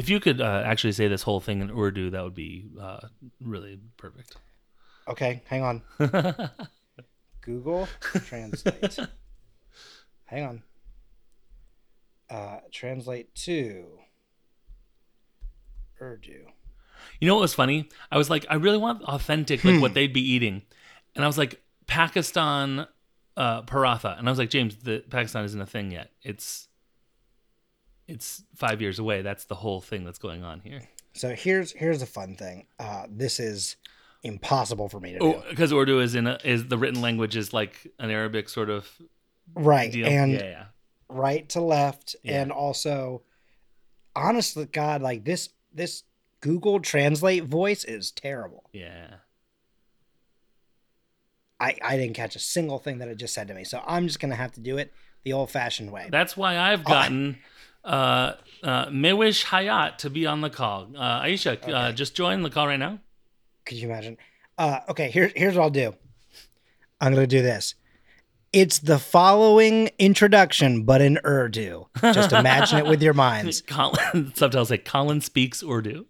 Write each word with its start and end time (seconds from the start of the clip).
If 0.00 0.08
you 0.08 0.18
could 0.18 0.40
uh, 0.40 0.62
actually 0.64 0.92
say 0.92 1.08
this 1.08 1.20
whole 1.20 1.40
thing 1.40 1.60
in 1.60 1.70
Urdu, 1.70 2.08
that 2.12 2.24
would 2.24 2.34
be 2.34 2.70
uh, 2.80 3.00
really 3.38 3.78
perfect. 3.98 4.34
Okay, 5.06 5.42
hang 5.44 5.62
on. 5.62 5.82
Google 7.42 7.86
Translate. 8.00 8.98
hang 10.24 10.44
on. 10.44 10.62
Uh, 12.30 12.60
translate 12.72 13.34
to 13.34 13.88
Urdu. 16.00 16.46
You 17.20 17.28
know 17.28 17.34
what 17.34 17.42
was 17.42 17.52
funny? 17.52 17.90
I 18.10 18.16
was 18.16 18.30
like, 18.30 18.46
I 18.48 18.54
really 18.54 18.78
want 18.78 19.02
authentic, 19.02 19.62
like 19.66 19.82
what 19.82 19.92
they'd 19.92 20.14
be 20.14 20.32
eating, 20.32 20.62
and 21.14 21.26
I 21.26 21.26
was 21.26 21.36
like, 21.36 21.60
Pakistan 21.86 22.86
uh, 23.36 23.62
paratha, 23.64 24.18
and 24.18 24.26
I 24.26 24.32
was 24.32 24.38
like, 24.38 24.48
James, 24.48 24.76
the 24.76 25.04
Pakistan 25.10 25.44
isn't 25.44 25.60
a 25.60 25.66
thing 25.66 25.90
yet. 25.90 26.12
It's 26.22 26.68
it's 28.10 28.42
five 28.54 28.80
years 28.82 28.98
away. 28.98 29.22
That's 29.22 29.44
the 29.44 29.54
whole 29.54 29.80
thing 29.80 30.04
that's 30.04 30.18
going 30.18 30.42
on 30.44 30.60
here. 30.60 30.82
So 31.14 31.34
here's 31.34 31.72
here's 31.72 32.02
a 32.02 32.06
fun 32.06 32.36
thing. 32.36 32.66
Uh, 32.78 33.06
this 33.08 33.40
is 33.40 33.76
impossible 34.22 34.88
for 34.88 35.00
me 35.00 35.12
to 35.14 35.18
Oh, 35.20 35.32
do. 35.34 35.42
because 35.50 35.72
Urdu 35.72 36.00
is 36.00 36.14
in 36.14 36.26
a, 36.26 36.38
is 36.44 36.68
the 36.68 36.76
written 36.78 37.00
language 37.00 37.36
is 37.36 37.52
like 37.52 37.86
an 37.98 38.10
Arabic 38.10 38.48
sort 38.48 38.68
of 38.70 38.88
Right, 39.54 39.90
deal. 39.90 40.06
and 40.06 40.32
yeah, 40.32 40.42
yeah. 40.44 40.64
right 41.08 41.48
to 41.50 41.60
left, 41.60 42.14
Yeah. 42.22 42.42
and 42.42 42.52
also, 42.52 43.22
honestly, 44.14 44.66
God, 44.66 45.02
like 45.02 45.24
this 45.24 45.48
this 45.72 46.04
Google 46.40 46.80
Translate 46.80 47.44
voice 47.44 47.84
is 47.84 48.10
terrible. 48.10 48.68
Yeah. 48.72 49.14
I 51.58 51.76
I 51.82 51.96
didn't 51.96 52.14
catch 52.14 52.36
a 52.36 52.40
single 52.40 52.78
thing 52.78 52.98
that 52.98 53.08
it 53.08 53.16
just 53.16 53.34
said 53.34 53.48
to 53.48 53.54
me, 53.54 53.64
so 53.64 53.82
I'm 53.86 54.06
just 54.06 54.20
gonna 54.20 54.36
have 54.36 54.52
to 54.52 54.60
do 54.60 54.78
it 54.78 54.92
the 55.24 55.32
old 55.32 55.50
fashioned 55.50 55.92
way. 55.92 56.08
That's 56.10 56.36
why 56.36 56.58
I've 56.58 56.80
Oh, 56.80 56.84
gotten 56.84 57.38
uh, 57.84 58.32
uh, 58.62 58.86
Mehwish 58.86 59.46
Hayat 59.46 59.98
to 59.98 60.10
be 60.10 60.26
on 60.26 60.40
the 60.40 60.50
call. 60.50 60.88
Uh, 60.96 61.22
Aisha, 61.22 61.56
uh, 61.72 61.92
just 61.92 62.14
join 62.14 62.42
the 62.42 62.50
call 62.50 62.66
right 62.66 62.78
now. 62.78 62.98
Could 63.64 63.78
you 63.78 63.88
imagine? 63.88 64.16
Uh, 64.58 64.80
okay, 64.88 65.10
here's 65.10 65.32
here's 65.34 65.54
what 65.56 65.62
I'll 65.62 65.70
do. 65.70 65.94
I'm 67.00 67.14
gonna 67.14 67.26
do 67.26 67.42
this. 67.42 67.74
It's 68.52 68.80
the 68.80 68.98
following 68.98 69.90
introduction, 69.98 70.82
but 70.82 71.00
in 71.00 71.20
Urdu. 71.24 71.86
Just 72.02 72.32
imagine 72.32 72.78
it 72.78 72.86
with 72.86 73.00
your 73.00 73.14
minds. 73.28 73.62
Colin, 73.62 74.32
subtitles 74.34 74.68
say 74.70 74.78
Colin 74.78 75.20
speaks 75.20 75.62
Urdu. 75.62 76.06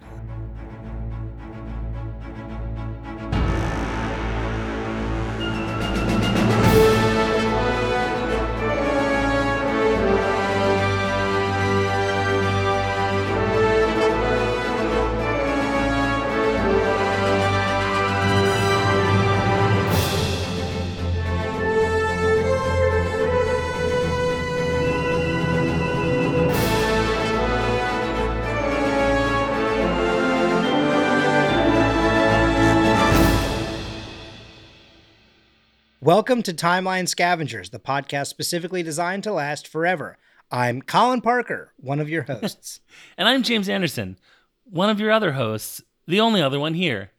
Welcome 36.11 36.43
to 36.43 36.53
Timeline 36.53 37.07
Scavengers, 37.07 37.71
the 37.71 37.79
podcast 37.79 38.27
specifically 38.27 38.83
designed 38.83 39.23
to 39.23 39.33
last 39.33 39.69
forever. 39.69 40.19
I'm 40.51 40.83
Colin 40.83 41.21
Parker, 41.21 41.73
one 41.77 42.01
of 42.01 42.09
your 42.09 42.23
hosts. 42.29 42.81
And 43.17 43.29
I'm 43.29 43.45
James 43.45 43.69
Anderson, 43.69 44.19
one 44.65 44.91
of 44.91 44.99
your 44.99 45.13
other 45.13 45.31
hosts, 45.31 45.81
the 46.09 46.19
only 46.19 46.43
other 46.43 46.59
one 46.59 46.75
here. 46.75 47.13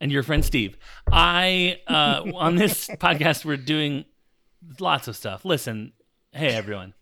and 0.00 0.12
your 0.12 0.22
friend 0.22 0.44
Steve. 0.44 0.78
I 1.10 1.80
uh, 1.88 2.30
on 2.32 2.54
this 2.54 2.86
podcast 3.00 3.44
we're 3.44 3.56
doing 3.56 4.04
lots 4.78 5.08
of 5.08 5.16
stuff. 5.16 5.44
Listen, 5.44 5.94
hey 6.30 6.54
everyone. 6.54 6.94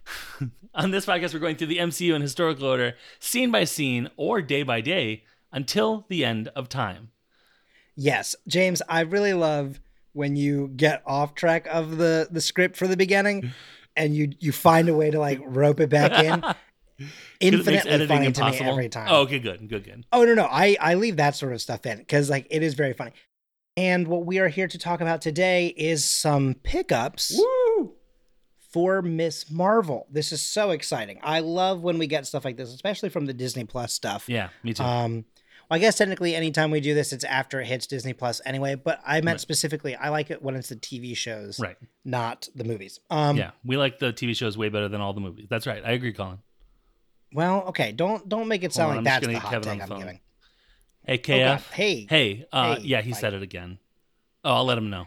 on 0.74 0.90
this 0.90 1.06
podcast 1.06 1.32
we're 1.32 1.38
going 1.38 1.54
through 1.54 1.68
the 1.68 1.78
MCU 1.78 2.12
in 2.12 2.22
historical 2.22 2.66
order, 2.66 2.96
scene 3.20 3.52
by 3.52 3.62
scene 3.62 4.10
or 4.16 4.42
day 4.42 4.64
by 4.64 4.80
day 4.80 5.22
until 5.52 6.06
the 6.08 6.24
end 6.24 6.48
of 6.56 6.68
time. 6.68 7.12
Yes, 7.98 8.36
James, 8.46 8.80
I 8.88 9.00
really 9.00 9.34
love 9.34 9.80
when 10.12 10.36
you 10.36 10.68
get 10.74 11.02
off 11.04 11.34
track 11.34 11.66
of 11.66 11.98
the 11.98 12.28
the 12.30 12.40
script 12.40 12.76
for 12.76 12.86
the 12.86 12.96
beginning 12.96 13.52
and 13.96 14.14
you 14.14 14.32
you 14.40 14.52
find 14.52 14.88
a 14.88 14.94
way 14.94 15.10
to 15.10 15.18
like 15.18 15.40
rope 15.44 15.80
it 15.80 15.90
back 15.90 16.24
in. 16.24 16.40
'Cause 17.00 17.06
it 17.40 17.52
makes 17.52 17.86
Infinitely 17.86 17.90
editing 17.92 18.32
funny 18.34 18.54
to 18.56 18.64
me 18.64 18.70
every 18.70 18.88
time. 18.88 19.06
Oh, 19.08 19.20
okay, 19.22 19.38
good, 19.38 19.68
good, 19.68 19.84
good. 19.84 20.04
Oh 20.10 20.24
no, 20.24 20.34
no, 20.34 20.48
I 20.50 20.76
I 20.80 20.94
leave 20.94 21.16
that 21.18 21.36
sort 21.36 21.52
of 21.52 21.60
stuff 21.60 21.86
in 21.86 21.98
because 21.98 22.28
like 22.28 22.48
it 22.50 22.64
is 22.64 22.74
very 22.74 22.92
funny. 22.92 23.12
And 23.76 24.08
what 24.08 24.26
we 24.26 24.40
are 24.40 24.48
here 24.48 24.66
to 24.66 24.78
talk 24.78 25.00
about 25.00 25.20
today 25.20 25.68
is 25.68 26.04
some 26.04 26.54
pickups 26.64 27.32
Woo! 27.38 27.92
for 28.72 29.00
Miss 29.02 29.48
Marvel. 29.48 30.08
This 30.10 30.32
is 30.32 30.42
so 30.42 30.70
exciting. 30.70 31.20
I 31.22 31.38
love 31.38 31.82
when 31.82 31.98
we 31.98 32.08
get 32.08 32.26
stuff 32.26 32.44
like 32.44 32.56
this, 32.56 32.74
especially 32.74 33.10
from 33.10 33.26
the 33.26 33.34
Disney 33.34 33.62
Plus 33.64 33.92
stuff. 33.92 34.24
Yeah, 34.28 34.48
me 34.64 34.74
too. 34.74 34.82
Um, 34.82 35.24
I 35.70 35.78
guess 35.78 35.98
technically, 35.98 36.34
anytime 36.34 36.70
we 36.70 36.80
do 36.80 36.94
this, 36.94 37.12
it's 37.12 37.24
after 37.24 37.60
it 37.60 37.66
hits 37.66 37.86
Disney 37.86 38.14
Plus 38.14 38.40
anyway. 38.46 38.74
But 38.74 39.00
I 39.06 39.20
meant 39.20 39.34
Right. 39.34 39.40
specifically, 39.40 39.94
I 39.96 40.08
like 40.08 40.30
it 40.30 40.42
when 40.42 40.56
it's 40.56 40.70
the 40.70 40.76
TV 40.76 41.14
shows, 41.16 41.60
right. 41.60 41.76
not 42.04 42.48
the 42.54 42.64
movies. 42.64 43.00
Um, 43.10 43.36
yeah, 43.36 43.50
we 43.64 43.76
like 43.76 43.98
the 43.98 44.12
TV 44.12 44.34
shows 44.34 44.56
way 44.56 44.70
better 44.70 44.88
than 44.88 45.00
all 45.02 45.12
the 45.12 45.20
movies. 45.20 45.46
That's 45.50 45.66
right. 45.66 45.82
I 45.84 45.92
agree, 45.92 46.12
Colin. 46.14 46.38
Well, 47.34 47.64
okay. 47.68 47.92
Don't 47.92 48.26
don't 48.28 48.48
make 48.48 48.64
it 48.64 48.72
sound 48.72 48.90
like 48.90 48.98
I'm 48.98 49.04
that's 49.04 49.26
the 49.26 49.34
hot 49.34 49.50
Kevin 49.52 49.72
take 49.74 49.82
I'm 49.82 49.88
phone. 49.88 49.98
giving. 49.98 50.20
Hey, 51.04 51.14
Oh, 51.14 51.18
KF. 51.18 51.70
Hey, 51.72 52.06
Hey, 52.08 52.46
uh, 52.52 52.76
Hey, 52.76 52.82
yeah, 52.82 53.00
he 53.02 53.10
Mike. 53.10 53.20
said 53.20 53.34
it 53.34 53.42
again. 53.42 53.78
Oh, 54.44 54.54
I'll 54.56 54.64
let 54.64 54.78
him 54.78 54.88
know. 54.90 55.06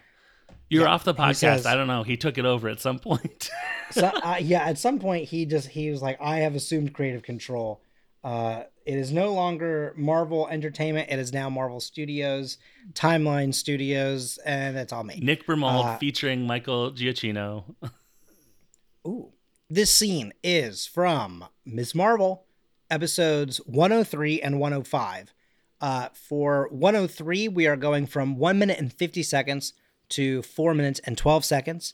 You're 0.70 0.84
Yeah, 0.86 0.92
off 0.94 1.04
the 1.04 1.14
podcast. 1.14 1.36
says- 1.38 1.66
I 1.66 1.76
don't 1.76 1.88
know. 1.88 2.04
He 2.04 2.18
took 2.18 2.38
it 2.38 2.46
over 2.46 2.70
at 2.70 2.80
some 2.80 3.00
point. 3.00 3.50
so 3.92 4.06
uh, 4.24 4.38
yeah 4.40 4.64
at 4.64 4.78
some 4.78 5.00
point 5.00 5.26
he 5.28 5.46
just 5.46 5.68
he 5.68 5.90
was 5.92 6.02
like 6.02 6.18
i 6.22 6.38
have 6.38 6.56
assumed 6.56 6.94
creative 6.94 7.24
control 7.24 7.82
uh 8.24 8.64
it 8.86 8.98
is 8.98 9.12
no 9.12 9.34
longer 9.34 9.94
marvel 9.96 10.48
entertainment 10.50 11.09
it 11.09 11.20
is 11.20 11.34
now 11.34 11.50
marvel 11.50 11.80
studios 11.80 12.58
timeline 12.94 13.54
studios 13.54 14.38
and 14.46 14.76
that's 14.76 14.94
all 14.94 15.04
me 15.04 15.20
Nick 15.22 15.46
Bramald 15.46 15.86
Uh, 15.86 15.98
featuring 15.98 16.46
Michael 16.46 16.92
Giacchino. 16.92 17.64
Ooh. 19.08 19.32
this 19.70 19.90
scene 19.92 20.34
is 20.44 20.86
from 20.86 21.46
miss 21.66 21.96
marvel 21.96 22.46
episodes 22.90 23.58
103 23.66 24.42
and 24.42 24.59
105 24.59 25.34
uh 25.82 26.09
for 26.14 26.68
103 26.72 27.48
we 27.48 27.66
are 27.66 27.76
going 27.78 28.06
from 28.06 28.38
1 28.38 28.59
minute 28.59 28.78
and 28.78 28.94
50 28.94 29.24
seconds 29.24 29.74
to 30.09 30.42
4 30.44 30.74
minutes 30.76 31.00
and 31.06 31.18
12 31.18 31.44
seconds 31.46 31.94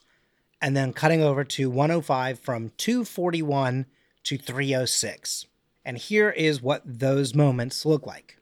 and 0.59 0.75
then 0.75 0.91
cutting 0.91 1.21
over 1.21 1.43
to 1.43 1.69
105 1.69 2.39
from 2.39 2.71
241 2.77 3.85
to 4.23 4.37
306. 4.39 5.45
And 5.87 5.97
here 5.97 6.29
is 6.29 6.61
what 6.61 6.81
those 6.83 7.33
moments 7.33 7.85
look 7.85 8.05
like. 8.05 8.37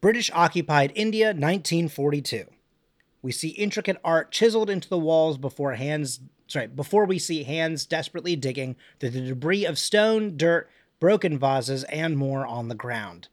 British 0.00 0.30
occupied 0.32 0.90
India 0.94 1.26
1942. 1.26 2.46
We 3.20 3.30
see 3.30 3.48
intricate 3.48 3.98
art 4.02 4.32
chiseled 4.32 4.70
into 4.70 4.88
the 4.88 4.96
walls 4.96 5.36
before 5.36 5.74
hands 5.74 6.20
sorry, 6.46 6.68
before 6.68 7.04
we 7.04 7.18
see 7.18 7.42
hands 7.42 7.84
desperately 7.84 8.36
digging 8.36 8.76
through 8.98 9.10
the 9.10 9.20
debris 9.20 9.66
of 9.66 9.78
stone, 9.78 10.38
dirt, 10.38 10.70
broken 10.98 11.38
vases 11.38 11.84
and 11.84 12.16
more 12.16 12.46
on 12.46 12.68
the 12.68 12.74
ground. 12.74 13.28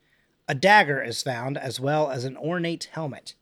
A 0.46 0.54
dagger 0.54 1.02
is 1.02 1.24
found 1.24 1.58
as 1.58 1.80
well 1.80 2.12
as 2.12 2.26
an 2.26 2.36
ornate 2.36 2.90
helmet 2.92 3.36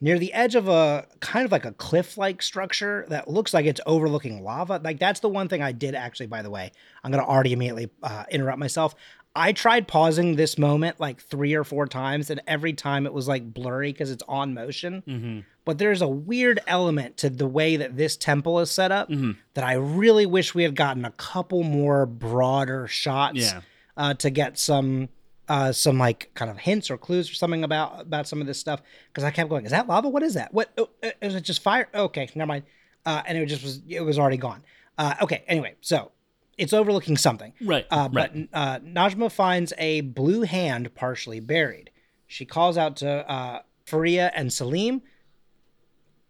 near 0.00 0.18
the 0.18 0.32
edge 0.32 0.54
of 0.54 0.68
a 0.68 1.06
kind 1.20 1.44
of 1.44 1.52
like 1.52 1.64
a 1.64 1.72
cliff 1.72 2.16
like 2.16 2.40
structure 2.42 3.04
that 3.08 3.28
looks 3.28 3.52
like 3.52 3.66
it's 3.66 3.80
overlooking 3.86 4.42
lava. 4.44 4.80
Like, 4.82 4.98
that's 5.00 5.20
the 5.20 5.28
one 5.28 5.48
thing 5.48 5.60
I 5.62 5.72
did 5.72 5.94
actually, 5.94 6.26
by 6.28 6.42
the 6.42 6.50
way. 6.50 6.70
I'm 7.02 7.10
going 7.10 7.22
to 7.22 7.28
already 7.28 7.52
immediately 7.52 7.90
uh, 8.02 8.24
interrupt 8.30 8.58
myself. 8.58 8.94
I 9.36 9.52
tried 9.52 9.86
pausing 9.86 10.36
this 10.36 10.56
moment 10.58 10.98
like 10.98 11.20
three 11.20 11.54
or 11.54 11.62
four 11.62 11.86
times, 11.86 12.30
and 12.30 12.40
every 12.46 12.72
time 12.72 13.06
it 13.06 13.12
was 13.12 13.28
like 13.28 13.52
blurry 13.52 13.92
because 13.92 14.10
it's 14.10 14.22
on 14.26 14.54
motion. 14.54 15.02
hmm 15.06 15.40
But 15.64 15.78
there's 15.78 16.00
a 16.02 16.08
weird 16.08 16.60
element 16.66 17.16
to 17.18 17.30
the 17.30 17.46
way 17.46 17.76
that 17.76 17.96
this 17.96 18.16
temple 18.16 18.58
is 18.60 18.70
set 18.70 18.90
up 18.90 19.08
Mhm. 19.10 19.36
that 19.54 19.64
I 19.64 19.74
really 19.74 20.26
wish 20.26 20.54
we 20.54 20.62
had 20.62 20.74
gotten 20.74 21.04
a 21.04 21.10
couple 21.12 21.62
more 21.62 22.06
broader 22.06 22.86
shots 22.88 23.38
Yeah. 23.38 23.60
uh, 23.96 24.14
to 24.14 24.30
get 24.30 24.58
some 24.58 25.08
uh, 25.48 25.72
some 25.72 25.98
like 25.98 26.30
kind 26.34 26.50
of 26.50 26.58
hints 26.58 26.90
or 26.90 26.98
clues 26.98 27.30
or 27.30 27.34
something 27.34 27.64
about 27.64 28.00
about 28.00 28.28
some 28.28 28.40
of 28.40 28.46
this 28.46 28.58
stuff 28.58 28.82
because 29.08 29.24
I 29.24 29.30
kept 29.30 29.48
going, 29.48 29.64
is 29.64 29.70
that 29.70 29.86
lava? 29.88 30.08
What 30.08 30.22
is 30.22 30.34
that? 30.34 30.52
What 30.52 30.70
oh, 30.76 30.90
uh, 31.02 31.10
is 31.22 31.34
it? 31.34 31.42
Just 31.42 31.62
fire? 31.62 31.88
Okay, 31.94 32.28
never 32.34 32.48
mind. 32.48 32.64
Uh, 33.06 33.22
and 33.26 33.38
it 33.38 33.46
just 33.46 33.62
was 33.62 33.80
it 33.88 34.00
was 34.00 34.18
already 34.18 34.36
gone. 34.36 34.62
Uh, 34.98 35.14
okay, 35.22 35.44
anyway, 35.46 35.74
so 35.80 36.10
it's 36.58 36.72
overlooking 36.72 37.16
something. 37.16 37.52
Right. 37.62 37.86
Uh, 37.90 38.08
right. 38.12 38.48
But 38.52 38.58
uh, 38.58 38.80
Najma 38.80 39.30
finds 39.32 39.72
a 39.78 40.02
blue 40.02 40.42
hand 40.42 40.94
partially 40.94 41.40
buried. 41.40 41.90
She 42.26 42.44
calls 42.44 42.76
out 42.76 42.96
to 42.96 43.30
uh, 43.30 43.62
Faria 43.86 44.30
and 44.34 44.52
Salim, 44.52 45.00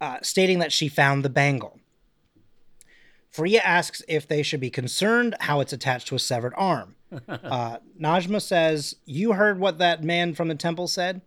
uh, 0.00 0.18
stating 0.22 0.60
that 0.60 0.72
she 0.72 0.88
found 0.88 1.24
the 1.24 1.30
bangle. 1.30 1.80
Freya 3.30 3.60
asks 3.60 4.02
if 4.08 4.26
they 4.26 4.42
should 4.42 4.60
be 4.60 4.70
concerned 4.70 5.34
how 5.40 5.60
it's 5.60 5.72
attached 5.72 6.08
to 6.08 6.14
a 6.14 6.18
severed 6.18 6.54
arm. 6.56 6.94
Uh, 7.26 7.78
Najma 7.98 8.42
says, 8.42 8.96
You 9.06 9.32
heard 9.32 9.58
what 9.58 9.78
that 9.78 10.04
man 10.04 10.34
from 10.34 10.48
the 10.48 10.54
temple 10.54 10.86
said? 10.88 11.22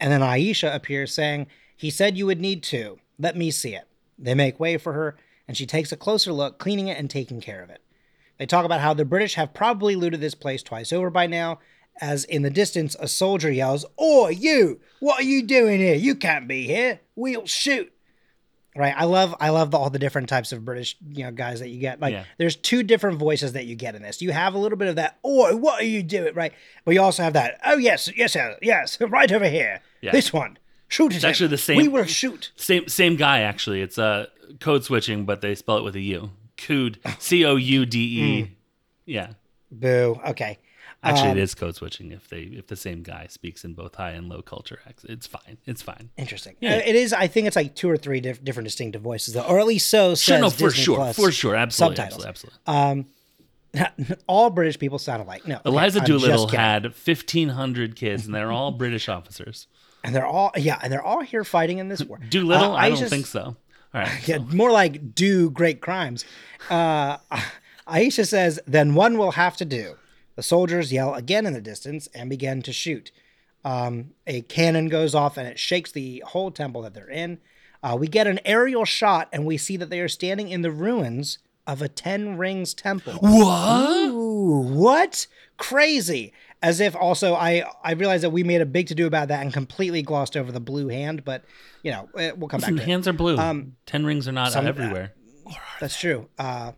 And 0.00 0.10
then 0.10 0.20
Aisha 0.20 0.74
appears 0.74 1.14
saying, 1.14 1.46
He 1.76 1.90
said 1.90 2.18
you 2.18 2.26
would 2.26 2.40
need 2.40 2.64
to. 2.64 2.98
Let 3.16 3.36
me 3.36 3.52
see 3.52 3.74
it. 3.74 3.86
They 4.18 4.34
make 4.34 4.58
way 4.58 4.78
for 4.78 4.92
her, 4.94 5.16
and 5.46 5.56
she 5.56 5.64
takes 5.64 5.92
a 5.92 5.96
closer 5.96 6.32
look, 6.32 6.58
cleaning 6.58 6.88
it 6.88 6.98
and 6.98 7.08
taking 7.08 7.40
care 7.40 7.62
of 7.62 7.70
it. 7.70 7.82
They 8.38 8.46
talk 8.46 8.64
about 8.64 8.80
how 8.80 8.94
the 8.94 9.04
British 9.04 9.34
have 9.34 9.54
probably 9.54 9.94
looted 9.94 10.20
this 10.20 10.34
place 10.34 10.62
twice 10.62 10.92
over 10.92 11.10
by 11.10 11.26
now, 11.26 11.60
as 12.00 12.24
in 12.24 12.42
the 12.42 12.50
distance 12.50 12.96
a 12.98 13.06
soldier 13.06 13.52
yells, 13.52 13.84
Oi, 14.00 14.30
you! 14.30 14.80
What 15.00 15.20
are 15.20 15.24
you 15.24 15.42
doing 15.42 15.78
here? 15.78 15.94
You 15.94 16.14
can't 16.14 16.48
be 16.48 16.66
here. 16.66 17.00
We'll 17.14 17.46
shoot. 17.46 17.92
Right. 18.76 18.94
I 18.96 19.04
love 19.04 19.34
I 19.40 19.48
love 19.50 19.72
the, 19.72 19.78
all 19.78 19.90
the 19.90 19.98
different 19.98 20.28
types 20.28 20.52
of 20.52 20.64
British, 20.64 20.96
you 21.12 21.24
know, 21.24 21.32
guys 21.32 21.58
that 21.58 21.68
you 21.70 21.80
get. 21.80 21.98
Like 22.00 22.12
Yeah. 22.12 22.24
there's 22.38 22.54
two 22.54 22.82
different 22.84 23.18
voices 23.18 23.52
that 23.54 23.66
you 23.66 23.74
get 23.74 23.96
in 23.96 24.02
this. 24.02 24.22
You 24.22 24.30
have 24.30 24.54
a 24.54 24.58
little 24.58 24.78
bit 24.78 24.86
of 24.88 24.96
that, 24.96 25.18
oh 25.24 25.56
what 25.56 25.80
are 25.80 25.84
you 25.84 26.02
doing? 26.04 26.34
Right. 26.34 26.52
But 26.84 26.94
you 26.94 27.02
also 27.02 27.24
have 27.24 27.32
that, 27.32 27.58
oh 27.66 27.76
yes, 27.78 28.08
yes, 28.16 28.32
sir, 28.34 28.56
yes, 28.62 29.00
right 29.00 29.30
over 29.32 29.48
here. 29.48 29.80
Yeah. 30.00 30.12
This 30.12 30.32
one. 30.32 30.56
Shoot 30.86 31.14
it. 31.16 31.24
actually 31.24 31.48
the 31.48 31.58
same- 31.58 31.76
We 31.78 31.88
will 31.88 32.04
shoot. 32.04 32.52
Same 32.56 32.86
same 32.88 33.16
guy 33.16 33.40
actually. 33.40 33.80
It's 33.82 33.98
uh, 33.98 34.26
code 34.60 34.84
switching, 34.84 35.24
but 35.24 35.40
they 35.40 35.54
spell 35.56 35.78
it 35.78 35.82
with 35.84 35.96
a 35.96 36.00
U. 36.00 36.30
Cood. 36.56 36.98
C 37.18 37.44
O 37.44 37.56
U 37.56 37.86
D 37.86 37.98
E. 37.98 38.56
Yeah. 39.04 39.30
Boo. 39.72 40.20
Okay. 40.28 40.58
Actually, 41.02 41.30
Um, 41.30 41.38
it 41.38 41.42
is 41.42 41.54
code 41.54 41.74
switching 41.76 42.12
if 42.12 42.28
they 42.28 42.40
if 42.42 42.66
the 42.66 42.76
same 42.76 43.02
guy 43.02 43.26
speaks 43.30 43.64
in 43.64 43.72
both 43.72 43.94
high 43.94 44.10
and 44.10 44.28
low 44.28 44.42
culture 44.42 44.80
acts. 44.86 45.02
It's 45.04 45.26
fine. 45.26 45.56
It's 45.64 45.80
fine. 45.80 46.10
Interesting. 46.18 46.56
Yeah. 46.60 46.74
Uh, 46.76 46.82
it 46.84 46.94
is. 46.94 47.12
I 47.14 47.26
think 47.26 47.46
it's 47.46 47.56
like 47.56 47.74
two 47.74 47.88
or 47.88 47.96
three 47.96 48.20
diff- 48.20 48.44
different 48.44 48.66
distinctive 48.66 49.00
voices, 49.00 49.32
though, 49.34 49.42
or 49.42 49.58
at 49.60 49.66
least 49.66 49.88
so 49.88 50.10
says 50.14 50.22
Sure, 50.22 50.38
no, 50.38 50.50
for 50.50 50.58
Disney 50.68 50.82
sure, 50.84 50.96
Plus 50.96 51.16
for 51.16 51.32
sure, 51.32 51.54
absolutely, 51.56 51.96
subtitles. 51.96 52.26
absolutely, 52.26 52.58
absolutely. 52.66 53.00
Um, 53.00 54.16
all 54.26 54.50
British 54.50 54.78
people 54.78 54.98
sound 54.98 55.22
alike. 55.22 55.46
No, 55.46 55.60
Eliza 55.64 56.00
just 56.00 56.06
Doolittle 56.08 56.48
had 56.48 56.94
fifteen 56.94 57.48
hundred 57.50 57.96
kids, 57.96 58.26
and 58.26 58.34
they're 58.34 58.52
all 58.52 58.70
British 58.72 59.08
officers. 59.08 59.68
and 60.04 60.14
they're 60.14 60.26
all 60.26 60.50
yeah, 60.56 60.78
and 60.82 60.92
they're 60.92 61.02
all 61.02 61.20
here 61.22 61.44
fighting 61.44 61.78
in 61.78 61.88
this 61.88 62.02
war. 62.04 62.18
Doolittle, 62.28 62.72
Uh, 62.72 62.76
I 62.76 62.88
don't 62.90 62.98
Aisha's- 62.98 63.10
think 63.10 63.26
so. 63.26 63.56
All 63.94 64.00
right, 64.02 64.28
Yeah, 64.28 64.38
more 64.38 64.70
like 64.70 65.14
do 65.14 65.50
great 65.50 65.80
crimes. 65.80 66.24
Uh, 66.68 67.16
Aisha 67.88 68.24
says, 68.26 68.60
then 68.66 68.94
one 68.94 69.18
will 69.18 69.32
have 69.32 69.56
to 69.56 69.64
do. 69.64 69.96
The 70.40 70.44
soldiers 70.44 70.90
yell 70.90 71.12
again 71.12 71.44
in 71.44 71.52
the 71.52 71.60
distance 71.60 72.08
and 72.14 72.30
begin 72.30 72.62
to 72.62 72.72
shoot. 72.72 73.12
Um, 73.62 74.12
a 74.26 74.40
cannon 74.40 74.88
goes 74.88 75.14
off 75.14 75.36
and 75.36 75.46
it 75.46 75.58
shakes 75.58 75.92
the 75.92 76.24
whole 76.28 76.50
temple 76.50 76.80
that 76.80 76.94
they're 76.94 77.10
in. 77.10 77.40
Uh, 77.82 77.94
we 78.00 78.08
get 78.08 78.26
an 78.26 78.40
aerial 78.46 78.86
shot 78.86 79.28
and 79.34 79.44
we 79.44 79.58
see 79.58 79.76
that 79.76 79.90
they 79.90 80.00
are 80.00 80.08
standing 80.08 80.48
in 80.48 80.62
the 80.62 80.70
ruins 80.70 81.40
of 81.66 81.82
a 81.82 81.88
Ten 81.88 82.38
Rings 82.38 82.72
temple. 82.72 83.12
what? 83.20 84.08
Ooh, 84.08 84.62
what? 84.72 85.26
Crazy. 85.58 86.32
As 86.62 86.80
if 86.80 86.96
also 86.96 87.34
I 87.34 87.64
I 87.84 87.92
realized 87.92 88.24
that 88.24 88.30
we 88.30 88.42
made 88.42 88.62
a 88.62 88.66
big 88.66 88.86
to 88.86 88.94
do 88.94 89.06
about 89.06 89.28
that 89.28 89.42
and 89.42 89.52
completely 89.52 90.00
glossed 90.00 90.38
over 90.38 90.50
the 90.50 90.58
blue 90.58 90.88
hand, 90.88 91.22
but 91.22 91.44
you 91.82 91.90
know 91.90 92.08
eh, 92.16 92.32
we'll 92.34 92.48
come 92.48 92.62
back 92.62 92.70
to 92.70 92.76
it. 92.80 92.84
hands 92.86 93.06
are 93.06 93.12
blue. 93.12 93.36
Ten 93.84 94.06
rings 94.06 94.26
are 94.26 94.32
not 94.32 94.46
Um, 94.46 94.52
some- 94.54 94.66
everywhere. 94.66 95.12
That's 95.80 96.00
true. 96.00 96.30
Uh, 96.38 96.72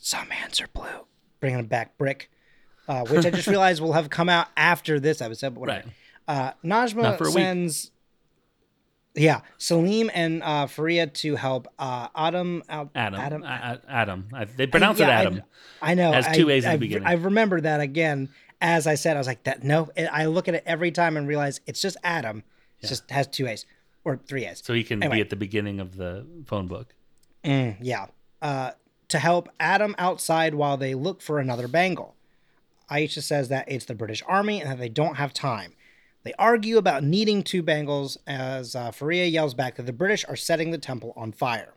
some 0.00 0.26
hands 0.30 0.60
are 0.60 0.66
blue. 0.74 1.06
Bringing 1.38 1.58
it 1.60 1.68
back, 1.68 1.98
brick, 1.98 2.30
uh, 2.88 3.04
which 3.06 3.24
I 3.26 3.30
just 3.30 3.46
realized 3.48 3.80
will 3.82 3.92
have 3.92 4.10
come 4.10 4.28
out 4.28 4.48
after 4.56 4.98
this 5.00 5.20
episode. 5.20 5.54
But 5.54 5.60
whatever. 5.60 5.86
Right. 5.86 5.94
Uh, 6.28 6.52
Najma 6.64 7.02
Not 7.02 7.18
for 7.18 7.24
a 7.24 7.28
week. 7.28 7.34
sends, 7.34 7.90
yeah, 9.14 9.40
Salim 9.58 10.10
and 10.14 10.42
uh, 10.42 10.66
Faria 10.66 11.06
to 11.06 11.36
help 11.36 11.68
uh, 11.78 12.08
Adam 12.16 12.62
out. 12.68 12.90
Adam. 12.94 13.20
Adam. 13.20 13.80
Adam. 13.88 14.28
I, 14.32 14.44
they 14.46 14.66
pronounce 14.66 14.98
Yeah, 15.00 15.08
it 15.08 15.26
Adam. 15.26 15.42
I, 15.82 15.94
know. 15.94 16.12
Has 16.12 16.26
I- 16.28 16.34
two 16.34 16.48
A's 16.48 16.64
in 16.64 16.72
the 16.72 16.78
beginning. 16.78 17.06
I 17.08 17.12
remember 17.14 17.60
that 17.60 17.80
again. 17.80 18.30
As 18.60 18.86
I 18.86 18.94
said, 18.94 19.16
I 19.16 19.20
was 19.20 19.26
like, 19.26 19.42
that. 19.42 19.64
No, 19.64 19.90
I 20.10 20.26
look 20.26 20.46
at 20.48 20.54
it 20.54 20.62
every 20.64 20.92
time 20.92 21.16
and 21.16 21.26
realize 21.26 21.60
it's 21.66 21.82
just 21.82 21.96
Adam. 22.04 22.44
It 22.80 22.86
just 22.86 23.10
has 23.10 23.26
two 23.26 23.48
A's 23.48 23.66
or 24.04 24.16
three 24.16 24.46
A's. 24.46 24.62
so 24.64 24.72
he 24.72 24.84
can 24.84 25.02
Anyway. 25.02 25.16
be 25.16 25.20
at 25.20 25.30
the 25.30 25.36
beginning 25.36 25.80
of 25.80 25.96
the 25.96 26.24
phone 26.46 26.68
book. 26.68 26.94
Mm, 27.44 27.76
yeah. 27.80 28.06
Uh, 28.40 28.70
to 29.08 29.18
help 29.18 29.48
Adam 29.60 29.94
outside 29.98 30.54
while 30.54 30.76
they 30.76 30.94
look 30.94 31.20
for 31.20 31.38
another 31.40 31.66
bangle. 31.68 32.14
Aisha 32.90 33.22
says 33.22 33.48
that 33.48 33.70
it's 33.70 33.84
the 33.84 33.94
British 33.94 34.22
Army 34.26 34.60
and 34.60 34.70
that 34.70 34.78
they 34.78 34.88
don't 34.88 35.16
have 35.16 35.32
time. 35.32 35.74
They 36.24 36.34
argue 36.38 36.78
about 36.78 37.02
needing 37.02 37.42
two 37.42 37.62
bangles 37.62 38.16
as 38.26 38.76
uh, 38.76 38.92
Faria 38.92 39.26
yells 39.26 39.54
back 39.54 39.76
that 39.76 39.86
the 39.86 39.92
British 39.92 40.24
are 40.28 40.36
setting 40.36 40.70
the 40.70 40.78
temple 40.78 41.12
on 41.16 41.32
fire. 41.32 41.74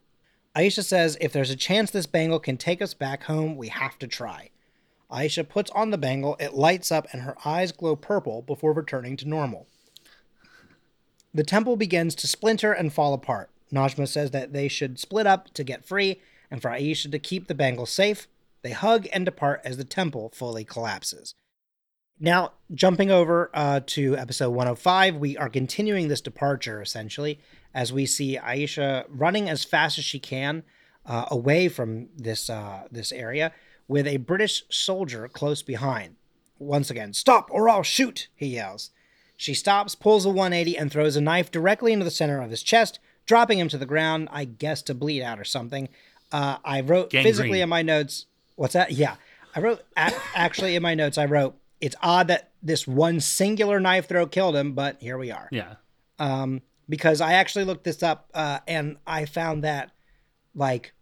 Aisha 0.56 0.84
says 0.84 1.18
if 1.20 1.34
there's 1.34 1.50
a 1.50 1.56
chance 1.56 1.92
this 1.92 2.06
bangle 2.06 2.40
can 2.40 2.58
take 2.58 2.82
us 2.82 2.94
back 2.94 3.24
home, 3.24 3.58
we 3.58 3.68
have 3.70 3.98
to 4.00 4.08
try. 4.08 4.50
Aisha 5.12 5.48
puts 5.48 5.72
on 5.72 5.92
the 5.92 5.98
bangle, 5.98 6.36
it 6.40 6.54
lights 6.54 6.92
up, 6.92 7.08
and 7.12 7.22
her 7.22 7.36
eyes 7.46 7.72
glow 7.72 7.96
purple 7.96 8.42
before 8.42 8.74
returning 8.74 9.18
to 9.18 9.28
normal. 9.28 9.68
The 11.34 11.44
temple 11.44 11.76
begins 11.76 12.16
to 12.16 12.28
splinter 12.28 12.72
and 12.72 12.94
fall 12.94 13.14
apart. 13.14 13.50
Najma 13.72 14.08
says 14.08 14.32
that 14.32 14.54
they 14.54 14.68
should 14.68 15.00
split 15.00 15.28
up 15.28 15.54
to 15.54 15.64
get 15.64 15.86
free, 15.86 16.22
and 16.50 16.62
for 16.62 16.70
Aisha 16.70 17.12
to 17.12 17.20
keep 17.20 17.48
the 17.48 17.56
bangle 17.56 17.86
safe. 17.86 18.28
They 18.66 18.72
hug 18.72 19.06
and 19.14 19.26
depart 19.26 19.62
as 19.64 19.78
the 19.78 19.84
temple 19.84 20.32
fully 20.34 20.64
collapses. 20.64 21.36
Now, 22.20 22.54
jumping 22.74 23.12
over 23.12 23.52
uh, 23.54 23.82
to 23.86 24.18
episode 24.18 24.50
105, 24.50 25.18
we 25.18 25.38
are 25.38 25.50
continuing 25.50 26.08
this 26.08 26.20
departure 26.20 26.82
essentially 26.82 27.40
as 27.76 27.94
we 27.94 28.08
see 28.08 28.40
Aisha 28.40 29.06
running 29.08 29.48
as 29.48 29.64
fast 29.64 30.00
as 30.00 30.04
she 30.04 30.18
can 30.18 30.64
uh, 31.06 31.26
away 31.30 31.70
from 31.70 32.10
this 32.18 32.50
uh, 32.50 32.88
this 32.90 33.12
area 33.12 33.52
with 33.88 34.08
a 34.08 34.18
British 34.18 34.64
soldier 34.72 35.28
close 35.28 35.62
behind. 35.62 36.16
Once 36.58 36.90
again, 36.90 37.14
stop 37.14 37.48
or 37.52 37.70
I'll 37.70 37.84
shoot! 37.84 38.30
He 38.36 38.48
yells. 38.48 38.90
She 39.38 39.54
stops, 39.54 39.94
pulls 39.94 40.26
a 40.26 40.30
180, 40.30 40.76
and 40.76 40.92
throws 40.92 41.16
a 41.16 41.22
knife 41.22 41.52
directly 41.52 41.94
into 41.94 42.06
the 42.06 42.10
center 42.10 42.42
of 42.42 42.50
his 42.50 42.64
chest, 42.64 42.98
dropping 43.28 43.60
him 43.60 43.70
to 43.70 43.78
the 43.78 43.86
ground. 43.86 44.28
I 44.32 44.46
guess 44.46 44.82
to 44.84 44.96
bleed 44.96 45.22
out 45.22 45.40
or 45.40 45.46
something. 45.46 45.88
Uh, 46.32 46.58
I 46.66 46.82
wrote 46.82 47.12
physically 47.12 47.62
in 47.62 47.70
my 47.70 47.84
notes. 47.84 48.26
What's 48.56 48.74
that? 48.74 48.92
Yeah, 48.92 49.16
I 49.56 49.60
wrote 49.60 49.84
actually 49.96 50.76
in 50.76 50.84
my 50.84 50.96
notes. 50.96 51.18
I 51.18 51.26
wrote 51.26 51.56
it's 51.82 51.96
odd 52.02 52.28
that 52.28 52.52
this 52.64 52.88
one 52.88 53.20
singular 53.20 53.80
knife 53.80 54.08
throw 54.08 54.26
killed 54.28 54.56
him, 54.56 54.74
but 54.74 54.98
here 55.02 55.18
we 55.18 55.32
are. 55.32 55.48
Yeah. 55.52 55.76
Um, 56.20 56.62
because 56.88 57.22
I 57.22 57.34
actually 57.34 57.66
looked 57.66 57.84
this 57.84 58.02
up 58.04 58.30
uh, 58.34 58.60
and 58.68 58.98
I 59.06 59.26
found 59.26 59.64
that 59.64 59.92
like 60.54 60.94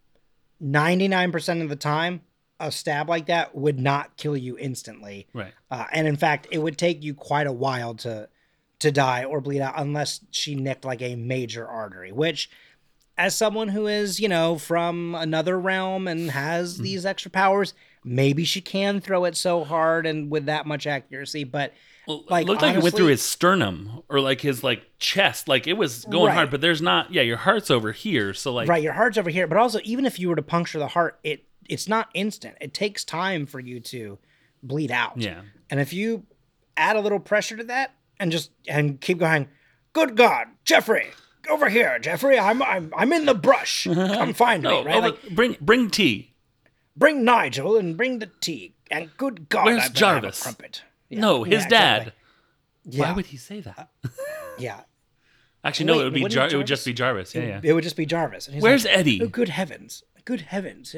99% 0.61 1.61
of 1.61 1.69
the 1.69 1.75
time, 1.75 2.21
a 2.59 2.71
stab 2.71 3.09
like 3.09 3.27
that 3.27 3.55
would 3.55 3.79
not 3.79 4.17
kill 4.17 4.37
you 4.37 4.57
instantly. 4.57 5.27
Right. 5.33 5.53
Uh, 5.69 5.85
and 5.91 6.07
in 6.07 6.15
fact, 6.15 6.47
it 6.51 6.59
would 6.59 6.77
take 6.77 7.03
you 7.03 7.13
quite 7.13 7.47
a 7.47 7.51
while 7.51 7.95
to 7.95 8.29
to 8.79 8.91
die 8.91 9.23
or 9.23 9.39
bleed 9.39 9.61
out 9.61 9.75
unless 9.77 10.19
she 10.29 10.55
nicked 10.55 10.83
like 10.83 11.01
a 11.01 11.15
major 11.15 11.65
artery, 11.65 12.11
which 12.11 12.49
as 13.17 13.35
someone 13.35 13.67
who 13.69 13.87
is, 13.87 14.19
you 14.19 14.27
know, 14.27 14.57
from 14.57 15.15
another 15.15 15.59
realm 15.59 16.07
and 16.07 16.31
has 16.31 16.77
Hmm. 16.77 16.83
these 16.83 17.05
extra 17.05 17.29
powers, 17.31 17.73
maybe 18.03 18.43
she 18.43 18.59
can 18.61 18.99
throw 19.01 19.25
it 19.25 19.35
so 19.37 19.63
hard 19.63 20.05
and 20.05 20.31
with 20.31 20.45
that 20.47 20.65
much 20.65 20.87
accuracy, 20.87 21.43
but 21.43 21.73
Well, 22.05 22.25
Like, 22.27 22.43
it 22.45 22.49
looked 22.49 22.61
like 22.61 22.75
it 22.75 22.81
went 22.83 22.95
through 22.95 23.05
his 23.05 23.21
sternum 23.21 24.03
or 24.09 24.19
like 24.19 24.41
his 24.41 24.61
like 24.61 24.83
chest. 24.99 25.47
Like 25.47 25.67
it 25.67 25.73
was 25.77 26.03
going 26.03 26.27
Right. 26.27 26.35
hard, 26.35 26.51
but 26.51 26.59
there's 26.59 26.81
not. 26.81 27.13
Yeah, 27.13 27.21
your 27.21 27.37
heart's 27.37 27.71
over 27.71 27.93
here, 27.93 28.33
so 28.33 28.51
like 28.51 28.67
right, 28.67 28.83
your 28.83 28.91
heart's 28.93 29.17
over 29.17 29.29
here, 29.29 29.47
but 29.47 29.57
also 29.57 29.79
even 29.85 30.05
if 30.05 30.19
you 30.19 30.27
were 30.27 30.35
to 30.35 30.41
puncture 30.41 30.79
the 30.79 30.89
heart, 30.89 31.17
it 31.23 31.45
it's 31.69 31.87
not 31.87 32.09
instant. 32.13 32.57
It 32.59 32.73
takes 32.73 33.05
time 33.05 33.45
for 33.45 33.61
you 33.61 33.79
to 33.79 34.17
bleed 34.61 34.91
out. 34.91 35.13
yeah, 35.21 35.43
And 35.69 35.79
if 35.79 35.93
you 35.93 36.25
add 36.75 36.97
a 36.97 36.99
little 36.99 37.19
pressure 37.21 37.55
to 37.55 37.63
that 37.65 37.93
and 38.19 38.33
just 38.33 38.51
and 38.67 38.99
keep 38.99 39.19
going, 39.19 39.47
good 39.93 40.17
God, 40.17 40.47
Jeffrey, 40.65 41.11
over 41.49 41.69
here, 41.69 41.99
Jeffrey, 41.99 42.37
I'm 42.39 42.61
I'm 42.63 42.93
I'm 42.95 43.11
in 43.13 43.25
the 43.25 43.33
brush. 43.35 43.83
Come 43.93 44.33
find 44.33 44.63
me, 44.63 44.69
right? 44.69 44.87
over- 44.95 45.07
Like 45.09 45.29
bring 45.29 45.57
bring 45.61 45.89
tea. 45.89 46.33
bring 46.95 47.23
Nigel 47.23 47.77
and 47.77 47.95
bring 47.97 48.19
the 48.19 48.29
tea. 48.41 48.75
And 48.91 49.09
good 49.17 49.49
God, 49.49 49.65
Where's 49.65 49.85
I 49.85 49.87
better 49.89 50.05
have 50.05 50.15
a 50.17 50.21
Jarvis? 50.21 50.43
crumpet. 50.43 50.83
Yeah, 51.09 51.19
no, 51.21 51.43
his 51.43 51.63
yeah, 51.63 51.69
dad. 51.69 51.97
exactly. 52.01 52.13
Yeah, 52.85 53.03
Why 53.09 53.15
would 53.15 53.25
he 53.27 53.37
say 53.37 53.61
that? 53.61 53.89
yeah. 54.57 54.81
Actually, 55.63 55.85
no. 55.85 55.93
Wait, 55.93 56.01
it 56.01 56.03
would 56.05 56.13
be 56.13 56.19
Jar- 56.21 56.27
it 56.27 56.31
Jarvis- 56.31 56.53
would 56.57 56.67
just 56.67 56.85
be 56.85 56.93
Jarvis. 56.93 57.33
Yeah, 57.35 57.41
yeah. 57.43 57.59
It 57.63 57.73
would 57.73 57.83
just 57.83 57.95
be 57.95 58.05
Jarvis. 58.05 58.49
Where's 58.59 58.83
like, 58.85 58.97
Eddie? 58.97 59.21
Oh, 59.23 59.27
good 59.27 59.49
heavens! 59.49 60.03
Good 60.25 60.41
heavens! 60.41 60.95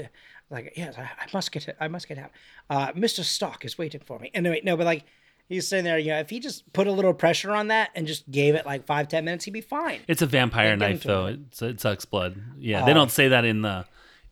Like, 0.49 0.73
yes, 0.75 0.95
I, 0.97 1.03
I 1.03 1.25
must 1.33 1.51
get 1.51 1.67
it. 1.67 1.77
I 1.79 1.87
must 1.87 2.07
get 2.07 2.17
out. 2.17 2.31
Uh, 2.69 2.91
Mr. 2.93 3.23
Stock 3.23 3.63
is 3.65 3.77
waiting 3.77 4.01
for 4.01 4.17
me. 4.19 4.31
Anyway, 4.33 4.61
no, 4.63 4.75
but 4.77 4.85
like, 4.85 5.03
he's 5.49 5.67
sitting 5.67 5.85
there. 5.85 5.97
You 5.97 6.09
know, 6.11 6.19
if 6.19 6.29
he 6.29 6.39
just 6.39 6.71
put 6.73 6.87
a 6.87 6.91
little 6.91 7.13
pressure 7.13 7.51
on 7.53 7.67
that 7.67 7.89
and 7.95 8.05
just 8.07 8.29
gave 8.31 8.55
it 8.55 8.65
like 8.65 8.85
five, 8.85 9.07
ten 9.07 9.25
minutes, 9.25 9.45
he'd 9.45 9.51
be 9.51 9.61
fine. 9.61 9.99
It's 10.07 10.21
a 10.21 10.25
vampire 10.25 10.75
knife 10.75 11.03
though. 11.03 11.27
it. 11.27 11.39
It's, 11.47 11.61
it 11.61 11.81
sucks 11.81 12.05
blood. 12.05 12.35
Yeah, 12.59 12.85
they 12.85 12.93
don't 12.93 13.11
say 13.11 13.27
that 13.29 13.45
in 13.45 13.61
the. 13.61 13.85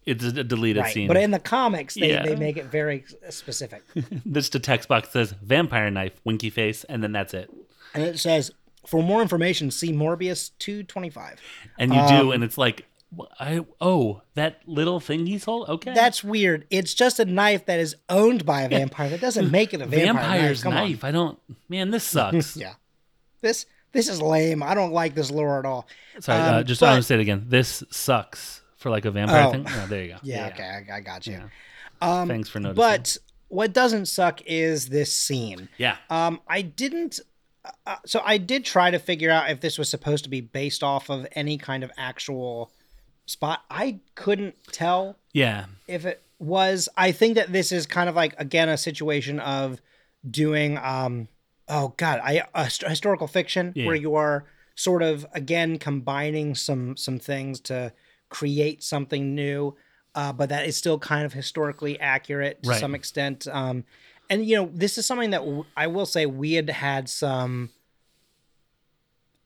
It's 0.05 0.23
a 0.25 0.43
deleted 0.43 0.81
Right. 0.83 0.93
scene. 0.93 1.07
But 1.07 1.15
in 1.15 1.31
the 1.31 1.39
comics, 1.39 1.93
they, 1.95 2.09
Yeah. 2.09 2.23
they 2.25 2.35
make 2.35 2.57
it 2.57 2.65
very 2.65 3.05
specific, 3.29 3.83
This 4.25 4.49
the 4.49 4.59
text 4.59 4.89
box 4.89 5.11
says 5.11 5.33
vampire 5.41 5.89
knife, 5.89 6.11
winky 6.25 6.49
face, 6.49 6.83
and 6.85 7.01
then 7.01 7.13
that's 7.13 7.33
it. 7.33 7.49
and 7.93 8.03
it 8.03 8.19
says, 8.19 8.51
"For 8.85 9.01
more 9.01 9.21
information, 9.21 9.71
see 9.71 9.93
Morbius 9.93 10.51
two 10.59 10.83
twenty 10.83 11.09
five. 11.09 11.39
And 11.79 11.93
you 11.93 11.99
Um, 12.01 12.09
do, 12.09 12.31
and 12.33 12.43
it's 12.43 12.57
like 12.57 12.85
I 13.39 13.65
oh 13.81 14.21
that 14.35 14.61
little 14.65 14.99
thing 14.99 15.25
he's 15.25 15.43
holding. 15.45 15.73
Okay, 15.75 15.93
That's 15.93 16.23
weird. 16.23 16.65
It's 16.69 16.93
just 16.93 17.19
a 17.19 17.25
knife 17.25 17.65
that 17.67 17.79
is 17.79 17.95
owned 18.09 18.45
by 18.45 18.61
a 18.63 18.69
vampire. 18.69 19.09
That 19.09 19.21
doesn't 19.21 19.51
make 19.51 19.73
it 19.73 19.81
a 19.81 19.85
vampire 19.85 20.13
vampire's 20.13 20.63
knife. 20.63 20.73
Knife. 20.73 21.03
I 21.03 21.11
don't. 21.11 21.39
Man, 21.69 21.91
this 21.91 22.03
sucks. 22.15 22.55
Yeah. 22.57 22.73
This 23.41 23.65
this 23.91 24.07
is 24.09 24.21
lame. 24.21 24.63
I 24.63 24.73
don't 24.73 24.91
like 24.93 25.15
this 25.15 25.29
lore 25.31 25.59
at 25.59 25.65
all. 25.65 25.87
Sorry, 26.19 26.39
uh, 26.39 26.59
Um, 26.59 26.65
just 26.65 26.81
but- 26.81 26.87
I 26.87 26.91
want 26.93 27.03
to 27.03 27.07
say 27.07 27.15
it 27.15 27.21
again. 27.21 27.45
This 27.47 27.83
sucks 27.91 28.61
for 28.77 28.89
like 28.89 29.05
a 29.05 29.11
vampire 29.11 29.47
Oh. 29.47 29.51
thing. 29.51 29.65
Oh, 29.67 29.85
there 29.87 30.03
you 30.03 30.09
go. 30.13 30.17
Yeah, 30.23 30.47
okay, 30.47 30.63
I, 30.91 30.97
I 30.97 30.99
got 31.01 31.27
you. 31.27 31.33
Yeah. 31.33 31.47
Um, 32.21 32.27
Thanks 32.27 32.49
for 32.49 32.59
noticing. 32.59 32.75
but 32.81 33.17
what 33.49 33.71
doesn't 33.73 34.07
suck 34.07 34.41
is 34.45 34.89
this 34.89 35.13
scene. 35.13 35.69
yeah, 35.77 35.97
Um, 36.09 36.41
I 36.47 36.61
didn't. 36.63 37.19
Uh, 37.85 37.95
so 38.05 38.21
I 38.25 38.39
did 38.39 38.65
try 38.65 38.91
to 38.91 38.99
figure 38.99 39.29
out 39.31 39.49
if 39.49 39.61
this 39.61 39.77
was 39.77 39.87
supposed 39.87 40.25
to 40.25 40.29
be 40.29 40.41
based 40.41 40.83
off 40.83 41.09
of 41.09 41.25
any 41.33 41.57
kind 41.57 41.81
of 41.83 41.91
actual 41.97 42.73
spot. 43.25 43.63
I 43.69 43.99
couldn't 44.15 44.55
tell 44.71 45.17
yeah, 45.33 45.65
if 45.87 46.05
it 46.05 46.21
was. 46.39 46.89
I 46.97 47.11
think 47.11 47.35
that 47.35 47.51
this 47.51 47.71
is 47.71 47.85
kind 47.85 48.09
of 48.09 48.15
like 48.15 48.35
again 48.39 48.69
a 48.69 48.77
situation 48.77 49.39
of 49.39 49.81
doing. 50.29 50.77
Um, 50.77 51.27
oh 51.67 51.93
God, 51.97 52.19
I 52.23 52.43
uh, 52.53 52.65
historical 52.87 53.27
fiction 53.27 53.73
Yeah. 53.75 53.85
where 53.87 53.95
you 53.95 54.15
are 54.15 54.45
sort 54.75 55.03
of 55.03 55.25
again 55.33 55.77
combining 55.79 56.55
some 56.55 56.97
some 56.97 57.19
things 57.19 57.59
to 57.61 57.93
create 58.29 58.83
something 58.83 59.35
new. 59.35 59.75
Uh, 60.15 60.31
but 60.31 60.49
that 60.49 60.67
is 60.67 60.77
still 60.77 60.99
kind 60.99 61.25
of 61.25 61.33
historically 61.33 61.99
accurate 61.99 62.61
to 62.61 62.69
Right. 62.69 62.79
some 62.79 62.93
extent. 62.93 63.47
Um, 63.51 63.83
and 64.29 64.45
you 64.45 64.55
know, 64.55 64.69
this 64.71 64.97
is 64.99 65.05
something 65.07 65.31
that 65.31 65.39
w- 65.39 65.65
I 65.75 65.87
will 65.87 66.05
say 66.05 66.25
we 66.27 66.53
had 66.53 66.69
had 66.69 67.09
some. 67.09 67.71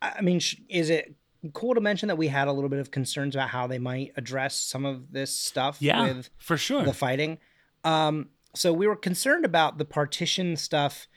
I 0.01 0.15
I 0.17 0.21
mean, 0.21 0.39
sh- 0.39 0.55
is 0.69 0.89
it 0.89 1.15
cool 1.53 1.75
to 1.75 1.81
mention 1.81 2.07
that 2.07 2.17
we 2.17 2.27
had 2.27 2.47
a 2.47 2.51
little 2.51 2.69
bit 2.69 2.79
of 2.79 2.91
concerns 2.91 3.35
about 3.35 3.49
how 3.49 3.67
they 3.67 3.79
might 3.79 4.13
address 4.15 4.59
some 4.59 4.85
of 4.85 5.11
this 5.11 5.33
stuff 5.33 5.77
yeah, 5.79 6.03
with 6.03 6.29
for 6.37 6.57
sure. 6.57 6.83
the 6.83 6.93
fighting? 6.93 7.37
Um, 7.83 8.29
so 8.55 8.73
we 8.73 8.87
were 8.87 8.95
concerned 8.95 9.45
about 9.45 9.77
the 9.77 9.85
partition 9.85 10.55
stuff 10.57 11.07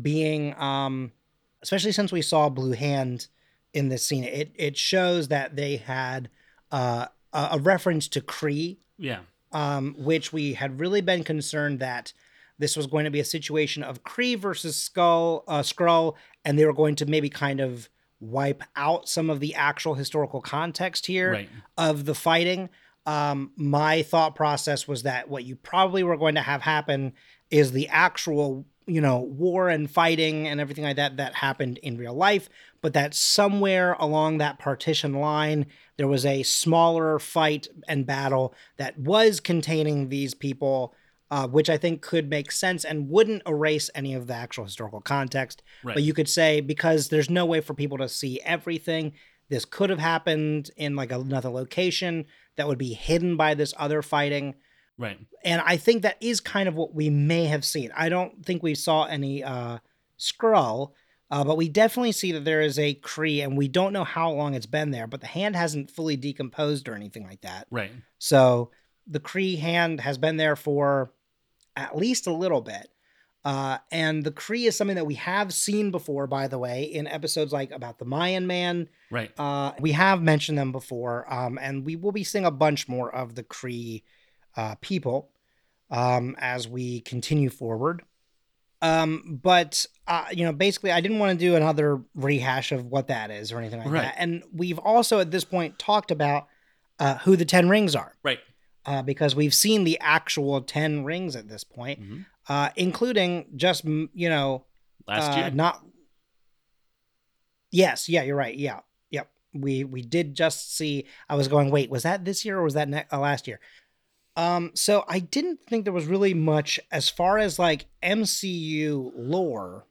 being, 0.00 0.54
um, 0.60 1.12
especially 1.62 1.92
since 1.92 2.12
we 2.12 2.22
saw 2.22 2.48
Blue 2.48 2.72
Hand 2.72 3.28
in 3.72 3.88
this 3.88 4.04
scene. 4.04 4.24
It 4.24 4.52
it 4.54 4.76
shows 4.76 5.28
that 5.28 5.56
they 5.56 5.76
had 5.76 6.28
uh, 6.70 7.06
a, 7.32 7.48
a 7.52 7.58
reference 7.58 8.08
to 8.08 8.20
Kree 8.20 8.78
yeah, 8.98 9.20
um, 9.52 9.94
which 9.98 10.32
we 10.32 10.54
had 10.54 10.78
really 10.78 11.00
been 11.00 11.24
concerned 11.24 11.80
that 11.80 12.12
this 12.58 12.76
was 12.76 12.86
going 12.86 13.04
to 13.04 13.10
be 13.10 13.20
a 13.20 13.24
situation 13.24 13.82
of 13.82 14.04
Kree 14.04 14.38
versus 14.38 14.76
Skull, 14.76 15.42
uh, 15.48 15.62
Skrull, 15.62 16.14
and 16.44 16.58
they 16.58 16.66
were 16.66 16.74
going 16.74 16.94
to 16.96 17.06
maybe 17.06 17.30
kind 17.30 17.60
of 17.60 17.88
wipe 18.20 18.62
out 18.76 19.08
some 19.08 19.30
of 19.30 19.40
the 19.40 19.54
actual 19.54 19.94
historical 19.94 20.40
context 20.40 21.06
here 21.06 21.32
right. 21.32 21.48
of 21.76 22.04
the 22.04 22.14
fighting. 22.14 22.68
Um, 23.06 23.52
my 23.56 24.02
thought 24.02 24.34
process 24.34 24.86
was 24.86 25.02
that 25.04 25.28
what 25.28 25.44
you 25.44 25.56
probably 25.56 26.02
were 26.02 26.18
going 26.18 26.34
to 26.34 26.42
have 26.42 26.62
happen 26.62 27.14
is 27.50 27.72
the 27.72 27.88
actual, 27.88 28.66
you 28.86 29.00
know, 29.00 29.18
war 29.18 29.68
and 29.68 29.90
fighting 29.90 30.46
and 30.46 30.60
everything 30.60 30.84
like 30.84 30.96
that 30.96 31.16
that 31.16 31.34
happened 31.34 31.78
in 31.78 31.96
real 31.96 32.14
life, 32.14 32.48
but 32.82 32.92
that 32.92 33.14
somewhere 33.14 33.96
along 33.98 34.38
that 34.38 34.58
partition 34.58 35.14
line, 35.14 35.66
there 35.96 36.08
was 36.08 36.26
a 36.26 36.42
smaller 36.42 37.18
fight 37.18 37.68
and 37.88 38.06
battle 38.06 38.54
that 38.76 38.98
was 38.98 39.40
containing 39.40 40.08
these 40.08 40.34
people. 40.34 40.94
Uh, 41.32 41.46
which 41.46 41.70
I 41.70 41.76
think 41.76 42.02
could 42.02 42.28
make 42.28 42.50
sense 42.50 42.84
and 42.84 43.08
wouldn't 43.08 43.44
erase 43.46 43.88
any 43.94 44.14
of 44.14 44.26
the 44.26 44.34
actual 44.34 44.64
historical 44.64 45.00
context. 45.00 45.62
Right. 45.84 45.94
But 45.94 46.02
you 46.02 46.12
could 46.12 46.28
say 46.28 46.60
because 46.60 47.08
there's 47.08 47.30
no 47.30 47.46
way 47.46 47.60
for 47.60 47.72
people 47.72 47.98
to 47.98 48.08
see 48.08 48.40
everything, 48.44 49.12
this 49.48 49.64
could 49.64 49.90
have 49.90 50.00
happened 50.00 50.72
in 50.76 50.96
like 50.96 51.12
another 51.12 51.48
location 51.48 52.24
that 52.56 52.66
would 52.66 52.78
be 52.78 52.94
hidden 52.94 53.36
by 53.36 53.54
this 53.54 53.72
other 53.78 54.02
fighting. 54.02 54.56
Right. 54.98 55.18
And 55.44 55.62
I 55.64 55.76
think 55.76 56.02
that 56.02 56.16
is 56.20 56.40
kind 56.40 56.68
of 56.68 56.74
what 56.74 56.94
we 56.94 57.10
may 57.10 57.44
have 57.44 57.64
seen. 57.64 57.92
I 57.96 58.08
don't 58.08 58.44
think 58.44 58.62
we 58.62 58.74
saw 58.74 59.04
any 59.04 59.44
uh, 59.44 59.78
Skrull, 60.18 60.92
uh, 61.30 61.44
but 61.44 61.56
we 61.56 61.68
definitely 61.68 62.12
see 62.12 62.32
that 62.32 62.44
there 62.44 62.60
is 62.60 62.78
a 62.78 62.96
Kree, 62.96 63.44
and 63.44 63.56
we 63.56 63.68
don't 63.68 63.92
know 63.92 64.04
how 64.04 64.30
long 64.32 64.54
it's 64.54 64.66
been 64.66 64.90
there, 64.90 65.06
but 65.06 65.20
the 65.20 65.28
hand 65.28 65.54
hasn't 65.54 65.92
fully 65.92 66.16
decomposed 66.16 66.88
or 66.88 66.94
anything 66.94 67.24
like 67.24 67.42
that. 67.42 67.68
Right. 67.70 67.92
So 68.18 68.72
the 69.06 69.20
Kree 69.20 69.58
hand 69.58 70.00
has 70.00 70.18
been 70.18 70.36
there 70.36 70.56
for 70.56 71.12
at 71.80 71.96
least 71.96 72.26
a 72.26 72.32
little 72.32 72.60
bit. 72.60 72.88
Uh, 73.42 73.78
and 73.90 74.22
the 74.22 74.30
Kree 74.30 74.68
is 74.68 74.76
something 74.76 74.96
that 74.96 75.06
we 75.06 75.14
have 75.14 75.52
seen 75.54 75.90
before, 75.90 76.26
by 76.26 76.46
the 76.46 76.58
way, 76.58 76.82
in 76.84 77.06
episodes 77.06 77.52
like 77.54 77.70
about 77.70 77.98
the 77.98 78.04
Mayan 78.04 78.46
Man. 78.46 78.88
Right. 79.10 79.30
Uh, 79.38 79.72
we 79.80 79.92
have 79.92 80.22
mentioned 80.22 80.58
them 80.58 80.72
before, 80.72 81.32
um, 81.32 81.58
and 81.60 81.84
we 81.86 81.96
will 81.96 82.12
be 82.12 82.22
seeing 82.22 82.44
a 82.44 82.50
bunch 82.50 82.86
more 82.86 83.10
of 83.14 83.34
the 83.36 83.42
Kree 83.42 84.02
uh, 84.56 84.74
people 84.82 85.30
um, 85.90 86.36
as 86.38 86.68
we 86.68 87.00
continue 87.00 87.48
forward. 87.48 88.02
Um, 88.82 89.38
but 89.42 89.86
uh, 90.06 90.26
you 90.32 90.44
know, 90.44 90.52
basically, 90.52 90.90
I 90.92 91.00
didn't 91.00 91.18
want 91.18 91.38
to 91.38 91.46
do 91.46 91.54
another 91.56 92.02
rehash 92.14 92.72
of 92.72 92.86
what 92.86 93.08
that 93.08 93.30
is 93.30 93.52
or 93.52 93.58
anything 93.58 93.78
like 93.80 93.90
Right. 93.90 94.02
that. 94.02 94.14
And 94.18 94.42
we've 94.52 94.78
also 94.78 95.18
at 95.20 95.30
this 95.30 95.44
point 95.44 95.78
talked 95.78 96.10
about 96.10 96.46
uh, 96.98 97.16
who 97.18 97.36
the 97.36 97.44
ten 97.46 97.68
rings 97.70 97.94
are 97.96 98.12
Right. 98.22 98.40
Uh, 98.86 99.02
because 99.02 99.34
we've 99.36 99.54
seen 99.54 99.84
the 99.84 99.98
actual 100.00 100.60
10 100.62 101.04
rings 101.04 101.36
at 101.36 101.48
this 101.48 101.64
point, 101.64 102.00
Mhm. 102.00 102.26
uh, 102.48 102.70
including 102.76 103.46
just, 103.56 103.84
you 103.84 104.28
know, 104.28 104.64
Last 105.06 105.32
uh, 105.36 105.40
year. 105.40 105.50
not. 105.50 105.84
Yes. 107.70 108.08
Yeah, 108.08 108.22
you're 108.22 108.36
right. 108.36 108.56
Yeah. 108.56 108.80
Yep. 109.10 109.30
We, 109.54 109.84
we 109.84 110.02
did 110.02 110.34
just 110.34 110.74
see, 110.76 111.06
I 111.28 111.34
was 111.36 111.48
going, 111.48 111.70
wait, 111.70 111.90
was 111.90 112.02
that 112.02 112.24
this 112.24 112.44
year 112.44 112.58
or 112.58 112.62
was 112.64 112.74
that 112.74 112.88
ne- 112.88 113.04
uh, 113.12 113.18
last 113.18 113.46
year? 113.46 113.60
Um, 114.36 114.70
so 114.74 115.04
I 115.08 115.18
didn't 115.18 115.60
think 115.68 115.84
there 115.84 115.92
was 115.92 116.06
really 116.06 116.34
much 116.34 116.80
as 116.90 117.08
far 117.08 117.38
as 117.38 117.58
like 117.58 117.86
MCU 118.02 119.12
lore. 119.14 119.86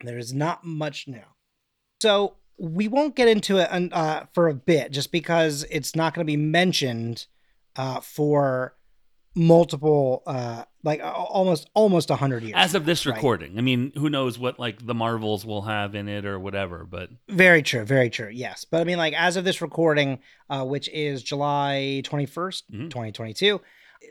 There's 0.00 0.32
not 0.32 0.64
much 0.64 1.06
now. 1.06 1.34
So 2.00 2.36
we 2.58 2.88
won't 2.88 3.14
get 3.16 3.28
into 3.28 3.58
it 3.58 3.68
uh, 3.92 4.24
for 4.32 4.48
a 4.48 4.54
bit, 4.54 4.92
just 4.92 5.12
because 5.12 5.64
it's 5.70 5.94
not 5.94 6.14
going 6.14 6.24
to 6.26 6.30
be 6.30 6.36
mentioned 6.36 7.26
uh, 7.76 8.00
for 8.00 8.74
multiple, 9.34 10.22
uh, 10.26 10.64
like 10.84 11.00
almost 11.02 11.68
almost 11.74 12.10
a 12.10 12.16
hundred 12.16 12.42
years. 12.42 12.54
As 12.56 12.74
of 12.74 12.84
this 12.84 13.06
Right. 13.06 13.14
recording, 13.14 13.56
I 13.58 13.62
mean, 13.62 13.92
who 13.96 14.10
knows 14.10 14.38
what 14.38 14.58
like 14.58 14.84
the 14.86 14.94
Marvels 14.94 15.44
will 15.46 15.62
have 15.62 15.94
in 15.94 16.08
it 16.08 16.26
or 16.26 16.38
whatever, 16.38 16.84
but 16.84 17.08
Very 17.28 17.62
true, 17.62 17.84
very 17.84 18.10
true. 18.10 18.28
Yes, 18.30 18.64
but 18.64 18.80
I 18.80 18.84
mean, 18.84 18.98
like 18.98 19.14
as 19.14 19.36
of 19.36 19.44
this 19.44 19.62
recording, 19.62 20.18
uh, 20.50 20.64
which 20.64 20.88
is 20.90 21.22
July 21.22 22.02
twenty 22.04 22.26
Mhm. 22.26 22.90
twenty 22.90 23.12
twenty 23.12 23.32
two, 23.32 23.60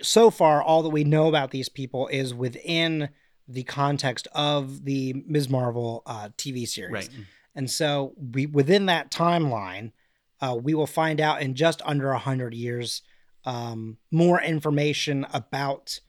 so 0.02 0.32
far 0.32 0.62
all 0.64 0.82
that 0.84 0.90
we 0.90 1.04
know 1.04 1.28
about 1.28 1.52
these 1.52 1.70
people 1.70 2.08
is 2.08 2.34
within 2.34 3.10
the 3.48 3.64
context 3.64 4.28
of 4.34 4.86
the 4.86 5.14
Ms. 5.28 5.50
Marvel 5.50 6.02
uh, 6.06 6.30
TV 6.38 6.66
series. 6.68 6.92
right. 6.92 7.10
And 7.54 7.70
so 7.70 8.14
we 8.34 8.46
within 8.48 8.86
that 8.88 9.12
timeline, 9.12 9.92
uh, 10.40 10.58
we 10.60 10.74
will 10.74 10.88
find 10.88 11.20
out 11.20 11.42
in 11.42 11.54
just 11.54 11.82
under 11.86 12.12
a 12.12 12.18
hundred 12.18 12.54
years 12.54 13.02
um, 13.46 13.98
more 14.12 14.42
information 14.42 15.26
about 15.34 16.00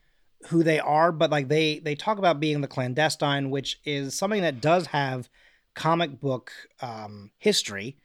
who 0.47 0.63
they 0.63 0.79
are. 0.79 1.11
But 1.11 1.29
like 1.31 1.47
they 1.47 1.79
they 1.79 1.95
talk 1.95 2.17
about 2.17 2.39
being 2.39 2.61
the 2.61 2.67
clandestine, 2.67 3.49
which 3.49 3.79
is 3.85 4.13
something 4.15 4.41
that 4.41 4.61
does 4.61 4.87
have 4.87 5.29
comic 5.73 6.19
book 6.19 6.51
um, 6.81 7.31
history. 7.37 7.97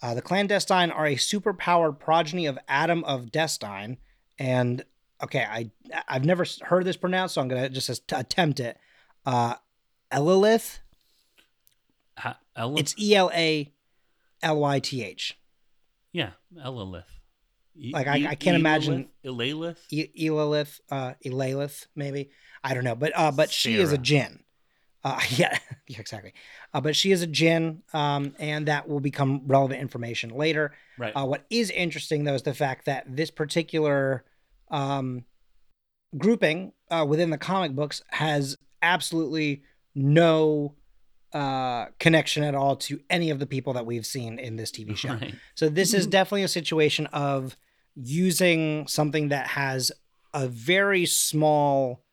Uh, 0.00 0.14
the 0.14 0.22
clandestine 0.22 0.90
are 0.90 1.06
a 1.06 1.14
superpowered 1.16 1.98
progeny 1.98 2.46
of 2.46 2.58
Adam 2.68 3.04
of 3.04 3.30
Destine, 3.30 3.98
and 4.38 4.84
okay, 5.22 5.44
I 5.48 5.70
I've 6.08 6.24
never 6.24 6.44
heard 6.62 6.84
this 6.84 6.96
pronounced, 6.96 7.34
so 7.34 7.40
I'm 7.40 7.48
gonna 7.48 7.68
just 7.68 7.88
attempt 8.12 8.58
it. 8.60 8.76
Uh, 9.24 9.54
Elilith. 10.10 10.80
Ha- 12.18 12.38
Ela- 12.56 12.78
It's 12.78 12.94
E 12.98 13.14
L 13.14 13.30
A 13.32 13.72
L 14.42 14.58
Y 14.60 14.78
T 14.80 15.02
H. 15.04 15.38
yeah, 16.12 16.30
Elilith. 16.56 17.04
E- 17.76 17.92
Like, 17.92 18.06
I- 18.06 18.18
E- 18.18 18.26
I 18.26 18.34
can't 18.34 18.56
imagine- 18.56 19.08
Elilith. 19.24 19.78
E- 19.90 20.28
Elalith, 20.28 20.80
uh, 20.90 21.14
Elalith, 21.24 21.86
maybe. 21.96 22.30
I 22.64 22.74
don't 22.74 22.84
know, 22.84 22.94
but 22.94 23.12
uh, 23.16 23.32
but 23.32 23.50
she 23.50 23.74
is 23.74 23.88
a 23.90 23.96
Sarah. 23.96 23.98
djinn. 24.02 24.38
Uh, 25.04 25.18
yeah, 25.30 25.58
yeah, 25.88 25.98
exactly. 25.98 26.32
Uh, 26.72 26.80
but 26.80 26.94
she 26.94 27.10
is 27.10 27.22
a 27.22 27.26
djinn, 27.26 27.82
um, 27.92 28.34
and 28.38 28.66
that 28.68 28.88
will 28.88 29.00
become 29.00 29.42
relevant 29.46 29.80
information 29.80 30.30
later. 30.30 30.72
Right. 30.98 31.12
Uh, 31.12 31.26
what 31.26 31.44
is 31.50 31.70
interesting 31.70 32.22
though 32.24 32.34
is 32.34 32.42
the 32.42 32.54
fact 32.54 32.84
that 32.86 33.04
this 33.08 33.30
particular 33.30 34.24
um, 34.70 35.24
grouping 36.16 36.72
uh, 36.90 37.04
within 37.08 37.30
the 37.30 37.38
comic 37.38 37.72
books 37.72 38.02
has 38.10 38.56
absolutely 38.82 39.62
no 39.94 40.74
uh, 41.32 41.86
connection 41.98 42.42
at 42.44 42.54
all 42.54 42.76
to 42.76 43.00
any 43.08 43.30
of 43.30 43.38
the 43.38 43.46
people 43.46 43.72
that 43.72 43.86
we've 43.86 44.04
seen 44.06 44.38
in 44.38 44.56
this 44.56 44.70
TV 44.70 44.96
show. 44.96 45.14
Right. 45.14 45.34
So 45.54 45.68
this 45.68 45.94
is 45.94 46.06
Mhm. 46.06 46.10
definitely 46.10 46.42
a 46.42 46.48
situation 46.48 47.06
of 47.06 47.56
using 47.94 48.86
something 48.86 49.28
that 49.28 49.46
has 49.48 49.92
a 50.34 50.48
very 50.48 51.06
small 51.06 52.04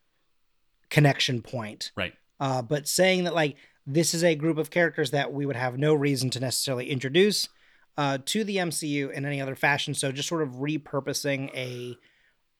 connection 0.90 1.42
point, 1.42 1.92
Right. 1.96 2.14
uh, 2.40 2.62
but 2.62 2.88
saying 2.88 3.26
that 3.26 3.34
like 3.36 3.56
this 3.86 4.14
is 4.14 4.24
a 4.24 4.36
group 4.36 4.58
of 4.58 4.70
characters 4.70 5.12
that 5.12 5.34
we 5.34 5.46
would 5.46 5.56
have 5.56 5.78
no 5.78 5.94
reason 5.94 6.30
to 6.32 6.40
necessarily 6.40 6.90
introduce 6.90 7.50
uh, 7.98 8.18
to 8.24 8.44
the 8.46 8.58
MCU 8.60 9.10
in 9.10 9.26
any 9.26 9.42
other 9.42 9.56
fashion. 9.56 9.94
So 9.94 10.12
just 10.14 10.30
sort 10.30 10.42
of 10.42 10.50
repurposing 10.56 11.54
a 11.54 11.98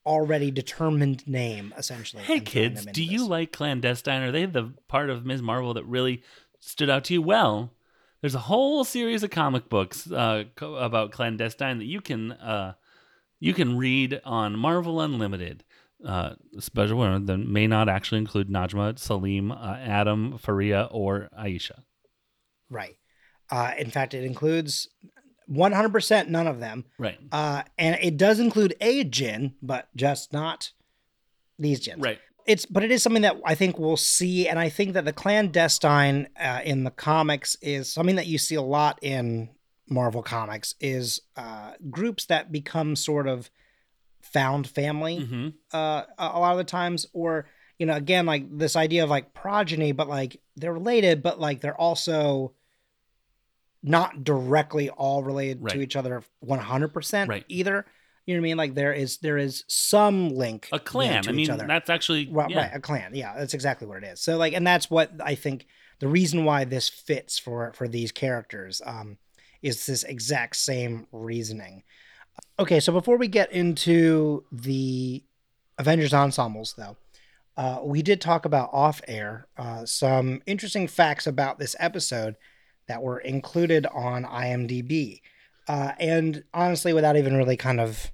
already 0.04 0.50
determined 0.50 1.26
name, 1.26 1.72
essentially. 1.78 2.22
Hey 2.22 2.40
kids, 2.40 2.82
do 2.84 2.88
into 2.88 3.04
you 3.04 3.26
like 3.26 3.50
Clandestine? 3.52 4.22
Are 4.22 4.32
they 4.32 4.44
the 4.46 4.74
part 4.88 5.08
of 5.08 5.24
Ms. 5.24 5.40
Marvel 5.40 5.72
that 5.74 5.84
really 5.84 6.22
stood 6.60 6.88
out 6.90 7.04
to 7.04 7.14
you? 7.14 7.22
Well, 7.22 7.72
there's 8.20 8.34
a 8.34 8.40
whole 8.40 8.84
series 8.84 9.22
of 9.22 9.30
comic 9.30 9.68
books 9.68 10.10
uh, 10.10 10.44
co- 10.54 10.76
about 10.76 11.10
Clandestine 11.12 11.78
that 11.78 11.86
you 11.86 12.00
can 12.00 12.32
uh, 12.32 12.74
you 13.38 13.54
can 13.54 13.76
read 13.76 14.20
on 14.24 14.58
Marvel 14.58 15.00
Unlimited. 15.00 15.64
Uh, 16.04 16.34
special 16.58 16.96
one 16.96 17.26
that 17.26 17.36
may 17.36 17.66
not 17.66 17.88
actually 17.88 18.18
include 18.18 18.48
Najma, 18.48 18.98
Salim, 18.98 19.52
uh, 19.52 19.76
Adam, 19.78 20.38
Faria, 20.38 20.88
or 20.90 21.28
Aisha. 21.38 21.80
right? 22.70 22.96
Uh, 23.50 23.72
in 23.78 23.90
fact, 23.90 24.14
it 24.14 24.24
includes 24.24 24.88
100% 25.50 26.28
none 26.28 26.46
of 26.46 26.60
them. 26.60 26.84
Right. 26.98 27.18
Uh, 27.32 27.64
and 27.76 27.98
it 28.00 28.16
does 28.16 28.38
include 28.40 28.74
a 28.80 29.04
Jin, 29.04 29.54
but 29.60 29.88
just 29.96 30.32
not 30.32 30.70
these 31.58 31.80
Jins. 31.80 32.02
Right. 32.02 32.18
It's 32.46 32.66
but 32.66 32.82
it 32.82 32.90
is 32.90 33.02
something 33.02 33.22
that 33.22 33.36
I 33.44 33.54
think 33.54 33.78
we'll 33.78 33.96
see, 33.96 34.48
and 34.48 34.58
I 34.58 34.68
think 34.68 34.94
that 34.94 35.04
the 35.04 35.12
clandestine 35.12 36.28
uh, 36.40 36.60
in 36.64 36.84
the 36.84 36.90
comics 36.90 37.56
is 37.60 37.92
something 37.92 38.16
that 38.16 38.26
you 38.26 38.38
see 38.38 38.54
a 38.54 38.62
lot 38.62 38.98
in 39.02 39.50
Marvel 39.88 40.22
comics 40.22 40.74
is 40.80 41.20
uh, 41.36 41.72
groups 41.90 42.26
that 42.26 42.52
become 42.52 42.96
sort 42.96 43.26
of 43.28 43.50
found 44.22 44.68
family 44.68 45.18
hmm 45.18 45.48
uh, 45.72 46.04
a 46.18 46.30
a 46.34 46.38
lot 46.40 46.52
of 46.52 46.58
the 46.58 46.64
times, 46.64 47.06
or 47.12 47.46
you 47.78 47.86
know, 47.86 47.94
again, 47.94 48.26
like 48.26 48.44
this 48.58 48.76
idea 48.76 49.04
of 49.04 49.10
like 49.10 49.32
progeny, 49.32 49.92
but 49.92 50.08
like 50.08 50.40
they're 50.56 50.72
related, 50.72 51.22
but 51.22 51.40
like 51.40 51.60
they're 51.60 51.80
also 51.80 52.52
not 53.82 54.24
directly 54.24 54.90
all 54.90 55.22
related 55.22 55.62
Right. 55.62 55.72
to 55.74 55.80
each 55.80 55.96
other 55.96 56.22
100% 56.44 57.28
Right. 57.28 57.44
either. 57.48 57.86
You 58.30 58.36
know 58.36 58.42
what 58.42 58.46
I 58.46 58.50
mean? 58.50 58.56
Like 58.58 58.74
there 58.74 58.92
is 58.92 59.18
there 59.18 59.38
is 59.38 59.64
some 59.66 60.28
link 60.28 60.68
A 60.72 60.78
clan. 60.78 61.22
to 61.24 61.30
I 61.30 61.32
each 61.32 61.36
mean, 61.36 61.50
other. 61.50 61.66
that's 61.66 61.90
actually 61.90 62.28
Right, 62.30 62.48
yeah. 62.48 62.58
right, 62.58 62.70
a 62.74 62.80
clan. 62.80 63.10
Yeah, 63.14 63.34
that's 63.36 63.54
exactly 63.54 63.88
what 63.88 63.98
it 64.02 64.04
is. 64.06 64.20
So 64.20 64.36
like, 64.36 64.52
and 64.52 64.64
that's 64.64 64.88
what 64.88 65.10
I 65.22 65.34
think 65.34 65.66
the 65.98 66.06
reason 66.08 66.44
why 66.44 66.64
this 66.64 66.88
fits 66.88 67.38
for 67.40 67.72
for 67.74 67.88
these 67.88 68.12
characters 68.12 68.80
um, 68.86 69.18
is 69.62 69.84
this 69.86 70.04
exact 70.04 70.56
same 70.56 71.06
reasoning. 71.10 71.82
Okay, 72.58 72.78
so 72.78 72.92
before 72.92 73.16
we 73.16 73.26
get 73.26 73.50
into 73.52 74.44
the 74.52 75.24
Avengers 75.78 76.14
ensembles, 76.14 76.74
though, 76.78 76.96
uh, 77.56 77.80
we 77.82 78.00
did 78.00 78.20
talk 78.20 78.44
about 78.44 78.70
off 78.72 79.00
air 79.08 79.48
uh, 79.58 79.84
some 79.84 80.40
interesting 80.46 80.86
facts 80.86 81.26
about 81.26 81.58
this 81.58 81.74
episode 81.80 82.36
that 82.86 83.02
were 83.02 83.18
included 83.18 83.86
on 83.86 84.24
IMDb, 84.24 85.20
uh, 85.68 85.92
and 85.98 86.44
honestly, 86.54 86.92
without 86.92 87.16
even 87.16 87.36
really 87.36 87.56
kind 87.56 87.80
of 87.80 88.10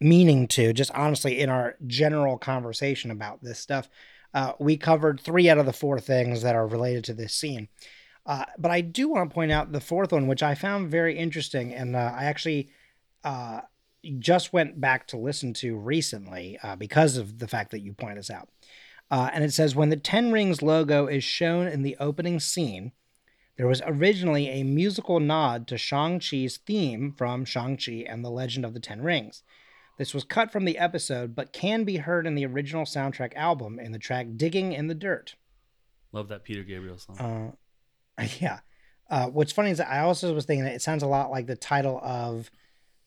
meaning 0.00 0.46
to, 0.48 0.72
just 0.72 0.90
honestly 0.92 1.40
in 1.40 1.48
our 1.48 1.76
general 1.86 2.38
conversation 2.38 3.10
about 3.10 3.42
this 3.42 3.58
stuff, 3.58 3.88
uh, 4.34 4.52
we 4.58 4.76
covered 4.76 5.20
three 5.20 5.48
out 5.48 5.58
of 5.58 5.66
the 5.66 5.72
four 5.72 5.98
things 5.98 6.42
that 6.42 6.54
are 6.54 6.66
related 6.66 7.04
to 7.04 7.14
this 7.14 7.34
scene. 7.34 7.68
Uh, 8.26 8.44
but 8.58 8.70
I 8.70 8.82
do 8.82 9.08
want 9.08 9.30
to 9.30 9.34
point 9.34 9.50
out 9.50 9.72
the 9.72 9.80
fourth 9.80 10.12
one, 10.12 10.26
which 10.26 10.42
I 10.42 10.54
found 10.54 10.90
very 10.90 11.16
interesting, 11.16 11.72
and 11.72 11.96
uh, 11.96 12.12
I 12.14 12.24
actually 12.24 12.68
uh, 13.24 13.62
just 14.18 14.52
went 14.52 14.80
back 14.80 15.06
to 15.08 15.16
listen 15.16 15.54
to 15.54 15.76
recently 15.76 16.58
uh, 16.62 16.76
because 16.76 17.16
of 17.16 17.38
the 17.38 17.48
fact 17.48 17.70
that 17.70 17.80
you 17.80 17.94
pointed 17.94 18.18
this 18.18 18.30
out. 18.30 18.48
Uh, 19.10 19.30
and 19.32 19.42
it 19.42 19.52
says 19.54 19.74
when 19.74 19.88
the 19.88 19.96
Ten 19.96 20.30
Rings 20.30 20.60
logo 20.60 21.06
is 21.06 21.24
shown 21.24 21.66
in 21.66 21.82
the 21.82 21.96
opening 21.98 22.38
scene, 22.38 22.92
there 23.56 23.66
was 23.66 23.82
originally 23.86 24.48
a 24.48 24.62
musical 24.62 25.18
nod 25.18 25.66
to 25.68 25.78
Shang-Chi's 25.78 26.58
theme 26.58 27.14
from 27.16 27.44
Shang-Chi 27.44 28.04
and 28.06 28.22
the 28.22 28.30
Legend 28.30 28.64
of 28.64 28.74
the 28.74 28.80
Ten 28.80 29.00
Rings. 29.00 29.42
This 29.98 30.14
was 30.14 30.22
cut 30.24 30.52
from 30.52 30.64
the 30.64 30.78
episode, 30.78 31.34
but 31.34 31.52
can 31.52 31.82
be 31.82 31.96
heard 31.96 32.26
in 32.26 32.36
the 32.36 32.46
original 32.46 32.84
soundtrack 32.84 33.34
album 33.34 33.80
in 33.80 33.90
the 33.90 33.98
track 33.98 34.28
Digging 34.36 34.72
in 34.72 34.86
the 34.86 34.94
Dirt. 34.94 35.34
Love 36.12 36.28
that 36.28 36.44
Peter 36.44 36.62
Gabriel 36.62 36.98
song. 36.98 37.56
Uh, 38.16 38.26
yeah. 38.40 38.60
Uh, 39.10 39.26
what's 39.26 39.52
funny 39.52 39.70
is 39.70 39.78
that 39.78 39.90
I 39.90 40.00
also 40.00 40.32
was 40.32 40.44
thinking 40.44 40.64
that 40.64 40.74
it 40.74 40.82
sounds 40.82 41.02
a 41.02 41.08
lot 41.08 41.30
like 41.30 41.46
the 41.46 41.56
title 41.56 42.00
of 42.02 42.50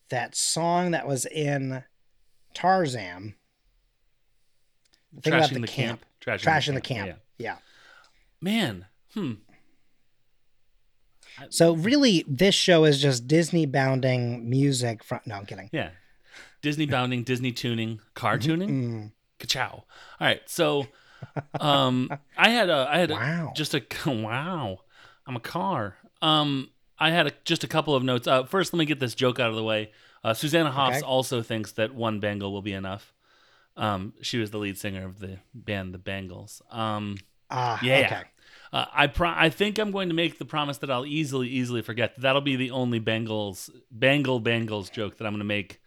that 0.09 0.35
song 0.35 0.91
that 0.91 1.07
was 1.07 1.25
in 1.25 1.83
Tarzan. 2.53 3.35
About 5.17 5.43
Trashing 5.43 5.53
the 5.53 5.59
the 5.61 5.67
camp. 5.67 6.01
camp. 6.01 6.05
Trashing, 6.39 6.43
Trash 6.43 6.69
in 6.69 6.75
the 6.75 6.81
camp. 6.81 7.07
Yeah. 7.07 7.15
Yeah. 7.37 7.57
Man. 8.41 8.85
Hmm. 9.13 9.33
So 11.49 11.75
really, 11.75 12.25
this 12.27 12.55
show 12.55 12.83
is 12.83 13.01
just 13.01 13.27
Disney 13.27 13.65
bounding 13.65 14.49
music 14.49 15.03
from. 15.03 15.21
No, 15.25 15.35
I'm 15.35 15.45
kidding. 15.45 15.69
Yeah. 15.71 15.91
Disney 16.61 16.85
bounding, 16.85 17.23
Disney 17.23 17.51
tuning, 17.51 17.99
car 18.13 18.37
tuning. 18.37 18.69
Mm, 18.69 19.11
Ka-chow. 19.39 19.69
All 19.73 19.85
right. 20.19 20.41
So, 20.47 20.87
um, 21.59 22.09
I 22.37 22.49
had 22.49 22.69
a, 22.69 22.87
I 22.91 22.97
had 22.99 23.11
a, 23.11 23.15
wow. 23.15 23.53
just 23.55 23.73
a, 23.73 23.83
wow. 24.05 24.79
I'm 25.27 25.35
a 25.35 25.39
car. 25.41 25.95
Um, 26.21 26.69
I 26.99 27.09
had 27.11 27.27
a, 27.27 27.31
just 27.45 27.63
a 27.63 27.67
couple 27.67 27.95
of 27.95 28.03
notes. 28.03 28.27
Uh, 28.27 28.43
first, 28.43 28.73
let 28.73 28.77
me 28.79 28.85
get 28.85 28.99
this 28.99 29.15
joke 29.15 29.39
out 29.39 29.49
of 29.49 29.55
the 29.55 29.63
way. 29.63 29.91
Uh, 30.23 30.33
Susanna 30.33 30.71
Hoffs 30.71 30.97
Okay. 30.97 31.05
also 31.05 31.41
thinks 31.41 31.71
that 31.73 31.95
one 31.95 32.19
Bangle 32.19 32.51
will 32.51 32.61
be 32.61 32.73
enough. 32.73 33.13
Um, 33.75 34.13
she 34.21 34.37
was 34.37 34.51
the 34.51 34.57
lead 34.59 34.77
singer 34.77 35.05
of 35.05 35.19
the 35.19 35.39
band 35.53 35.93
The 35.93 35.97
Bangles. 35.97 36.61
Um, 36.69 37.17
Ah, 37.49 37.79
yeah. 37.83 38.05
okay. 38.05 38.21
Uh, 38.71 38.85
I 38.93 39.07
pro- 39.07 39.33
I 39.35 39.49
think 39.49 39.77
I'm 39.77 39.91
going 39.91 40.07
to 40.09 40.15
make 40.15 40.37
the 40.39 40.45
promise 40.45 40.77
that 40.77 40.89
I'll 40.91 41.05
easily, 41.05 41.49
easily 41.49 41.81
forget. 41.81 42.13
That'll 42.17 42.39
be 42.41 42.55
the 42.55 42.71
only 42.71 43.01
Bengals, 43.01 43.69
Bangle 43.91 44.39
Bengals 44.39 44.89
joke 44.91 45.17
that 45.17 45.25
I'm 45.25 45.33
going 45.33 45.39
to 45.39 45.45
make 45.45 45.80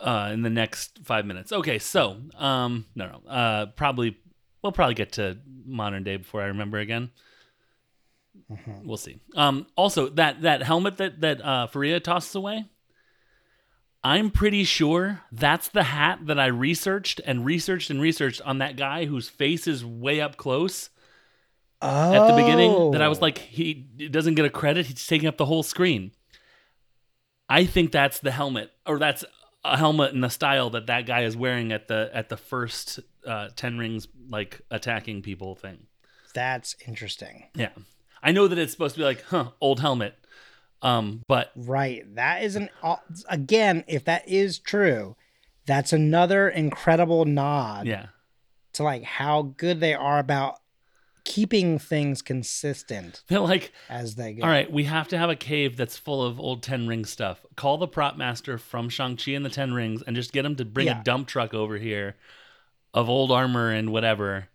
uh, 0.00 0.30
in 0.32 0.42
the 0.42 0.50
next 0.50 0.98
five 1.04 1.26
minutes. 1.26 1.52
Okay, 1.52 1.78
so 1.78 2.16
um, 2.36 2.86
no, 2.94 3.06
no, 3.06 3.30
uh, 3.30 3.66
probably 3.66 4.16
we'll 4.62 4.72
probably 4.72 4.94
get 4.94 5.12
to 5.12 5.38
modern 5.64 6.02
day 6.04 6.16
before 6.16 6.42
I 6.42 6.46
remember 6.46 6.78
again. 6.78 7.10
Mhm. 8.50 8.84
We'll 8.84 8.96
see. 8.96 9.20
Um, 9.36 9.66
also, 9.76 10.08
that 10.10 10.42
that 10.42 10.62
helmet 10.62 10.96
that 10.98 11.20
that 11.20 11.44
uh, 11.44 11.66
Faria 11.66 12.00
tosses 12.00 12.34
away. 12.34 12.64
I'm 14.02 14.30
pretty 14.30 14.64
sure 14.64 15.20
that's 15.30 15.68
the 15.68 15.82
hat 15.82 16.20
that 16.26 16.40
I 16.40 16.46
researched 16.46 17.20
and 17.26 17.44
researched 17.44 17.90
and 17.90 18.00
researched 18.00 18.40
on 18.42 18.58
that 18.58 18.76
guy 18.76 19.04
whose 19.04 19.28
face 19.28 19.66
is 19.66 19.84
way 19.84 20.20
up 20.20 20.36
close 20.38 20.88
Oh. 21.82 22.12
at 22.14 22.26
the 22.28 22.42
beginning 22.42 22.90
that 22.92 23.00
I 23.02 23.08
was 23.08 23.20
like, 23.22 23.38
he 23.38 23.72
doesn't 23.74 24.34
get 24.34 24.44
a 24.44 24.50
credit. 24.50 24.86
He's 24.86 25.06
taking 25.06 25.26
up 25.28 25.36
the 25.38 25.46
whole 25.46 25.62
screen. 25.62 26.12
I 27.48 27.64
think 27.64 27.90
that's 27.90 28.20
the 28.20 28.30
helmet, 28.30 28.70
or 28.86 28.98
that's 28.98 29.24
a 29.64 29.76
helmet 29.76 30.12
in 30.12 30.20
the 30.20 30.30
style 30.30 30.70
that 30.70 30.86
that 30.86 31.06
guy 31.06 31.22
is 31.22 31.36
wearing 31.36 31.72
at 31.72 31.88
the 31.88 32.10
at 32.12 32.28
the 32.28 32.36
first 32.36 33.00
uh, 33.26 33.48
Ten 33.56 33.78
Rings 33.78 34.08
like 34.28 34.60
attacking 34.70 35.22
people 35.22 35.54
thing. 35.54 35.86
That's 36.34 36.76
interesting. 36.86 37.46
Yeah, 37.54 37.70
I 38.22 38.32
know 38.32 38.48
that 38.48 38.58
it's 38.58 38.72
supposed 38.72 38.94
to 38.94 39.00
be 39.00 39.04
like, 39.04 39.22
huh, 39.22 39.50
old 39.60 39.80
helmet. 39.80 40.14
Um, 40.82 41.24
but 41.28 41.52
Right. 41.56 42.02
That 42.14 42.42
is 42.42 42.56
an 42.56 42.70
again, 43.28 43.84
if 43.86 44.04
that 44.06 44.26
is 44.28 44.58
true, 44.58 45.16
that's 45.66 45.92
another 45.92 46.48
incredible 46.48 47.24
nod 47.26 47.86
yeah, 47.86 48.06
to 48.74 48.82
like 48.82 49.02
how 49.02 49.42
good 49.56 49.80
they 49.80 49.94
are 49.94 50.18
about 50.18 50.60
keeping 51.24 51.78
things 51.78 52.22
consistent 52.22 53.22
they're 53.28 53.40
like, 53.40 53.72
as 53.88 54.14
they 54.14 54.32
go. 54.32 54.42
all 54.44 54.48
right, 54.48 54.70
we 54.70 54.84
have 54.84 55.08
to 55.08 55.18
have 55.18 55.30
a 55.30 55.36
cave 55.36 55.76
that's 55.76 55.96
full 55.96 56.22
of 56.24 56.38
old 56.40 56.62
Ten 56.62 56.86
Ring 56.86 57.04
stuff. 57.04 57.44
Call 57.56 57.78
the 57.78 57.86
prop 57.88 58.16
master 58.16 58.58
from 58.58 58.88
Shang 58.88 59.16
Chi 59.16 59.32
and 59.32 59.44
the 59.44 59.50
Ten 59.50 59.72
Rings, 59.74 60.02
and 60.06 60.14
just 60.16 60.32
get 60.32 60.44
him 60.44 60.56
to 60.56 60.64
bring 60.64 60.86
Yeah. 60.86 61.00
a 61.00 61.04
dump 61.04 61.28
truck 61.28 61.54
over 61.54 61.76
here 61.78 62.16
of 62.94 63.08
old 63.08 63.30
armor 63.30 63.70
and 63.70 63.90
whatever, 63.92 64.48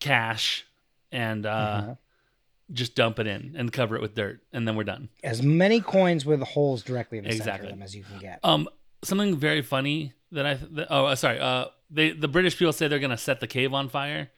cash, 0.00 0.64
and 1.12 1.46
uh, 1.46 1.80
Mhm. 1.82 1.98
just 2.72 2.94
dump 2.94 3.18
it 3.18 3.26
in 3.26 3.54
and 3.56 3.72
cover 3.72 3.96
it 3.96 4.02
with 4.02 4.14
dirt, 4.14 4.42
and 4.52 4.66
then 4.66 4.76
we're 4.76 4.84
done. 4.84 5.08
As 5.22 5.42
many 5.42 5.80
coins 5.80 6.24
with 6.24 6.40
holes 6.42 6.82
directly 6.82 7.18
in 7.18 7.24
the 7.24 7.32
center 7.32 7.64
of 7.64 7.68
them 7.70 7.82
as 7.82 7.94
you 7.94 8.02
can 8.02 8.18
get. 8.18 8.40
Um, 8.42 8.68
something 9.02 9.36
very 9.36 9.62
funny 9.62 10.12
that 10.32 10.46
I 10.46 10.54
that, 10.54 10.86
oh 10.90 11.06
uh, 11.06 11.14
sorry 11.14 11.38
uh 11.38 11.66
they 11.90 12.10
the 12.12 12.26
British 12.26 12.58
people 12.58 12.72
say 12.72 12.88
they're 12.88 12.98
gonna 12.98 13.18
set 13.18 13.40
the 13.40 13.46
cave 13.46 13.72
on 13.74 13.88
fire, 13.88 14.30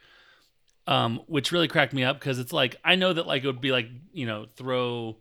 um, 0.87 1.21
which 1.27 1.53
really 1.53 1.69
cracked 1.69 1.93
me 1.93 2.05
up 2.05 2.19
because 2.19 2.39
it's 2.39 2.53
like 2.53 2.77
I 2.85 2.95
know 2.97 3.13
that 3.13 3.27
like 3.27 3.43
it 3.45 3.47
would 3.47 3.61
be 3.61 3.73
like 3.73 3.89
you 4.13 4.27
know 4.27 4.47
throw 4.57 5.17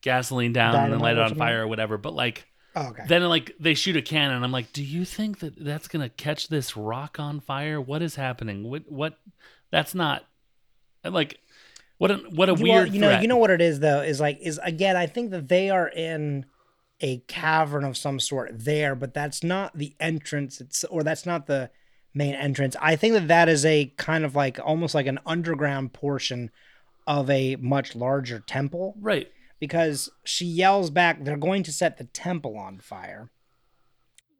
gasoline 0.00 0.52
down 0.52 0.74
and 0.74 0.92
then 0.92 1.00
light 1.00 1.16
it 1.16 1.22
on 1.22 1.34
fire 1.36 1.62
or 1.62 1.66
whatever, 1.68 1.96
but 1.98 2.14
like 2.14 2.46
Oh, 2.74 2.88
okay. 2.88 3.02
then 3.06 3.22
like 3.24 3.54
they 3.60 3.74
shoot 3.74 3.96
a 3.96 4.02
cannon. 4.02 4.42
I'm 4.42 4.50
like, 4.52 4.72
do 4.72 4.82
you 4.82 5.04
think 5.04 5.40
that 5.40 5.62
that's 5.62 5.88
gonna 5.88 6.08
catch 6.08 6.48
this 6.48 6.76
rock 6.76 7.18
on 7.20 7.40
fire? 7.40 7.80
What 7.80 8.00
is 8.02 8.14
happening? 8.14 8.68
What 8.68 8.90
what? 8.90 9.18
That's 9.70 9.94
not 9.94 10.24
like 11.04 11.38
what 11.98 12.10
a 12.10 12.14
what 12.30 12.48
a 12.48 12.54
You- 12.54 12.62
weird 12.62 12.86
well, 12.86 12.94
you 12.94 13.00
know, 13.00 13.08
threat. 13.08 13.22
you 13.22 13.28
know 13.28 13.36
what 13.36 13.50
it 13.50 13.60
is 13.60 13.80
though 13.80 14.00
is 14.02 14.20
like 14.20 14.38
is 14.40 14.58
again. 14.62 14.96
I 14.96 15.06
think 15.06 15.30
that 15.32 15.48
they 15.48 15.68
are 15.70 15.88
in 15.88 16.46
a 17.00 17.18
cavern 17.26 17.84
of 17.84 17.96
some 17.96 18.18
sort 18.20 18.50
there, 18.64 18.94
but 18.94 19.12
that's 19.12 19.42
not 19.44 19.76
the 19.76 19.94
entrance. 20.00 20.60
It's 20.60 20.82
or 20.84 21.02
that's 21.02 21.26
not 21.26 21.46
the 21.46 21.70
main 22.14 22.34
entrance. 22.34 22.76
I 22.80 22.96
think 22.96 23.14
that 23.14 23.28
that 23.28 23.48
is 23.48 23.64
a 23.64 23.86
kind 23.96 24.24
of 24.24 24.34
like 24.34 24.58
almost 24.62 24.94
like 24.94 25.06
an 25.06 25.18
underground 25.26 25.92
portion 25.92 26.50
of 27.06 27.28
a 27.30 27.56
much 27.56 27.96
larger 27.96 28.40
temple 28.40 28.94
right. 29.00 29.30
because 29.58 30.10
she 30.24 30.44
yells 30.44 30.90
back, 30.90 31.24
"They're 31.24 31.36
going 31.36 31.62
to 31.64 31.72
set 31.72 31.98
the 31.98 32.04
temple 32.04 32.56
on 32.58 32.78
fire." 32.78 33.30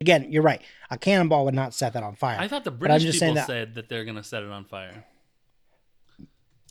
Again, 0.00 0.32
you're 0.32 0.42
right. 0.42 0.60
A 0.90 0.98
cannonball 0.98 1.44
would 1.44 1.54
not 1.54 1.74
set 1.74 1.92
that 1.92 2.02
on 2.02 2.16
fire. 2.16 2.38
I 2.40 2.48
thought 2.48 2.64
the 2.64 2.72
I'm 2.72 2.76
British 2.78 3.02
just 3.02 3.16
people 3.16 3.26
saying 3.26 3.34
that- 3.36 3.46
said 3.46 3.74
that 3.76 3.88
they're 3.88 4.04
gonna 4.04 4.24
set 4.24 4.42
it 4.42 4.50
on 4.50 4.64
fire. 4.64 5.04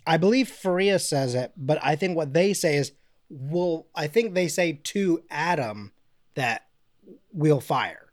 I 0.05 0.17
believe 0.17 0.49
Faria 0.49 0.99
says 0.99 1.35
it, 1.35 1.53
but 1.55 1.79
I 1.83 1.95
think 1.95 2.17
what 2.17 2.33
they 2.33 2.53
say 2.53 2.75
is, 2.77 2.91
"Well, 3.29 3.87
I 3.95 4.07
think 4.07 4.33
they 4.33 4.47
say 4.47 4.73
to 4.73 5.23
Adam 5.29 5.93
that 6.35 6.67
we'll 7.31 7.59
fire, 7.61 8.11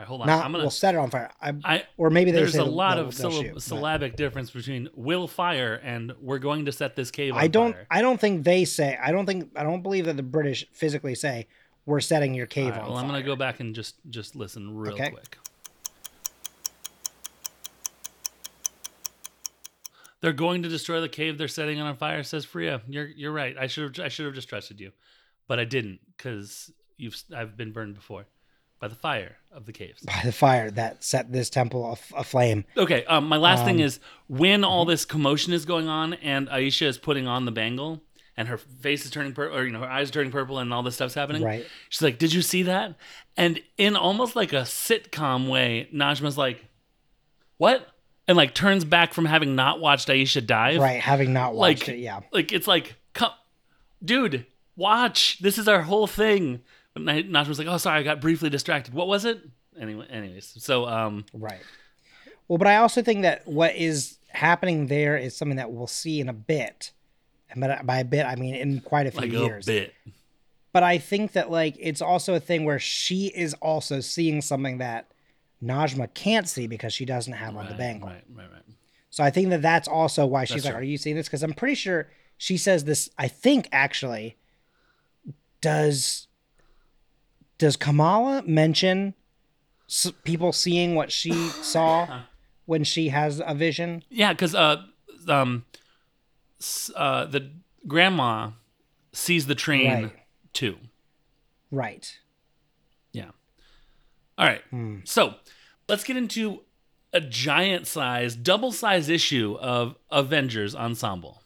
right, 0.00 0.08
hold 0.08 0.20
on. 0.22 0.26
not 0.26 0.44
I'm 0.44 0.52
gonna. 0.52 0.64
we'll 0.64 0.70
set 0.70 0.94
it 0.94 0.98
on 0.98 1.10
fire." 1.10 1.30
I, 1.40 1.54
I 1.64 1.84
or 1.96 2.10
maybe 2.10 2.30
there's 2.30 2.56
a 2.56 2.64
lot 2.64 2.98
of 2.98 3.08
syllab- 3.08 3.60
syllabic 3.60 4.16
difference 4.16 4.50
between 4.50 4.88
"will 4.94 5.28
fire" 5.28 5.74
and 5.74 6.12
"we're 6.20 6.38
going 6.38 6.64
to 6.64 6.72
set 6.72 6.96
this 6.96 7.10
cave 7.10 7.34
on 7.34 7.40
I 7.40 7.46
don't. 7.46 7.72
fire." 7.72 7.86
I 7.90 8.02
don't 8.02 8.20
think 8.20 8.44
they 8.44 8.64
say. 8.64 8.98
I 9.00 9.12
don't 9.12 9.26
think. 9.26 9.50
I 9.56 9.62
don't 9.62 9.82
believe 9.82 10.06
that 10.06 10.16
the 10.16 10.22
British 10.22 10.66
physically 10.72 11.14
say 11.14 11.46
we're 11.86 12.00
setting 12.00 12.34
your 12.34 12.46
cave 12.46 12.72
right, 12.72 12.80
on 12.80 12.86
well, 12.86 12.94
fire. 12.94 13.04
I'm 13.04 13.08
gonna 13.10 13.22
go 13.22 13.36
back 13.36 13.60
and 13.60 13.74
just 13.74 13.96
just 14.10 14.34
listen 14.34 14.74
real 14.74 14.94
Okay. 14.94 15.10
quick. 15.10 15.38
They're 20.20 20.32
going 20.32 20.62
to 20.64 20.68
destroy 20.68 21.00
the 21.00 21.08
cave 21.08 21.38
they're 21.38 21.48
setting 21.48 21.78
it 21.78 21.82
on 21.82 21.96
fire, 21.96 22.22
says 22.22 22.44
Freya. 22.44 22.82
You're 22.88 23.06
you're 23.06 23.32
right. 23.32 23.56
I 23.58 23.66
should 23.66 23.96
have 23.96 24.04
I 24.04 24.08
should 24.08 24.26
have 24.26 24.34
just 24.34 24.48
trusted 24.48 24.80
you, 24.80 24.92
but 25.48 25.58
I 25.58 25.64
didn't 25.64 26.00
because 26.16 26.70
you've 26.98 27.22
I've 27.34 27.56
been 27.56 27.72
burned 27.72 27.94
before 27.94 28.26
by 28.80 28.88
the 28.88 28.94
fire 28.96 29.36
of 29.52 29.66
the 29.66 29.72
caves. 29.72 30.02
By 30.02 30.20
the 30.24 30.32
fire 30.32 30.70
that 30.72 31.04
set 31.04 31.30
this 31.30 31.50
temple 31.50 31.92
af- 31.92 32.12
aflame. 32.16 32.64
Okay, 32.76 33.04
um, 33.04 33.28
my 33.28 33.36
last 33.36 33.64
thing 33.64 33.76
Um, 33.76 33.82
is 33.82 34.00
when 34.26 34.64
all 34.64 34.84
this 34.84 35.04
commotion 35.04 35.52
is 35.52 35.64
going 35.64 35.86
on 35.88 36.14
and 36.14 36.48
Aisha 36.48 36.86
is 36.86 36.98
putting 36.98 37.26
on 37.26 37.44
the 37.44 37.52
bangle 37.52 38.00
and 38.36 38.48
her 38.48 38.56
face 38.56 39.04
is 39.04 39.10
turning 39.10 39.34
purple, 39.34 39.56
or 39.58 39.64
you 39.64 39.70
know, 39.72 39.80
her 39.80 39.90
eyes 39.90 40.08
are 40.08 40.12
turning 40.12 40.32
purple 40.32 40.58
and 40.58 40.72
all 40.72 40.82
this 40.82 40.94
stuff's 40.94 41.14
happening. 41.14 41.42
Right. 41.42 41.66
She's 41.90 42.00
like, 42.00 42.18
"Did 42.18 42.32
you 42.32 42.40
see 42.42 42.62
that?" 42.62 42.94
And 43.36 43.60
in 43.76 43.96
almost 43.96 44.34
like 44.34 44.52
a 44.54 44.62
sitcom 44.62 45.48
way, 45.50 45.88
Najma's 45.94 46.38
like, 46.38 46.64
"What?" 47.58 47.86
And 48.26 48.36
like 48.36 48.54
turns 48.54 48.84
back 48.84 49.12
from 49.12 49.26
having 49.26 49.56
not 49.56 49.80
watched 49.80 50.08
Aisha 50.08 50.46
dive. 50.46 50.80
Right. 50.80 51.00
Having 51.00 51.32
not 51.34 51.54
watched 51.54 51.88
Like, 51.88 51.96
it. 51.96 51.98
Yeah. 51.98 52.20
Like 52.32 52.52
it's 52.52 52.66
like, 52.68 52.94
come, 53.12 53.32
dude, 54.02 54.46
watch. 54.76 55.38
This 55.40 55.58
is 55.58 55.68
our 55.68 55.82
whole 55.82 56.06
thing. 56.06 56.62
But 57.04 57.14
Na- 57.30 57.42
Najma's 57.42 57.58
like, 57.58 57.68
"Oh, 57.68 57.78
sorry, 57.78 58.00
I 58.00 58.02
got 58.02 58.20
briefly 58.20 58.50
distracted. 58.50 58.94
What 58.94 59.08
was 59.08 59.24
it?" 59.24 59.40
Anyway, 59.78 60.06
anyways, 60.10 60.54
so 60.58 60.86
um, 60.86 61.24
Right. 61.32 61.60
Well, 62.48 62.58
but 62.58 62.66
I 62.66 62.76
also 62.76 63.02
think 63.02 63.22
that 63.22 63.46
what 63.46 63.76
is 63.76 64.18
happening 64.28 64.88
there 64.88 65.16
is 65.16 65.36
something 65.36 65.56
that 65.56 65.70
we'll 65.70 65.86
see 65.86 66.20
in 66.20 66.28
a 66.28 66.32
bit. 66.32 66.92
And 67.50 67.60
by 67.60 67.80
by 67.82 67.98
a 68.00 68.04
bit, 68.04 68.26
I 68.26 68.34
mean 68.36 68.54
in 68.54 68.80
quite 68.80 69.06
a 69.06 69.10
few 69.10 69.20
like 69.20 69.30
years. 69.32 69.68
a 69.68 69.72
bit. 69.72 69.94
But 70.72 70.82
I 70.82 70.98
think 70.98 71.32
that 71.32 71.50
like 71.50 71.76
it's 71.78 72.02
also 72.02 72.34
a 72.34 72.40
thing 72.40 72.64
where 72.64 72.78
she 72.78 73.26
is 73.28 73.54
also 73.54 74.00
seeing 74.00 74.40
something 74.40 74.78
that 74.78 75.10
Najma 75.62 76.12
can't 76.14 76.48
see 76.48 76.66
because 76.66 76.92
she 76.92 77.04
doesn't 77.04 77.32
have 77.32 77.56
on 77.56 77.68
the 77.68 77.74
bangle. 77.74 78.08
Right, 78.08 78.24
right, 78.34 78.50
right. 78.50 78.62
So 79.10 79.24
I 79.24 79.30
think 79.30 79.50
that 79.50 79.62
that's 79.62 79.88
also 79.88 80.26
why 80.26 80.44
she's 80.44 80.62
That's 80.62 80.66
like, 80.66 80.74
true. 80.74 80.80
"Are 80.80 80.84
you 80.84 80.96
seeing 80.96 81.16
this?" 81.16 81.26
Because 81.26 81.42
I'm 81.42 81.54
pretty 81.54 81.74
sure 81.74 82.08
she 82.38 82.56
says 82.56 82.84
this. 82.84 83.10
I 83.18 83.26
think 83.28 83.68
actually, 83.72 84.36
does 85.60 86.28
does 87.60 87.76
Kamala 87.76 88.42
mention 88.46 89.14
s- 89.88 90.10
people 90.24 90.52
seeing 90.52 90.94
what 90.94 91.12
she 91.12 91.30
saw 91.62 92.22
when 92.66 92.82
she 92.84 93.10
has 93.10 93.40
a 93.44 93.54
vision? 93.54 94.02
Yeah, 94.08 94.32
because 94.32 94.54
uh, 94.54 94.82
um, 95.28 95.64
s- 96.58 96.90
uh, 96.96 97.26
the 97.26 97.50
grandma 97.86 98.50
sees 99.12 99.46
the 99.46 99.54
train 99.54 100.02
Right. 100.04 100.12
too. 100.52 100.76
Right. 101.70 102.18
Yeah. 103.12 103.30
All 104.38 104.46
right. 104.46 104.62
Hmm. 104.70 104.98
So 105.04 105.34
let's 105.88 106.02
get 106.04 106.16
into 106.16 106.62
a 107.12 107.20
giant 107.20 107.86
size, 107.86 108.34
double 108.36 108.72
size 108.72 109.08
issue 109.08 109.56
of 109.60 109.96
Avengers 110.10 110.74
Ensemble. 110.74 111.39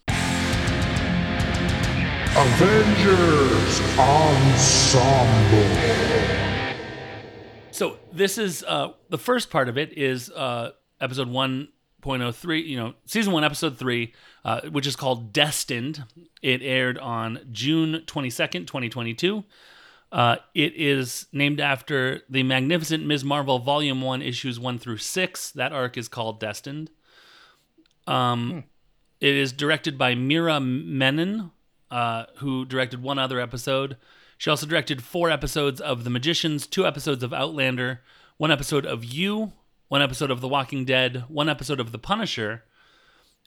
Avengers 2.36 3.80
Ensemble. 3.96 5.68
So 7.70 7.98
this 8.12 8.38
is 8.38 8.64
uh, 8.66 8.88
the 9.08 9.18
first 9.18 9.50
part 9.50 9.68
of 9.68 9.78
it 9.78 9.96
is 9.96 10.30
uh, 10.30 10.72
episode 11.00 11.28
1.03, 11.28 12.66
you 12.66 12.76
know, 12.76 12.94
season 13.06 13.32
one, 13.32 13.44
episode 13.44 13.78
three, 13.78 14.14
uh, 14.44 14.62
which 14.62 14.84
is 14.84 14.96
called 14.96 15.32
Destined. 15.32 16.04
It 16.42 16.60
aired 16.62 16.98
on 16.98 17.38
June 17.52 18.02
22nd, 18.04 18.66
2022. 18.66 19.44
Uh, 20.10 20.36
it 20.54 20.72
is 20.74 21.26
named 21.32 21.60
after 21.60 22.22
the 22.28 22.42
Magnificent 22.42 23.06
Ms. 23.06 23.22
Marvel 23.24 23.60
Volume 23.60 24.02
1, 24.02 24.22
issues 24.22 24.58
1 24.58 24.80
through 24.80 24.98
6. 24.98 25.52
That 25.52 25.72
arc 25.72 25.96
is 25.96 26.08
called 26.08 26.40
Destined. 26.40 26.90
Um, 28.08 28.64
It 29.20 29.36
is 29.36 29.52
directed 29.52 29.96
by 29.96 30.14
Meera 30.14 30.60
Menon, 30.60 31.52
uh, 31.90 32.24
who 32.36 32.64
directed 32.64 33.02
one 33.02 33.18
other 33.18 33.40
episode. 33.40 33.96
She 34.38 34.50
also 34.50 34.66
directed 34.66 35.02
four 35.02 35.30
episodes 35.30 35.80
of 35.80 36.04
The 36.04 36.10
Magicians, 36.10 36.66
two 36.66 36.86
episodes 36.86 37.22
of 37.22 37.32
Outlander, 37.32 38.00
one 38.36 38.50
episode 38.50 38.84
of 38.84 39.04
You, 39.04 39.52
one 39.88 40.02
episode 40.02 40.30
of 40.30 40.40
The 40.40 40.48
Walking 40.48 40.84
Dead, 40.84 41.24
one 41.28 41.48
episode 41.48 41.78
of 41.80 41.92
The 41.92 41.98
Punisher, 41.98 42.64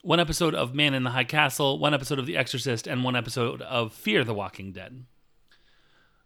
one 0.01 0.19
episode 0.19 0.55
of 0.55 0.73
Man 0.73 0.93
in 0.93 1.03
the 1.03 1.09
High 1.09 1.23
Castle, 1.25 1.77
one 1.79 1.93
episode 1.93 2.19
of 2.19 2.25
The 2.25 2.37
Exorcist, 2.37 2.87
and 2.87 3.03
one 3.03 3.15
episode 3.15 3.61
of 3.63 3.91
Fear 3.93 4.23
the 4.23 4.33
Walking 4.33 4.71
Dead. 4.71 5.05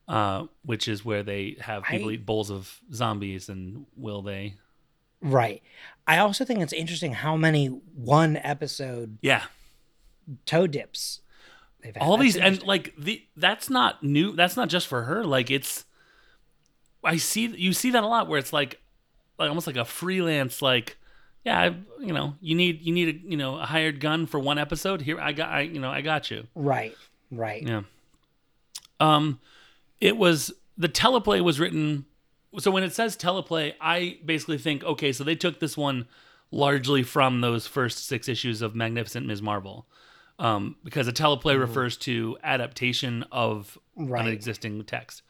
Uh, 0.08 0.48
which 0.64 0.88
is 0.88 1.06
where 1.06 1.24
they 1.24 1.56
have 1.62 1.84
people 1.84 2.10
I- 2.10 2.14
eat 2.14 2.26
bowls 2.26 2.52
of 2.52 2.80
zombies, 2.94 3.48
and 3.50 3.86
will 3.96 4.22
they? 4.22 4.56
Right. 5.22 5.62
I 6.06 6.18
also 6.18 6.44
think 6.44 6.60
it's 6.60 6.74
interesting 6.74 7.14
how 7.14 7.38
many 7.38 7.68
one 7.68 8.36
episode 8.38 9.18
Yeah, 9.22 9.44
toe 10.46 10.68
dips 10.68 11.22
they've 11.82 11.98
all 12.00 12.18
these 12.18 12.38
and 12.38 12.62
like 12.64 12.94
the 12.98 13.24
that's 13.36 13.70
not 13.70 14.04
new 14.04 14.34
that's 14.34 14.56
not 14.56 14.70
just 14.70 14.88
for 14.88 15.04
her 15.04 15.24
like 15.24 15.50
it's 15.50 15.86
i 17.04 17.18
see 17.18 17.48
you 17.48 17.74
see 17.74 17.92
that 17.92 18.04
a 18.04 18.08
lot 18.08 18.28
where 18.28 18.40
it's 18.40 18.54
like 18.54 18.80
like 19.38 19.50
almost 19.50 19.68
like 19.68 19.76
a 19.76 19.86
freelance 19.86 20.62
like 20.62 20.98
yeah 21.44 21.60
I, 21.60 21.66
you 22.00 22.14
know 22.14 22.36
you 22.42 22.56
need 22.56 22.82
you 22.82 22.94
need 22.94 23.16
a 23.16 23.30
you 23.30 23.38
know 23.38 23.58
a 23.58 23.66
hired 23.66 24.00
gun 24.00 24.26
for 24.26 24.40
one 24.40 24.58
episode 24.58 25.02
here 25.02 25.20
i 25.20 25.32
got 25.32 25.50
i 25.50 25.62
you 25.62 25.80
know 25.80 25.90
i 25.90 26.02
got 26.02 26.30
you 26.32 26.48
right. 26.56 26.96
Right. 27.32 27.64
yeah 27.64 27.82
um 29.00 29.40
it 30.00 30.18
was 30.18 30.54
the 30.78 30.90
teleplay 30.90 31.42
was 31.42 31.60
written 31.60 32.06
so 32.60 32.72
when 32.72 32.84
it 32.84 32.94
says 32.94 33.18
teleplay 33.18 33.74
i 33.82 34.20
basically 34.24 34.58
think 34.58 34.84
okay 34.84 35.12
so 35.12 35.24
they 35.24 35.36
took 35.36 35.60
this 35.60 35.76
one 35.76 36.08
largely 36.52 37.02
from 37.02 37.42
those 37.42 37.66
first 37.66 38.06
six 38.06 38.28
issues 38.28 38.62
of 38.62 38.76
magnificent 38.76 39.26
ms 39.26 39.42
marvel 39.42 39.88
um, 40.42 40.76
because 40.84 41.08
a 41.08 41.14
teleplay 41.14 41.58
refers 41.58 41.96
to 41.98 42.38
adaptation 42.44 43.24
of 43.32 43.78
Right. 43.96 44.26
an 44.26 44.32
existing 44.34 44.84
text 44.86 45.22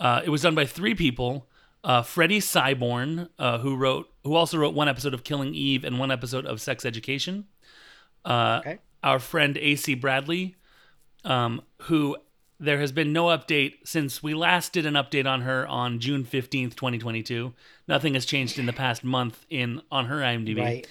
uh, 0.00 0.20
it 0.24 0.30
was 0.30 0.42
done 0.42 0.54
by 0.54 0.64
three 0.66 0.94
people 0.94 1.46
uh, 1.84 2.02
Freddy 2.02 2.40
Syborn 2.40 3.28
uh, 3.38 3.58
who 3.58 3.76
wrote 3.76 4.08
who 4.24 4.34
also 4.34 4.56
wrote 4.58 4.74
one 4.74 4.88
episode 4.88 5.14
of 5.14 5.24
killing 5.24 5.54
eve 5.54 5.84
and 5.84 5.98
one 5.98 6.10
episode 6.10 6.46
of 6.46 6.60
sex 6.60 6.84
education 6.84 7.46
uh, 8.24 8.58
Okay. 8.60 8.78
our 9.02 9.18
friend 9.18 9.56
ac 9.58 9.94
bradley 9.94 10.56
um, 11.24 11.62
who 11.82 12.16
there 12.58 12.78
has 12.80 12.90
been 12.92 13.12
no 13.12 13.26
update 13.26 13.74
since 13.84 14.22
we 14.22 14.32
last 14.34 14.72
did 14.72 14.86
an 14.86 14.94
update 14.94 15.26
on 15.26 15.42
her 15.42 15.66
on 15.68 15.98
June 16.00 16.24
15th, 16.24 16.74
2022. 16.74 17.52
Nothing 17.86 18.14
has 18.14 18.24
changed 18.24 18.58
in 18.58 18.64
the 18.64 18.72
past 18.72 19.04
month 19.04 19.44
in 19.50 19.82
on 19.92 20.06
her 20.06 20.20
IMDb. 20.20 20.58
Right. 20.58 20.86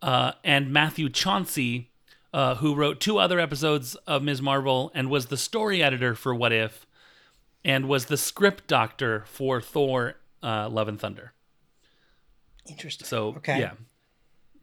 Uh, 0.00 0.32
and 0.44 0.72
Matthew 0.72 1.08
Chauncey, 1.08 1.89
uh, 2.32 2.56
who 2.56 2.74
wrote 2.74 3.00
two 3.00 3.18
other 3.18 3.40
episodes 3.40 3.94
of 4.06 4.22
Ms. 4.22 4.40
Marvel 4.40 4.90
and 4.94 5.10
was 5.10 5.26
the 5.26 5.36
story 5.36 5.82
editor 5.82 6.14
for 6.14 6.34
What 6.34 6.52
If, 6.52 6.86
and 7.64 7.88
was 7.88 8.06
the 8.06 8.16
script 8.16 8.66
doctor 8.66 9.24
for 9.26 9.60
Thor: 9.60 10.16
uh, 10.42 10.68
Love 10.68 10.88
and 10.88 10.98
Thunder. 11.00 11.32
Interesting. 12.68 13.06
So 13.06 13.28
okay. 13.38 13.58
yeah, 13.58 13.72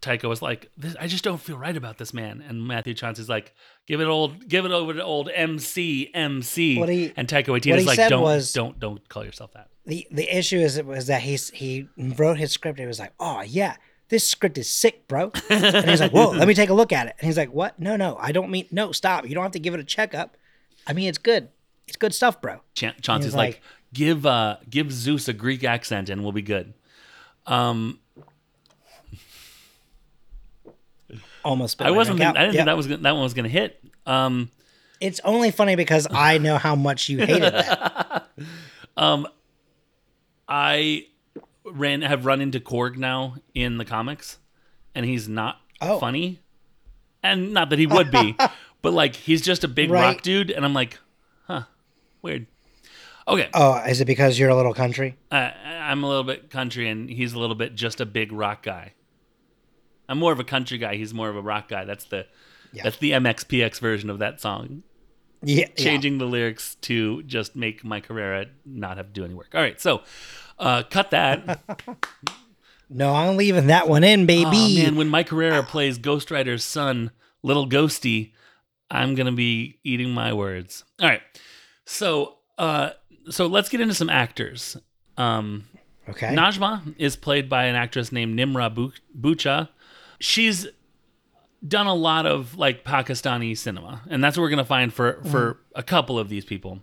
Taika 0.02 0.30
was 0.30 0.42
like, 0.42 0.72
this, 0.78 0.96
"I 1.00 1.08
just 1.08 1.24
don't 1.24 1.42
feel 1.42 1.58
right 1.58 1.76
about 1.76 1.98
this 1.98 2.14
man," 2.14 2.44
and 2.48 2.66
Matthew 2.66 2.94
Chauncey's 2.94 3.30
like, 3.30 3.54
"Give 3.86 4.00
it 4.00 4.06
old, 4.06 4.48
give 4.48 4.66
it 4.66 4.72
over 4.72 4.94
to 4.94 5.04
old 5.04 5.30
MC, 5.34 6.10
MC." 6.14 6.78
What 6.78 6.90
he- 6.90 7.12
and 7.18 7.28
Taika 7.28 7.48
Waititi's 7.48 7.82
he 7.82 7.86
like, 7.86 8.10
"Don't, 8.10 8.22
was- 8.22 8.54
don't, 8.54 8.80
don't 8.80 9.08
call 9.10 9.26
yourself 9.26 9.54
that." 9.54 9.70
the 9.88 10.06
the 10.12 10.38
issue 10.38 10.60
is 10.60 10.78
it 10.78 10.86
was 10.86 11.08
that 11.08 11.22
he's 11.22 11.50
he 11.50 11.88
wrote 11.98 12.38
his 12.38 12.52
script. 12.52 12.78
And 12.78 12.86
he 12.86 12.88
was 12.88 13.00
like, 13.00 13.14
"Oh 13.20 13.42
yeah, 13.42 13.78
this 14.10 14.28
script 14.28 14.58
is 14.58 14.70
sick, 14.70 15.08
bro." 15.08 15.32
and 15.50 15.90
he's 15.90 16.00
like, 16.02 16.12
"Whoa, 16.12 16.32
let 16.32 16.48
me 16.48 16.54
take 16.54 16.70
a 16.70 16.74
look 16.74 16.92
at 16.94 17.08
it." 17.08 17.16
And 17.20 17.26
he's 17.28 17.38
like, 17.38 17.52
"What? 17.54 17.80
No, 17.80 17.96
no, 17.96 18.18
I 18.20 18.32
don't 18.32 18.50
mean 18.50 18.68
no. 18.72 18.92
Stop. 18.92 19.28
You 19.28 19.36
don't 19.36 19.44
have 19.44 19.52
to 19.54 19.60
give 19.60 19.74
it 19.74 19.80
a 19.80 19.84
checkup. 19.84 20.38
I 20.86 20.94
mean, 20.94 21.08
it's 21.10 21.18
good. 21.18 21.50
It's 21.88 21.98
good 21.98 22.14
stuff, 22.14 22.42
bro." 22.42 22.62
Cha- 22.74 22.94
Chauncey's 23.02 23.36
like, 23.36 23.56
like- 23.56 23.62
"Give, 23.94 24.26
uh, 24.26 24.58
give 24.70 24.92
Zeus 24.92 25.28
a 25.28 25.34
Greek 25.34 25.64
accent, 25.64 26.10
and 26.10 26.24
we'll 26.24 26.32
be 26.32 26.42
good." 26.42 26.74
Um, 27.46 28.00
Almost. 31.44 31.82
I 31.82 31.92
wasn't. 31.92 32.20
Think, 32.20 32.36
I 32.36 32.42
didn't 32.42 32.56
Yep. 32.56 32.60
think 32.60 32.66
that 32.66 32.78
was 32.78 32.88
gonna, 32.88 33.02
that 33.04 33.12
one 33.14 33.24
was 33.24 33.34
going 33.34 33.46
to 33.46 33.50
hit. 33.50 33.80
Um, 34.06 34.52
It's 35.00 35.22
only 35.24 35.52
funny 35.52 35.76
because 35.76 36.08
I 36.12 36.40
know 36.40 36.58
how 36.58 36.76
much 36.76 37.08
you 37.08 37.20
hated 37.20 37.54
that. 37.54 38.28
um, 38.98 39.28
I 40.50 41.06
ran 41.72 42.02
have 42.02 42.26
run 42.26 42.42
into 42.42 42.60
Korg 42.60 42.98
now 42.98 43.36
in 43.54 43.78
the 43.78 43.86
comics, 43.86 44.38
and 44.96 45.06
he's 45.06 45.28
not 45.28 45.62
Oh. 45.82 46.00
funny, 46.00 46.40
and 47.22 47.54
not 47.54 47.70
that 47.70 47.80
he 47.80 47.86
would 47.88 48.10
be, 48.12 48.36
but 48.82 48.94
like 48.94 49.16
he's 49.16 49.42
just 49.42 49.64
a 49.64 49.68
big 49.68 49.90
Right. 49.92 50.02
rock 50.16 50.22
dude, 50.22 50.50
and 50.52 50.66
I'm 50.66 50.74
like, 50.74 50.98
huh, 51.48 51.64
weird. 52.22 52.48
Okay, 53.28 53.50
Oh, 53.54 53.76
is 53.86 54.00
it 54.02 54.06
because 54.06 54.40
you're 54.40 54.50
a 54.50 54.56
little 54.56 54.74
country? 54.74 55.18
uh, 55.32 55.52
I'm 55.66 56.04
a 56.04 56.08
little 56.08 56.24
bit 56.24 56.50
country, 56.50 56.90
and 56.90 57.10
he's 57.10 57.34
a 57.34 57.40
little 57.40 57.56
bit 57.56 57.76
just 57.76 58.00
a 58.02 58.06
big 58.06 58.32
rock 58.32 58.64
guy. 58.64 58.94
I'm 60.10 60.18
more 60.18 60.32
of 60.32 60.40
a 60.40 60.44
country 60.46 60.78
guy. 60.78 60.96
He's 60.96 61.14
more 61.14 61.28
of 61.30 61.36
a 61.36 61.42
rock 61.42 61.68
guy. 61.68 61.84
That's 61.84 62.06
the 62.06 62.26
Yeah. 62.72 62.84
that's 62.84 62.98
the 62.98 63.12
MXPX 63.12 63.80
version 63.80 64.10
of 64.10 64.20
that 64.20 64.40
song. 64.42 64.84
Yeah. 65.44 65.66
yeah. 65.78 65.84
changing 65.84 66.18
the 66.18 66.26
lyrics 66.26 66.76
to 66.82 67.22
just 67.24 67.56
make 67.56 67.84
Mike 67.84 68.08
Carrera 68.08 68.48
not 68.66 68.98
have 68.98 69.08
to 69.08 69.14
do 69.14 69.24
any 69.26 69.34
work. 69.36 69.50
All 69.54 69.62
right, 69.62 69.80
so 69.80 70.02
uh, 70.60 70.84
cut 70.84 71.12
that. 71.12 71.60
No, 72.90 73.14
I'm 73.14 73.36
leaving 73.36 73.68
that 73.68 73.90
one 73.90 74.06
in, 74.06 74.26
baby. 74.26 74.46
oh 74.46 74.84
man, 74.86 74.96
when 74.96 75.10
Mike 75.10 75.28
Carrera 75.28 75.62
plays 75.62 75.98
Ghost 75.98 76.32
Rider's 76.32 76.64
son, 76.64 77.12
Little 77.44 77.68
Ghosty, 77.68 78.32
I'm 78.90 79.14
gonna 79.14 79.34
be 79.34 79.80
eating 79.84 80.12
my 80.12 80.32
words. 80.32 80.86
All 81.02 81.10
right, 81.10 81.22
so 81.84 82.38
uh, 82.58 82.92
so 83.30 83.48
let's 83.48 83.68
get 83.68 83.82
into 83.82 83.94
some 83.94 84.10
actors. 84.10 84.78
Um, 85.18 85.66
okay. 86.08 86.28
Najma 86.34 86.96
is 86.98 87.18
played 87.18 87.50
by 87.50 87.66
an 87.66 87.76
actress 87.76 88.14
named 88.14 88.40
Nimra 88.40 88.74
Bu- 88.74 88.94
Bucha. 89.20 89.68
She's 90.20 90.66
done 91.68 91.88
a 91.88 91.94
lot 91.94 92.26
of 92.26 92.56
like 92.58 92.86
Pakistani 92.86 93.58
cinema, 93.58 94.02
and 94.10 94.24
that's 94.24 94.38
what 94.38 94.44
we're 94.44 94.50
gonna 94.50 94.64
find 94.64 94.94
for 94.94 95.22
for 95.30 95.60
a 95.76 95.84
couple 95.84 96.18
of 96.18 96.30
these 96.30 96.46
people. 96.46 96.80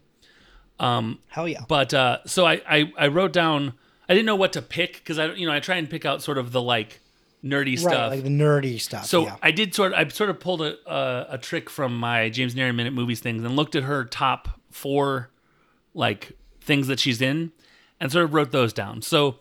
Hell 0.81 1.49
yeah. 1.49 1.63
But 1.69 1.95
uh, 1.95 2.19
so 2.27 2.47
I, 2.47 2.61
I 2.69 2.93
I 2.99 3.07
wrote 3.09 3.33
down. 3.33 3.75
I 4.09 4.13
didn't 4.15 4.27
know 4.27 4.37
what 4.37 4.53
to 4.55 4.63
pick 4.63 4.95
because 4.95 5.19
I 5.19 5.33
you 5.33 5.47
know 5.47 5.53
I 5.53 5.61
try 5.61 5.77
and 5.77 5.89
pick 5.89 6.05
out 6.05 6.23
sort 6.23 6.37
of 6.39 6.53
the 6.53 6.61
like 6.61 7.01
nerdy 7.45 7.73
Right, 7.73 7.79
stuff. 7.79 8.11
like 8.11 8.23
the 8.23 8.29
nerdy 8.31 8.81
stuff. 8.81 9.05
so 9.07 9.25
yeah. 9.25 9.37
I 9.43 9.51
did 9.51 9.75
sort 9.75 9.93
of 9.93 9.99
I 9.99 10.09
sort 10.09 10.31
of 10.31 10.41
pulled 10.41 10.63
a, 10.63 10.77
a 10.91 11.27
a 11.35 11.39
trick 11.39 11.69
from 11.71 11.97
my 11.99 12.29
James 12.31 12.55
Nairn 12.55 12.75
Minute 12.77 12.93
Movies 12.93 13.21
things 13.21 13.45
and 13.45 13.55
looked 13.57 13.75
at 13.75 13.83
her 13.85 14.05
top 14.05 14.61
four 14.71 15.31
like 15.95 16.33
things 16.61 16.87
that 16.89 16.99
she's 17.01 17.21
in 17.23 17.53
and 18.01 18.11
sort 18.11 18.25
of 18.25 18.35
wrote 18.35 18.51
those 18.51 18.73
down. 18.73 19.01
So 19.03 19.37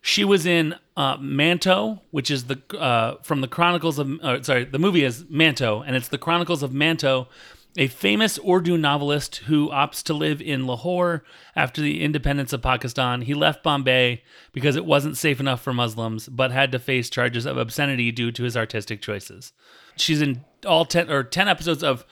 she 0.00 0.24
was 0.24 0.46
in 0.46 0.74
uh, 0.96 1.16
Manto, 1.20 2.02
which 2.10 2.30
is 2.30 2.44
the 2.44 2.60
uh, 2.78 3.16
from 3.22 3.40
the 3.40 3.48
Chronicles 3.48 3.98
of 3.98 4.20
uh, 4.20 4.42
sorry, 4.42 4.64
the 4.64 4.78
movie 4.78 5.04
is 5.04 5.24
Manto, 5.28 5.82
and 5.82 5.94
it's 5.94 6.08
the 6.08 6.18
Chronicles 6.18 6.62
of 6.62 6.72
Manto, 6.72 7.28
a 7.76 7.88
famous 7.88 8.38
Urdu 8.46 8.76
novelist 8.76 9.36
who 9.36 9.70
opts 9.70 10.02
to 10.04 10.14
live 10.14 10.42
in 10.42 10.66
Lahore 10.66 11.24
after 11.56 11.80
the 11.80 12.02
independence 12.02 12.52
of 12.52 12.60
Pakistan. 12.60 13.22
He 13.22 13.34
left 13.34 13.62
Bombay 13.62 14.22
because 14.52 14.76
it 14.76 14.84
wasn't 14.84 15.16
safe 15.16 15.40
enough 15.40 15.62
for 15.62 15.72
Muslims, 15.72 16.28
but 16.28 16.50
had 16.50 16.70
to 16.72 16.78
face 16.78 17.08
charges 17.08 17.46
of 17.46 17.56
obscenity 17.56 18.12
due 18.12 18.30
to 18.32 18.42
his 18.42 18.56
artistic 18.56 19.00
choices. 19.00 19.52
She's 19.96 20.20
in 20.20 20.44
all 20.66 20.84
ten 20.84 21.10
or 21.10 21.22
ten 21.22 21.48
episodes 21.48 21.82
of 21.82 22.04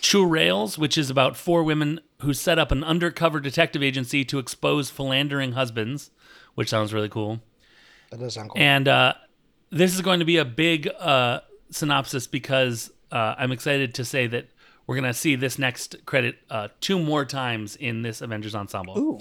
Churails, 0.00 0.78
which 0.78 0.96
is 0.96 1.10
about 1.10 1.36
four 1.36 1.64
women 1.64 2.00
who 2.22 2.32
set 2.32 2.58
up 2.58 2.70
an 2.70 2.84
undercover 2.84 3.40
detective 3.40 3.82
agency 3.82 4.24
to 4.24 4.38
expose 4.38 4.90
philandering 4.90 5.52
husbands, 5.52 6.10
which 6.54 6.68
sounds 6.68 6.94
really 6.94 7.08
cool. 7.08 7.40
that 8.10 8.20
does 8.20 8.34
sound 8.34 8.50
cool. 8.50 8.60
And 8.60 8.86
uh, 8.86 9.14
this 9.70 9.94
is 9.94 10.00
going 10.00 10.20
to 10.20 10.24
be 10.24 10.36
a 10.36 10.44
big 10.44 10.88
uh, 10.98 11.40
synopsis 11.70 12.26
because 12.28 12.92
uh, 13.10 13.34
I'm 13.36 13.52
excited 13.52 13.94
to 13.94 14.04
say 14.04 14.26
that 14.28 14.48
we're 14.88 14.96
going 14.96 15.04
to 15.04 15.14
see 15.14 15.36
this 15.36 15.56
next 15.56 16.04
credit 16.06 16.38
uh, 16.50 16.68
two 16.80 16.98
more 16.98 17.24
times 17.24 17.76
in 17.76 18.02
this 18.02 18.20
Avengers 18.20 18.56
ensemble. 18.56 18.98
Ooh. 18.98 19.18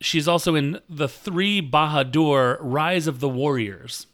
She's 0.00 0.26
also 0.26 0.54
in 0.54 0.80
The 0.88 1.08
Three 1.08 1.60
Bahadur 1.60 2.56
Rise 2.60 3.06
of 3.06 3.20
the 3.20 3.28
Warriors. 3.28 4.06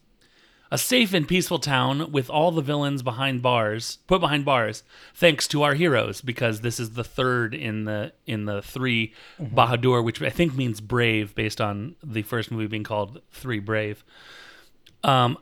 A 0.68 0.78
safe 0.78 1.14
and 1.14 1.28
peaceful 1.28 1.60
town 1.60 2.10
with 2.10 2.28
all 2.28 2.50
the 2.50 2.60
villains 2.60 3.02
behind 3.02 3.40
bars, 3.40 3.98
put 4.08 4.20
behind 4.20 4.44
bars, 4.44 4.82
thanks 5.14 5.46
to 5.48 5.62
our 5.62 5.74
heroes, 5.74 6.20
because 6.20 6.62
this 6.62 6.80
is 6.80 6.94
the 6.94 7.04
third 7.04 7.54
in 7.54 7.84
the 7.84 8.12
in 8.26 8.46
the 8.46 8.62
3 8.62 9.14
Bahadur, 9.40 10.02
which 10.02 10.20
I 10.20 10.30
think 10.30 10.56
means 10.56 10.80
brave, 10.80 11.36
based 11.36 11.60
on 11.60 11.94
the 12.02 12.22
first 12.22 12.50
movie 12.50 12.66
being 12.66 12.82
called 12.82 13.20
Three 13.30 13.60
Brave. 13.60 14.04
Um, 15.04 15.38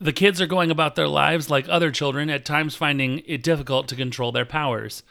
the 0.00 0.12
kids 0.12 0.40
are 0.40 0.46
going 0.46 0.70
about 0.70 0.94
their 0.96 1.08
lives 1.08 1.50
like 1.50 1.66
other 1.68 1.90
children, 1.90 2.28
at 2.30 2.44
times 2.44 2.74
finding 2.74 3.22
it 3.26 3.42
difficult 3.42 3.88
to 3.88 3.96
control 3.96 4.32
their 4.32 4.44
powers. 4.44 5.02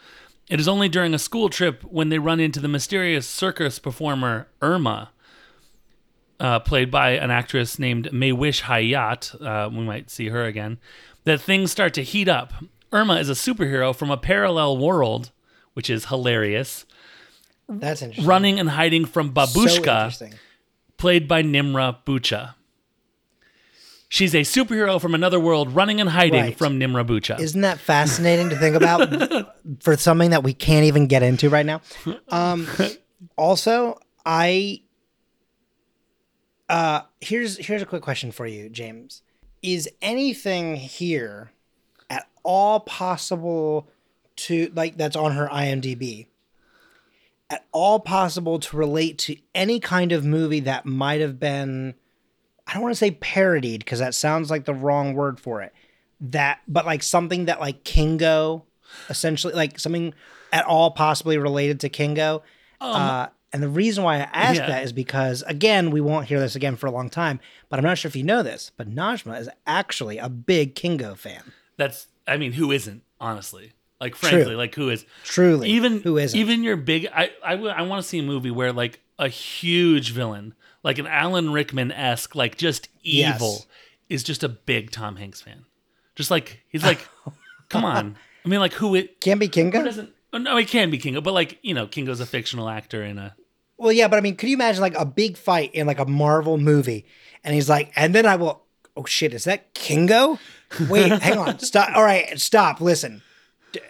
It 0.50 0.60
is 0.60 0.68
only 0.68 0.88
during 0.88 1.14
a 1.14 1.18
school 1.18 1.48
trip 1.48 1.82
when 1.84 2.10
they 2.10 2.18
run 2.18 2.38
into 2.38 2.60
the 2.60 2.68
mysterious 2.68 3.26
circus 3.26 3.78
performer 3.78 4.46
Irma, 4.60 5.10
uh, 6.38 6.58
played 6.60 6.90
by 6.90 7.10
an 7.10 7.30
actress 7.30 7.78
named 7.78 8.10
Mehwish 8.12 8.62
Hayat. 8.62 9.40
Uh, 9.40 9.70
we 9.70 9.80
might 9.84 10.10
see 10.10 10.28
her 10.28 10.44
again. 10.44 10.78
That 11.24 11.40
things 11.40 11.72
start 11.72 11.94
to 11.94 12.02
heat 12.02 12.28
up. 12.28 12.52
Irma 12.92 13.14
is 13.16 13.30
a 13.30 13.32
superhero 13.32 13.94
from 13.96 14.10
a 14.10 14.16
parallel 14.18 14.76
world, 14.76 15.30
which 15.72 15.88
is 15.88 16.06
hilarious, 16.06 16.84
That's 17.68 18.02
interesting. 18.02 18.26
running 18.26 18.60
and 18.60 18.68
hiding 18.70 19.06
from 19.06 19.32
Babushka, 19.32 19.78
interesting. 20.04 20.34
played 20.98 21.26
by 21.26 21.42
Nimra 21.42 21.96
Bucha. 22.06 22.54
She's 24.14 24.32
a 24.32 24.42
superhero 24.42 25.00
from 25.00 25.12
another 25.16 25.40
world 25.40 25.74
running 25.74 26.00
and 26.00 26.08
hiding 26.08 26.40
Right. 26.40 26.56
from 26.56 26.78
Nimra 26.78 27.04
Bucha. 27.04 27.40
Isn't 27.40 27.62
that 27.62 27.80
fascinating 27.80 28.48
to 28.50 28.56
think 28.56 28.76
about 28.76 29.56
for 29.80 29.96
something 29.96 30.30
that 30.30 30.44
we 30.44 30.54
can't 30.54 30.84
even 30.84 31.08
get 31.08 31.24
into 31.24 31.50
right 31.50 31.66
now? 31.66 31.80
Um, 32.28 32.68
also, 33.36 33.98
I 34.24 34.82
uh, 36.68 37.00
here's 37.20 37.56
here's 37.58 37.82
a 37.82 37.86
quick 37.86 38.02
question 38.02 38.30
for 38.30 38.46
you, 38.46 38.68
James. 38.68 39.22
Is 39.62 39.88
anything 40.00 40.76
here 40.76 41.50
at 42.08 42.28
all 42.44 42.78
possible 42.78 43.88
to 44.36 44.70
like 44.76 44.96
that's 44.96 45.16
on 45.16 45.32
her 45.32 45.48
IMDb? 45.48 46.28
At 47.50 47.66
all 47.72 47.98
possible 47.98 48.60
to 48.60 48.76
relate 48.76 49.18
to 49.18 49.36
any 49.56 49.80
kind 49.80 50.12
of 50.12 50.24
movie 50.24 50.60
that 50.60 50.86
might 50.86 51.20
have 51.20 51.40
been 51.40 51.94
I 52.66 52.74
don't 52.74 52.82
want 52.82 52.92
to 52.92 52.98
say 52.98 53.10
parodied 53.12 53.80
because 53.80 53.98
that 53.98 54.14
sounds 54.14 54.50
like 54.50 54.64
the 54.64 54.74
wrong 54.74 55.14
word 55.14 55.38
for 55.38 55.62
it. 55.62 55.72
That, 56.20 56.60
but 56.66 56.86
like 56.86 57.02
something 57.02 57.46
that 57.46 57.60
like 57.60 57.84
Kingo, 57.84 58.64
essentially 59.10 59.52
like 59.54 59.78
something 59.78 60.14
at 60.52 60.64
all 60.64 60.90
possibly 60.92 61.36
related 61.38 61.80
to 61.80 61.88
Kingo. 61.88 62.42
uh, 62.80 63.26
and 63.52 63.62
the 63.62 63.68
reason 63.68 64.02
why 64.02 64.16
I 64.16 64.28
ask 64.32 64.56
Yeah. 64.60 64.66
that 64.66 64.82
is 64.84 64.92
because 64.92 65.42
again, 65.46 65.90
we 65.90 66.00
won't 66.00 66.26
hear 66.26 66.40
this 66.40 66.56
again 66.56 66.74
for 66.76 66.86
a 66.86 66.90
long 66.90 67.08
time. 67.08 67.38
But 67.68 67.78
I'm 67.78 67.84
not 67.84 67.98
sure 67.98 68.08
if 68.08 68.16
you 68.16 68.24
know 68.24 68.42
this, 68.42 68.72
but 68.76 68.92
Najma 68.92 69.38
is 69.40 69.48
actually 69.66 70.18
a 70.18 70.28
big 70.28 70.74
Kingo 70.74 71.14
fan. 71.14 71.52
That's, 71.76 72.08
I 72.26 72.36
mean, 72.36 72.52
who 72.52 72.72
isn't, 72.72 73.02
honestly? 73.20 73.72
Like, 74.00 74.16
frankly, 74.16 74.44
True. 74.44 74.56
like, 74.56 74.74
who 74.74 74.90
is? 74.90 75.06
Truly, 75.22 75.70
even 75.70 76.00
who 76.00 76.18
isn't? 76.18 76.38
even 76.38 76.62
your 76.64 76.76
big 76.76 77.06
I, 77.14 77.30
I 77.44 77.54
I, 77.54 77.82
want 77.82 78.02
to 78.02 78.08
see 78.08 78.18
a 78.18 78.22
movie 78.22 78.50
where 78.50 78.72
like 78.72 79.00
a 79.18 79.28
huge 79.28 80.10
villain 80.12 80.54
like 80.84 80.98
an 80.98 81.06
Alan 81.08 81.50
Rickman 81.52 81.90
esque 81.90 82.36
like 82.36 82.56
just 82.56 82.88
Yes. 83.02 83.34
evil 83.36 83.66
is 84.08 84.22
just 84.22 84.44
a 84.44 84.48
big 84.48 84.90
Tom 84.92 85.16
Hanks 85.16 85.40
fan 85.42 85.64
just 86.14 86.30
like 86.30 86.62
he's 86.68 86.84
like 86.84 87.00
come 87.68 87.84
on 87.84 88.16
I 88.44 88.48
mean 88.48 88.60
like 88.60 88.74
who 88.74 88.94
it 88.94 89.20
Can't 89.20 89.40
be 89.40 89.48
Kingo. 89.48 89.82
doesn't 89.82 90.10
oh, 90.32 90.38
no 90.38 90.56
it 90.56 90.68
can 90.68 90.90
be 90.90 90.98
Kingo 90.98 91.20
but 91.20 91.34
like 91.34 91.58
you 91.62 91.74
know 91.74 91.86
Kingo's 91.88 92.20
a 92.20 92.26
fictional 92.26 92.68
actor 92.68 93.02
in 93.02 93.18
a 93.18 93.34
Well, 93.76 93.90
yeah, 93.92 94.06
but 94.06 94.18
I 94.18 94.20
mean, 94.22 94.36
could 94.36 94.48
you 94.48 94.54
imagine 94.56 94.80
like 94.82 94.94
a 94.94 95.04
big 95.04 95.36
fight 95.36 95.74
in 95.74 95.86
like 95.88 95.98
a 95.98 96.04
Marvel 96.06 96.58
movie, 96.58 97.06
and 97.42 97.54
he's 97.56 97.68
like, 97.68 97.90
and 97.96 98.14
then 98.14 98.24
I 98.24 98.36
will. 98.36 98.62
Oh 98.96 99.04
shit, 99.04 99.34
is 99.34 99.44
that 99.44 99.74
Kingo? 99.74 100.38
Wait, 100.88 101.10
hang 101.26 101.38
on, 101.38 101.58
stop. 101.58 101.90
All 101.96 102.04
right, 102.04 102.38
stop. 102.38 102.80
Listen, 102.80 103.20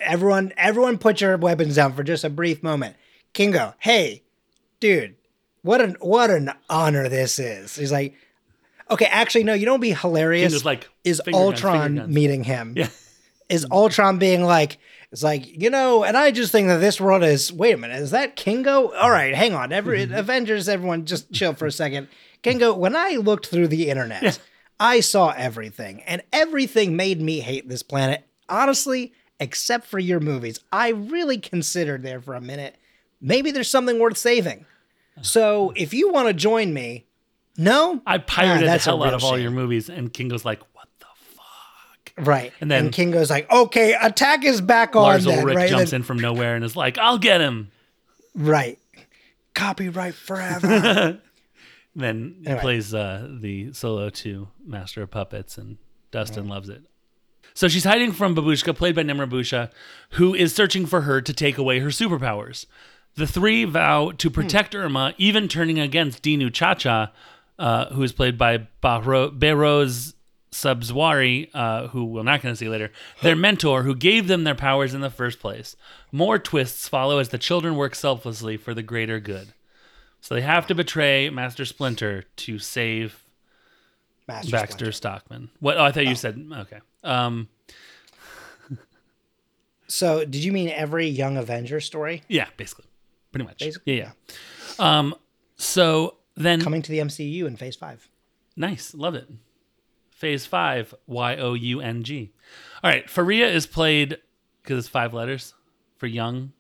everyone, 0.01 0.53
everyone, 0.57 0.97
put 0.97 1.21
your 1.21 1.37
weapons 1.37 1.77
down 1.77 1.93
for 1.93 2.03
just 2.03 2.25
a 2.25 2.31
brief 2.31 2.63
moment. 2.63 2.97
Kingo, 3.35 3.75
hey, 3.81 4.23
dude, 4.81 5.17
what 5.65 5.81
an 5.81 5.97
what 5.99 6.31
an 6.31 6.53
honor 6.71 7.09
this 7.09 7.41
is. 7.41 7.75
He's 7.75 7.91
like, 7.91 8.15
okay, 8.89 9.07
actually, 9.07 9.43
no, 9.43 9.55
you 9.55 9.67
don't 9.67 9.81
be 9.81 9.93
hilarious. 9.93 10.53
Kingo's 10.53 10.65
like 10.65 10.89
is 11.03 11.21
finger 11.25 11.37
guns, 11.37 11.45
Ultron 11.45 11.97
guns. 11.97 12.15
meeting 12.15 12.45
him? 12.45 12.75
yeah 12.77 12.89
is 13.49 13.67
Ultron 13.71 14.19
being 14.19 14.43
like, 14.43 14.79
it's 15.13 15.23
like, 15.23 15.47
you 15.47 15.71
know, 15.71 16.05
and 16.05 16.17
I 16.17 16.31
just 16.31 16.51
think 16.53 16.69
that 16.69 16.79
this 16.79 17.01
world 17.01 17.23
is, 17.23 17.53
wait 17.53 17.75
a 17.75 17.77
minute, 17.77 18.01
is 18.01 18.11
that 18.11 18.37
Kingo? 18.37 18.91
All 18.93 19.11
right, 19.11 19.35
hang 19.35 19.55
on. 19.55 19.73
Every 19.73 20.03
Avengers, 20.13 20.69
everyone 20.69 21.05
just 21.07 21.33
chill 21.33 21.55
for 21.55 21.67
a 21.67 21.73
second. 21.73 22.09
Kingo, 22.43 22.75
when 22.75 22.97
I 22.97 23.13
looked 23.13 23.47
through 23.47 23.69
the 23.69 23.89
internet, 23.89 24.39
I 24.81 25.01
saw 25.01 25.31
everything, 25.31 26.03
and 26.03 26.23
everything 26.33 26.97
made 26.97 27.21
me 27.21 27.41
hate 27.41 27.69
this 27.69 27.83
planet. 27.83 28.27
Honestly, 28.49 29.13
except 29.41 29.87
for 29.87 29.99
your 29.99 30.21
movies. 30.21 30.61
I 30.73 30.89
really 30.91 31.39
considered 31.39 32.03
there 32.03 32.21
for 32.21 32.35
a 32.35 32.41
minute, 32.41 32.77
maybe 33.21 33.51
there's 33.51 33.71
something 33.71 33.99
worth 33.99 34.19
saving. 34.19 34.67
So 35.23 35.73
if 35.77 35.95
you 35.95 36.13
want 36.13 36.29
to 36.29 36.35
join 36.35 36.73
me, 36.75 37.07
no? 37.57 38.01
I 38.07 38.19
pirated 38.19 38.69
Ah, 38.69 38.73
the 38.77 38.79
hell 38.79 39.03
out 39.05 39.15
of 39.15 39.23
all 39.25 39.33
shame. 39.33 39.43
your 39.43 39.51
movies 39.51 39.89
and 39.89 40.13
Kingo's 40.13 40.45
like 40.45 40.61
what 40.75 40.89
the 40.99 41.07
fuck 41.37 42.27
Right. 42.27 42.53
And 42.61 42.71
then- 42.71 42.91
Kingo's 42.91 43.31
like, 43.31 43.51
"Okay, 43.51 43.95
attack 44.01 44.45
is 44.45 44.61
back 44.61 44.97
on." 44.97 45.03
Lars 45.03 45.25
then, 45.25 45.39
Ulrich 45.39 45.57
right? 45.57 45.71
jumps 45.71 45.91
Then- 45.93 46.01
in 46.01 46.05
from 46.05 46.19
nowhere 46.19 46.57
and 46.57 46.65
is 46.65 46.77
like, 46.77 46.99
"I'll 46.99 47.19
get 47.19 47.41
him." 47.41 47.71
Right. 48.35 48.79
Copyright 49.55 50.15
forever. 50.15 51.21
Then 51.97 52.39
he 52.41 52.47
Anyway. 52.49 52.61
plays 52.61 52.93
uh, 52.93 53.29
the 53.41 53.73
solo 53.73 54.11
to 54.11 54.49
Master 54.67 55.03
of 55.03 55.13
Puppets, 55.13 55.57
and 55.57 55.79
Dustin 56.11 56.49
loves 56.49 56.69
it. 56.69 56.83
So 57.55 57.69
she's 57.69 57.85
hiding 57.85 58.11
from 58.11 58.35
Babushka, 58.35 58.75
played 58.75 58.97
by 58.97 59.05
Nimra 59.05 59.31
Bucha, 59.31 59.71
who 60.11 60.35
is 60.35 60.53
searching 60.53 60.87
for 60.87 61.03
her 61.03 61.21
to 61.21 61.33
take 61.33 61.57
away 61.57 61.79
her 61.79 61.91
superpowers. 61.91 62.67
The 63.17 63.27
three 63.27 63.65
vow 63.65 64.11
to 64.19 64.31
protect 64.31 64.75
Irma, 64.75 65.15
even 65.19 65.47
turning 65.49 65.79
against 65.79 66.23
Dinu 66.23 66.53
Chacha, 66.53 67.13
uh, 67.59 67.87
who 67.93 68.03
is 68.03 68.13
played 68.13 68.37
by 68.37 68.67
Bahro- 68.83 69.31
Behroze 69.39 70.15
Sabzwari, 70.51 71.49
uh, 71.55 71.89
who 71.89 72.05
we're 72.05 72.23
not 72.25 72.43
going 72.43 72.53
to 72.53 72.57
see 72.57 72.69
later, 72.69 72.91
their 73.23 73.37
mentor 73.37 73.83
who 73.85 73.95
gave 73.95 74.27
them 74.27 74.45
their 74.45 74.55
powers 74.55 74.95
in 74.95 75.01
the 75.01 75.11
first 75.11 75.39
place. 75.39 75.77
More 76.11 76.39
twists 76.39 76.89
follow 76.89 77.19
as 77.19 77.29
the 77.29 77.39
children 77.39 77.77
work 77.77 77.95
selflessly 77.95 78.57
for 78.57 78.75
the 78.75 78.83
greater 78.83 79.21
good. 79.21 79.53
So 80.21 80.35
they 80.35 80.41
have 80.41 80.67
to 80.69 80.75
betray 80.75 81.29
Master 81.31 81.65
Splinter 81.65 82.25
to 82.37 82.59
save 82.59 83.23
Master 84.27 84.51
Baxter 84.51 84.77
Splinter. 84.77 84.93
Stockman. 84.93 85.51
What? 85.61 85.77
Oh, 85.77 85.85
I 85.85 85.93
thought 85.93 86.07
you 86.07 86.15
said 86.15 86.45
okay. 86.53 86.79
Um, 87.05 87.49
So, 89.87 90.25
did 90.25 90.43
you 90.43 90.51
mean 90.51 90.71
every 90.71 91.07
Young 91.07 91.37
Avenger 91.37 91.79
story 91.79 92.23
yeah, 92.27 92.47
basically, 92.57 92.87
pretty 93.35 93.45
much. 93.47 93.59
Basically, 93.59 93.99
yeah, 93.99 94.13
yeah. 94.79 94.99
Um, 94.99 95.15
so 95.57 96.17
then, 96.37 96.61
coming 96.61 96.83
to 96.83 96.91
the 96.91 96.99
MCU 96.99 97.47
in 97.47 97.57
Phase 97.57 97.77
Five? 97.77 98.09
nice, 98.57 98.95
love 98.95 99.15
it. 99.15 99.29
Phase 100.11 100.47
five, 100.47 100.95
Y 101.07 101.37
O 101.37 101.55
U 101.55 101.81
N 101.81 102.03
G. 102.05 102.33
All 102.83 102.91
right, 102.91 103.09
Faria 103.11 103.49
is 103.51 103.67
played 103.67 104.19
because 104.63 104.79
it's 104.79 104.89
five 104.89 105.13
letters 105.13 105.55
for 105.99 106.07
young. 106.07 106.53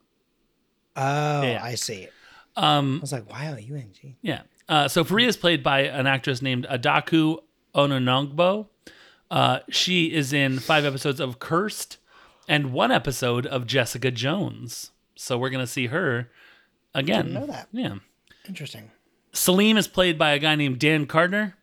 Oh, 0.96 1.42
Yeah. 1.42 1.60
I 1.62 1.74
see. 1.74 2.08
Um, 2.56 2.98
I 2.98 3.00
was 3.00 3.12
like, 3.12 3.28
"Wow, 3.30 3.54
UNG." 3.54 4.16
Yeah. 4.22 4.42
Uh, 4.68 4.86
so 4.88 5.02
Faria 5.04 5.26
is 5.28 5.36
played 5.36 5.62
by 5.62 5.80
an 5.80 6.06
actress 6.06 6.40
named 6.40 6.66
Adaku 6.70 7.38
Ononogbo. 7.74 8.68
Uh, 9.30 9.58
she 9.68 10.12
is 10.12 10.32
in 10.32 10.58
five 10.60 10.84
episodes 10.84 11.18
of 11.20 11.38
Cursed 11.40 11.96
and 12.48 12.72
one 12.72 12.92
episode 12.92 13.46
of 13.46 13.66
Jessica 13.66 14.10
Jones. 14.10 14.92
So 15.16 15.36
we're 15.36 15.50
gonna 15.50 15.66
see 15.66 15.86
her 15.86 16.30
again. 16.94 17.26
Didn't 17.26 17.40
know 17.40 17.46
that. 17.46 17.68
Yeah. 17.72 17.94
Interesting. 18.48 18.90
Salim 19.32 19.76
is 19.76 19.88
played 19.88 20.18
by 20.18 20.30
a 20.32 20.38
guy 20.38 20.54
named 20.54 20.78
Dan 20.78 21.04
Gardner. 21.06 21.54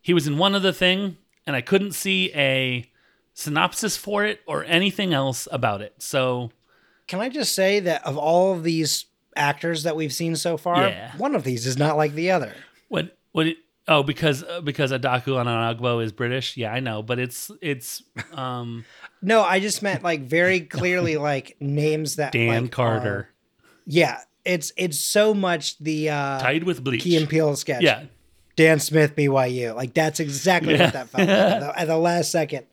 He 0.00 0.14
was 0.14 0.26
in 0.26 0.38
one 0.38 0.54
other 0.54 0.72
thing, 0.72 1.16
and 1.46 1.54
I 1.56 1.60
couldn't 1.60 1.92
see 1.92 2.30
a 2.34 2.90
synopsis 3.34 3.96
for 3.96 4.24
it 4.24 4.40
or 4.46 4.64
anything 4.64 5.12
else 5.12 5.46
about 5.50 5.80
it. 5.82 5.94
So 5.98 6.50
Can 7.06 7.20
I 7.20 7.28
just 7.28 7.54
say 7.54 7.80
that 7.80 8.04
of 8.06 8.16
all 8.16 8.52
of 8.52 8.62
these 8.62 9.06
actors 9.36 9.82
that 9.82 9.96
we've 9.96 10.12
seen 10.12 10.36
so 10.36 10.56
far, 10.56 10.88
Yeah. 10.88 11.16
one 11.16 11.34
of 11.34 11.44
these 11.44 11.66
is 11.66 11.76
not 11.78 11.96
like 11.96 12.14
the 12.14 12.30
other. 12.30 12.54
what? 12.88 13.16
What? 13.32 13.46
It, 13.46 13.58
oh, 13.88 14.02
because 14.02 14.42
uh, 14.42 14.60
because 14.60 14.90
Adaku 14.92 15.34
Ononogbo 15.36 16.02
is 16.02 16.12
British. 16.12 16.56
Yeah, 16.56 16.72
I 16.72 16.80
know, 16.80 17.02
but 17.02 17.18
it's 17.18 17.50
it's 17.60 18.02
um. 18.32 18.84
No, 19.22 19.42
I 19.42 19.60
just 19.60 19.82
meant 19.82 20.02
like 20.02 20.22
very 20.22 20.60
clearly 20.60 21.16
like 21.18 21.56
names 21.60 22.16
that 22.16 22.32
Dan 22.32 22.62
like, 22.64 22.72
Carter. 22.72 23.08
are- 23.14 23.28
yeah, 23.90 24.20
it's 24.44 24.72
it's 24.76 24.98
so 24.98 25.34
much 25.34 25.76
the 25.78 26.10
uh 26.10 26.38
Tied 26.40 26.64
with 26.64 26.82
bleach. 26.84 27.02
Key 27.02 27.16
and 27.16 27.28
Peele 27.28 27.56
sketch. 27.56 27.82
Yeah. 27.82 28.04
Dan 28.56 28.78
Smith 28.78 29.16
BYU. 29.16 29.74
Like 29.74 29.94
that's 29.94 30.20
exactly 30.20 30.74
Yeah. 30.74 30.84
what 30.84 30.92
that 30.94 31.08
felt 31.08 31.28
like 31.28 31.36
at, 31.38 31.60
the, 31.60 31.78
at 31.80 31.84
the 31.86 31.96
last 31.98 32.30
second. 32.30 32.66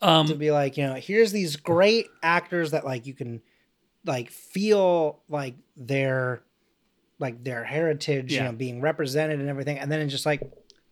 to 0.00 0.08
Um, 0.08 0.38
be 0.38 0.50
like, 0.50 0.76
you 0.76 0.84
know, 0.84 0.94
here's 0.94 1.32
these 1.32 1.56
great 1.56 2.06
actors 2.22 2.72
that 2.72 2.84
like 2.84 3.06
you 3.06 3.14
can 3.14 3.40
like 4.04 4.30
feel 4.30 5.20
like 5.28 5.54
their 5.76 6.42
like 7.18 7.44
their 7.44 7.62
heritage, 7.64 8.32
Yeah. 8.32 8.38
you 8.38 8.44
know, 8.48 8.52
being 8.52 8.80
represented 8.80 9.38
and 9.38 9.48
everything, 9.48 9.78
and 9.78 9.90
then 9.92 10.00
it's 10.00 10.10
just 10.12 10.26
like, 10.26 10.42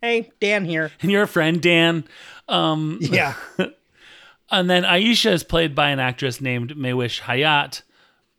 hey, 0.01 0.31
Dan 0.41 0.65
here. 0.65 0.93
and 1.03 1.11
you're 1.11 1.25
a 1.25 1.29
friend, 1.29 1.61
Dan. 1.61 2.05
Um, 2.49 2.99
Yeah. 3.03 3.35
and 4.51 4.69
then 4.71 4.85
Aisha 4.85 5.33
is 5.33 5.43
played 5.45 5.75
by 5.75 5.91
an 5.91 5.99
actress 5.99 6.41
named 6.41 6.75
Mehwish 6.77 7.21
Hayat. 7.23 7.83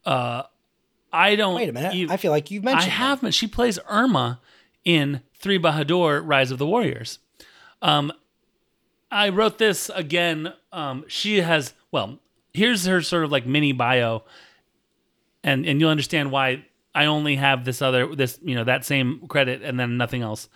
Uh, 0.06 0.44
I 1.14 1.36
don't. 1.36 1.56
Wait 1.56 1.70
a 1.70 1.74
minute. 1.74 1.94
ev- 1.96 2.12
I 2.12 2.18
feel 2.18 2.32
like 2.32 2.52
you've 2.52 2.66
I 2.66 2.72
mentioned. 2.74 2.94
her. 2.94 3.06
have. 3.06 3.34
She 3.34 3.48
plays 3.48 3.80
Irma 3.90 4.40
in 4.86 5.22
Three 5.34 5.60
Bahadur: 5.60 6.22
Rise 6.26 6.52
of 6.52 6.58
the 6.58 6.66
Warriors. 6.68 7.20
Um, 7.82 8.12
I 9.10 9.30
wrote 9.30 9.58
this 9.58 9.90
again. 9.94 10.54
Um, 10.72 11.06
she 11.08 11.42
has. 11.42 11.74
Well, 11.92 12.20
here's 12.54 12.86
her 12.86 13.02
sort 13.02 13.24
of 13.24 13.32
like 13.32 13.46
mini 13.46 13.72
bio, 13.72 14.24
and 15.44 15.66
and 15.66 15.80
you'll 15.80 15.90
understand 15.90 16.32
why 16.32 16.66
I 16.96 17.06
only 17.06 17.36
have 17.36 17.66
this 17.66 17.82
other 17.82 18.16
this 18.16 18.40
you 18.44 18.56
know 18.56 18.64
that 18.64 18.86
same 18.86 19.28
credit 19.28 19.62
and 19.62 19.80
then 19.80 19.98
nothing 19.98 20.22
else. 20.22 20.48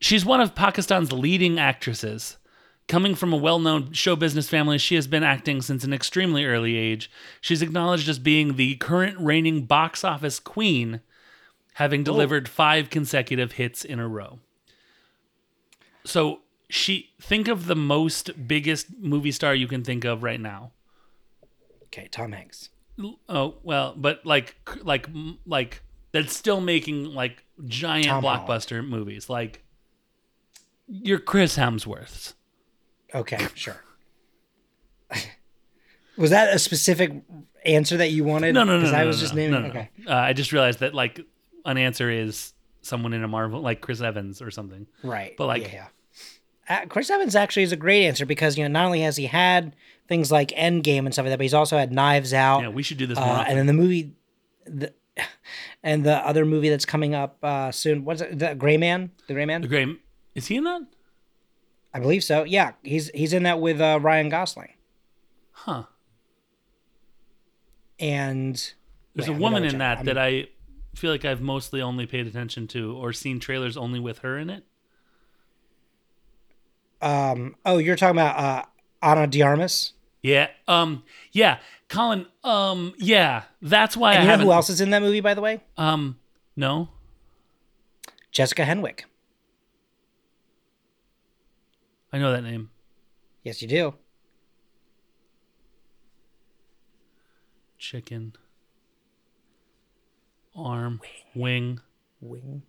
She's 0.00 0.24
one 0.24 0.40
of 0.40 0.54
Pakistan's 0.54 1.12
leading 1.12 1.58
actresses. 1.58 2.36
Coming 2.88 3.16
from 3.16 3.32
a 3.32 3.36
well 3.36 3.58
known 3.58 3.92
show 3.92 4.14
business 4.14 4.48
family, 4.48 4.78
she 4.78 4.94
has 4.94 5.08
been 5.08 5.24
acting 5.24 5.60
since 5.60 5.82
an 5.82 5.92
extremely 5.92 6.44
early 6.44 6.76
age. 6.76 7.10
She's 7.40 7.62
acknowledged 7.62 8.08
as 8.08 8.20
being 8.20 8.54
the 8.54 8.76
current 8.76 9.18
reigning 9.18 9.64
box 9.64 10.04
office 10.04 10.38
queen, 10.38 11.00
having 11.74 12.04
delivered 12.04 12.48
five 12.48 12.88
consecutive 12.88 13.52
hits 13.52 13.84
in 13.84 13.98
a 13.98 14.06
row. 14.06 14.38
So 16.04 16.40
she 16.68 17.10
think 17.20 17.48
of 17.48 17.66
the 17.66 17.74
most 17.74 18.46
biggest 18.46 18.86
movie 19.00 19.32
star 19.32 19.54
you 19.54 19.66
can 19.66 19.82
think 19.82 20.04
of 20.04 20.22
right 20.22 20.40
now. 20.40 20.70
Okay, 21.84 22.08
Tom 22.08 22.32
Hanks. 22.32 22.70
Oh 23.28 23.56
well, 23.62 23.94
but 23.96 24.24
like 24.24 24.56
like 24.82 25.08
like 25.44 25.82
that's 26.12 26.36
still 26.36 26.60
making 26.60 27.04
like 27.04 27.42
giant 27.66 28.06
Tom 28.06 28.22
blockbuster 28.22 28.86
movies. 28.86 29.28
Like 29.28 29.64
your 30.86 31.18
Chris 31.18 31.58
Hemsworths. 31.58 32.34
Okay, 33.16 33.38
sure. 33.54 33.76
Was 36.16 36.30
that 36.30 36.54
a 36.54 36.58
specific 36.58 37.12
answer 37.64 37.98
that 37.98 38.10
you 38.10 38.24
wanted? 38.24 38.54
No, 38.54 38.64
no, 38.64 38.74
no, 38.74 38.78
Because 38.80 38.92
no, 38.92 38.98
I 38.98 39.04
was 39.04 39.16
no, 39.18 39.20
just 39.22 39.34
naming. 39.34 39.62
no. 39.62 39.68
Okay. 39.68 39.90
Uh, 40.06 40.14
I 40.14 40.32
just 40.32 40.50
realized 40.52 40.80
that 40.80 40.94
like 40.94 41.20
an 41.66 41.76
answer 41.76 42.10
is 42.10 42.54
someone 42.80 43.12
in 43.12 43.22
a 43.22 43.28
Marvel, 43.28 43.60
like 43.60 43.80
Chris 43.82 44.00
Evans 44.00 44.40
or 44.40 44.50
something. 44.50 44.86
Right. 45.02 45.34
But, 45.36 45.46
like- 45.46 45.62
yeah, 45.62 45.72
yeah. 45.72 45.86
Uh, 46.68 46.86
Chris 46.86 47.10
Evans 47.10 47.36
actually 47.36 47.62
is 47.62 47.70
a 47.72 47.76
great 47.76 48.06
answer 48.06 48.26
because 48.26 48.58
you 48.58 48.64
know 48.64 48.68
not 48.68 48.86
only 48.86 49.00
has 49.02 49.16
he 49.16 49.26
had 49.26 49.76
things 50.08 50.32
like 50.32 50.48
Endgame 50.48 51.04
and 51.04 51.12
stuff 51.12 51.24
like 51.24 51.30
that, 51.30 51.36
but 51.38 51.44
he's 51.44 51.54
also 51.54 51.76
had 51.78 51.92
Knives 51.92 52.32
Out, 52.34 52.62
Yeah, 52.62 52.70
we 52.70 52.82
should 52.82 52.96
do 52.98 53.06
this 53.06 53.18
more. 53.18 53.28
uh, 53.28 53.44
and 53.46 53.56
then 53.56 53.66
the 53.66 53.72
movie, 53.72 54.14
the, 54.64 54.92
and 55.84 56.02
the 56.04 56.16
other 56.26 56.44
movie 56.44 56.68
that's 56.68 56.84
coming 56.84 57.14
up 57.14 57.38
uh, 57.44 57.70
soon. 57.70 58.04
What's 58.04 58.20
it? 58.20 58.36
The 58.38 58.54
Gray 58.56 58.78
Man. 58.78 59.12
The 59.28 59.34
Gray 59.34 59.44
Man. 59.44 59.60
The 59.62 59.68
Gray, 59.68 59.86
is 60.34 60.48
he 60.48 60.56
in 60.56 60.64
that? 60.64 60.80
I 61.96 62.00
believe 62.00 62.22
so. 62.22 62.44
Yeah, 62.44 62.72
he's 62.82 63.08
he's 63.14 63.32
in 63.32 63.44
that 63.44 63.58
with 63.58 63.80
uh, 63.80 63.98
Ryan 64.02 64.28
Gosling 64.28 64.74
Huh. 65.52 65.84
and. 67.98 68.54
There's 69.14 69.28
Wait, 69.30 69.36
a 69.36 69.40
woman 69.40 69.64
in 69.64 69.78
that 69.78 69.96
I'm- 69.98 70.04
that 70.06 70.18
I 70.18 70.48
feel 70.94 71.10
like 71.10 71.24
I've 71.24 71.40
mostly 71.40 71.80
only 71.80 72.04
paid 72.04 72.26
attention 72.26 72.66
to 72.68 72.94
or 72.98 73.14
seen 73.14 73.40
trailers 73.40 73.76
only 73.78 73.98
with 73.98 74.18
her 74.18 74.36
in 74.38 74.50
it. 74.50 74.64
Um. 77.00 77.56
Oh, 77.64 77.78
you're 77.78 77.96
talking 77.96 78.18
about 78.18 78.38
uh, 78.38 78.62
Ana 79.02 79.26
de 79.26 79.40
Armas. 79.42 79.94
Yeah. 80.22 80.48
Um. 80.68 81.02
Yeah. 81.32 81.58
Colin. 81.88 82.26
Um. 82.44 82.92
Yeah. 82.98 83.44
That's 83.62 83.96
why 83.96 84.10
I 84.10 84.14
And 84.16 84.22
you 84.22 84.26
know 84.26 84.30
haven't. 84.32 84.46
who 84.48 84.52
else 84.52 84.68
is 84.68 84.80
in 84.82 84.90
that 84.90 85.00
movie, 85.00 85.20
by 85.20 85.32
the 85.32 85.40
way? 85.40 85.60
Um. 85.78 86.18
No. 86.56 86.90
Jessica 88.32 88.64
Henwick. 88.66 89.04
I 92.12 92.18
know 92.18 92.32
that 92.32 92.42
name. 92.42 92.70
Yes, 93.42 93.60
you 93.62 93.68
do. 93.68 93.94
Chicken. 97.78 98.32
Arm. 100.54 101.00
Wing. 101.34 101.80
Wing. 102.20 102.62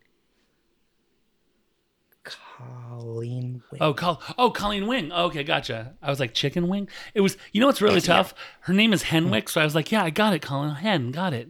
Colleen 2.24 3.64
Wing. 3.72 3.82
Oh, 3.82 3.94
Col- 3.94 4.22
oh, 4.38 4.50
Colleen 4.52 4.86
Wing. 4.88 5.12
Oh, 5.14 5.26
okay, 5.28 5.44
gotcha. 5.44 5.94
I 6.02 6.10
was 6.10 6.20
like 6.20 6.34
chicken 6.34 6.68
wing. 6.68 6.90
It 7.14 7.22
was. 7.22 7.38
You 7.54 7.62
know 7.62 7.68
what's 7.68 7.82
really 7.82 8.02
tough? 8.02 8.34
Her 8.62 8.74
name 8.74 8.92
is 8.92 9.04
Henwick, 9.04 9.48
so 9.50 9.62
I 9.62 9.64
was 9.64 9.76
like, 9.76 9.92
yeah, 9.92 10.04
I 10.04 10.10
got 10.10 10.34
it, 10.34 10.42
Colin. 10.42 10.76
Hen, 10.76 11.12
got 11.12 11.34
it. 11.34 11.50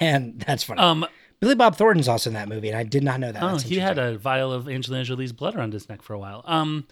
And 0.00 0.40
that's 0.46 0.64
funny. 0.64 0.80
Um. 0.80 1.06
Billy 1.38 1.54
Bob 1.54 1.76
Thornton's 1.76 2.08
also 2.08 2.30
in 2.30 2.34
that 2.34 2.48
movie, 2.48 2.68
and 2.68 2.78
I 2.78 2.82
did 2.82 3.04
not 3.04 3.20
know 3.20 3.30
that. 3.30 3.42
Oh, 3.42 3.48
That's 3.52 3.64
he 3.64 3.76
had 3.78 3.98
interesting. 3.98 4.14
a 4.14 4.18
vial 4.18 4.52
of 4.52 4.68
Angelina 4.70 5.04
Jolie's 5.04 5.32
blood 5.32 5.54
around 5.54 5.74
his 5.74 5.86
neck 5.88 6.02
for 6.02 6.14
a 6.14 6.18
while. 6.18 6.42
Um. 6.46 6.86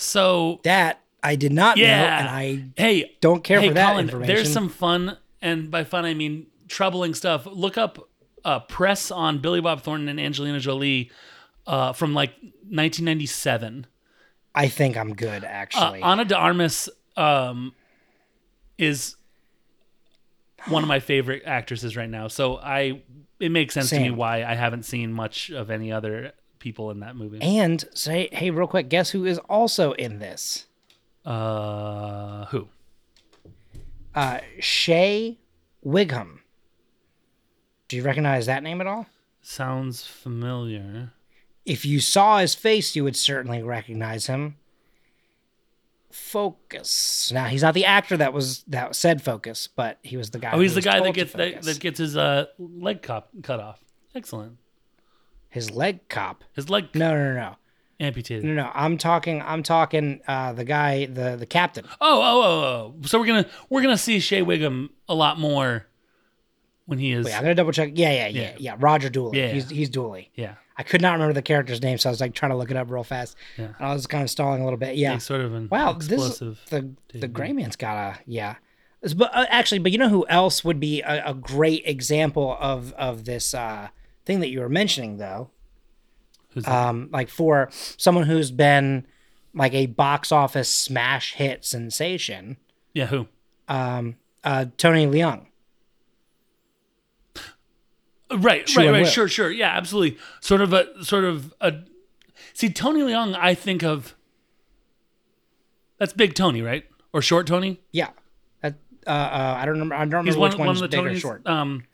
So 0.00 0.60
that 0.64 1.00
I 1.22 1.36
did 1.36 1.52
not 1.52 1.76
know, 1.76 1.84
yeah. 1.84 2.18
and 2.18 2.28
I 2.28 2.64
hey, 2.76 3.16
don't 3.20 3.44
care 3.44 3.60
hey, 3.60 3.68
for 3.68 3.74
that 3.74 3.90
Colin, 3.90 4.06
information. 4.06 4.34
There's 4.34 4.52
some 4.52 4.68
fun, 4.68 5.18
and 5.42 5.70
by 5.70 5.84
fun 5.84 6.04
I 6.04 6.14
mean 6.14 6.46
troubling 6.68 7.14
stuff. 7.14 7.46
Look 7.46 7.76
up 7.76 8.08
uh, 8.44 8.60
press 8.60 9.10
on 9.10 9.38
Billy 9.38 9.60
Bob 9.60 9.82
Thornton 9.82 10.08
and 10.08 10.20
Angelina 10.20 10.60
Jolie 10.60 11.10
uh, 11.66 11.92
from 11.92 12.14
like 12.14 12.30
1997, 12.40 13.86
I 14.54 14.68
think 14.68 14.96
I'm 14.96 15.14
good 15.14 15.44
Uh, 15.44 15.48
actually. 15.48 16.02
Ana 16.02 16.24
de 16.24 16.36
Armas 16.36 16.88
um, 17.16 17.74
is 18.78 19.16
one 20.66 20.82
of 20.82 20.88
my 20.88 21.00
favorite 21.00 21.42
actresses 21.46 21.96
right 21.96 22.10
now. 22.10 22.28
So 22.28 22.58
I 22.58 23.02
it 23.38 23.50
makes 23.50 23.74
sense 23.74 23.90
to 23.90 24.00
me 24.00 24.10
why 24.10 24.44
I 24.44 24.54
haven't 24.54 24.84
seen 24.84 25.12
much 25.12 25.50
of 25.50 25.70
any 25.70 25.92
other 25.92 26.32
people 26.60 26.92
in 26.92 27.00
that 27.00 27.16
movie. 27.16 27.40
and 27.42 27.84
say, 27.94 28.28
hey, 28.30 28.50
real 28.50 28.68
quick, 28.68 28.88
guess 28.88 29.10
who 29.10 29.24
is 29.24 29.38
also 29.48 29.92
in 29.92 30.20
this? 30.20 30.66
Uh, 31.24 32.44
who? 32.46 32.68
Uh, 34.14 34.38
Shea 34.60 35.38
Whigham. 35.82 36.42
Do 37.88 37.96
you 37.96 38.02
recognize 38.04 38.46
that 38.46 38.62
name 38.62 38.80
at 38.80 38.86
all? 38.86 39.06
Sounds 39.42 40.06
familiar. 40.06 41.12
If 41.66 41.84
you 41.84 41.98
saw 42.00 42.38
his 42.38 42.54
face, 42.54 42.94
you 42.94 43.02
would 43.04 43.16
certainly 43.16 43.62
recognize 43.62 44.26
him. 44.26 44.56
Focus. 46.10 47.30
Now 47.32 47.46
he's 47.46 47.62
not 47.62 47.74
the 47.74 47.84
actor 47.84 48.16
that 48.16 48.32
was 48.32 48.64
that 48.64 48.96
said 48.96 49.22
focus, 49.22 49.68
but 49.68 49.98
he 50.02 50.16
was 50.16 50.30
the 50.30 50.40
guy. 50.40 50.50
Oh, 50.52 50.60
he's 50.60 50.74
the 50.74 50.82
guy 50.82 51.00
that 51.00 51.14
gets 51.14 51.32
that, 51.34 51.62
that 51.62 51.78
gets 51.78 51.98
his 51.98 52.16
uh 52.16 52.46
leg 52.58 53.02
cop 53.02 53.28
cut 53.42 53.60
off. 53.60 53.78
Excellent. 54.14 54.56
His 55.50 55.70
leg 55.70 56.08
cop. 56.08 56.44
His 56.54 56.70
leg 56.70 56.86
No, 56.94 57.10
no, 57.12 57.34
no, 57.34 57.34
no, 57.34 57.56
amputated. 57.98 58.44
no, 58.44 58.54
no. 58.54 58.70
I'm 58.74 58.96
talking. 58.96 59.42
I'm 59.42 59.62
talking. 59.62 60.20
Uh, 60.26 60.52
the 60.52 60.64
guy, 60.64 61.06
the 61.06 61.36
the 61.36 61.46
captain. 61.46 61.84
Oh, 62.00 62.22
oh, 62.22 62.42
oh, 62.42 62.94
oh. 63.02 63.06
So 63.06 63.18
we're 63.18 63.26
gonna 63.26 63.46
we're 63.68 63.82
gonna 63.82 63.98
see 63.98 64.20
Shea 64.20 64.42
Whigham 64.42 64.90
a 65.08 65.14
lot 65.14 65.38
more 65.38 65.86
when 66.86 66.98
he 66.98 67.12
is. 67.12 67.26
Wait, 67.26 67.34
I'm 67.34 67.42
gonna 67.42 67.54
double 67.54 67.72
check. 67.72 67.92
Yeah, 67.94 68.12
yeah, 68.12 68.26
yeah, 68.28 68.40
Yeah. 68.42 68.56
yeah. 68.58 68.76
Roger 68.78 69.08
Dooley. 69.08 69.38
Yeah. 69.38 69.48
He's 69.48 69.68
he's 69.68 69.88
Dooley. 69.90 70.30
yeah, 70.36 70.54
I 70.76 70.82
could 70.84 71.00
not 71.02 71.12
remember 71.14 71.32
the 71.34 71.42
character's 71.42 71.82
name, 71.82 71.98
so 71.98 72.08
I 72.08 72.12
was 72.12 72.20
like 72.20 72.34
trying 72.34 72.52
to 72.52 72.56
look 72.56 72.70
it 72.70 72.76
up 72.76 72.90
real 72.90 73.02
fast. 73.04 73.36
Yeah. 73.58 73.66
And 73.78 73.86
I 73.88 73.92
was 73.92 74.06
kind 74.06 74.22
of 74.22 74.30
stalling 74.30 74.60
a 74.60 74.64
little 74.64 74.78
bit. 74.78 74.96
Yeah. 74.96 75.14
He's 75.14 75.24
sort 75.24 75.40
of 75.40 75.52
an 75.54 75.68
Wow, 75.70 75.94
this 75.94 76.06
explosive. 76.08 76.60
the 76.70 76.92
the 77.12 77.18
dude. 77.20 77.32
gray 77.32 77.52
man's 77.52 77.76
got 77.76 77.96
a 77.96 78.18
yeah. 78.26 78.54
But 79.16 79.34
uh, 79.34 79.46
actually, 79.48 79.78
but 79.78 79.92
you 79.92 79.98
know 79.98 80.10
who 80.10 80.26
else 80.28 80.62
would 80.62 80.78
be 80.78 81.00
a, 81.02 81.30
a 81.30 81.34
great 81.34 81.82
example 81.86 82.56
of 82.60 82.92
of 82.92 83.24
this 83.24 83.54
uh, 83.54 83.88
thing 84.24 84.40
that 84.40 84.48
you 84.48 84.60
were 84.60 84.68
mentioning 84.68 85.16
though? 85.18 85.50
Who's 86.50 86.64
that? 86.64 86.88
Um, 86.88 87.08
like 87.12 87.28
for 87.28 87.68
someone 87.72 88.24
who's 88.24 88.50
been 88.50 89.06
like 89.54 89.74
a 89.74 89.86
box 89.86 90.32
office 90.32 90.68
smash 90.68 91.34
hit 91.34 91.64
sensation, 91.64 92.56
yeah, 92.92 93.06
who? 93.06 93.28
um, 93.68 94.16
uh, 94.44 94.66
Tony 94.76 95.06
Leung. 95.06 95.46
Right, 98.32 98.68
Shu 98.68 98.78
right, 98.78 98.90
right. 98.90 99.02
Will. 99.02 99.08
Sure, 99.08 99.28
sure. 99.28 99.50
Yeah, 99.50 99.70
absolutely. 99.76 100.18
Sort 100.40 100.60
of 100.60 100.72
a 100.72 101.04
sort 101.04 101.24
of 101.24 101.52
a. 101.60 101.74
See, 102.54 102.70
Tony 102.70 103.00
Leung, 103.00 103.36
I 103.36 103.54
think 103.54 103.82
of. 103.82 104.14
That's 105.98 106.12
Big 106.12 106.34
Tony, 106.34 106.62
right? 106.62 106.84
Or 107.12 107.22
Short 107.22 107.46
Tony? 107.46 107.80
Yeah. 107.92 108.10
That, 108.62 108.76
uh, 109.06 109.10
uh, 109.10 109.54
I 109.58 109.64
don't 109.64 109.74
remember. 109.74 109.94
I 109.96 110.04
don't 110.04 110.24
remember 110.24 110.38
one, 110.38 110.50
which 110.50 110.58
one 110.58 110.66
one's 110.68 110.80
of 110.80 110.90
the 110.90 110.96
big 110.96 111.06
or 111.06 111.10
Tonys. 111.10 111.20
short. 111.20 111.46
Um, 111.46 111.84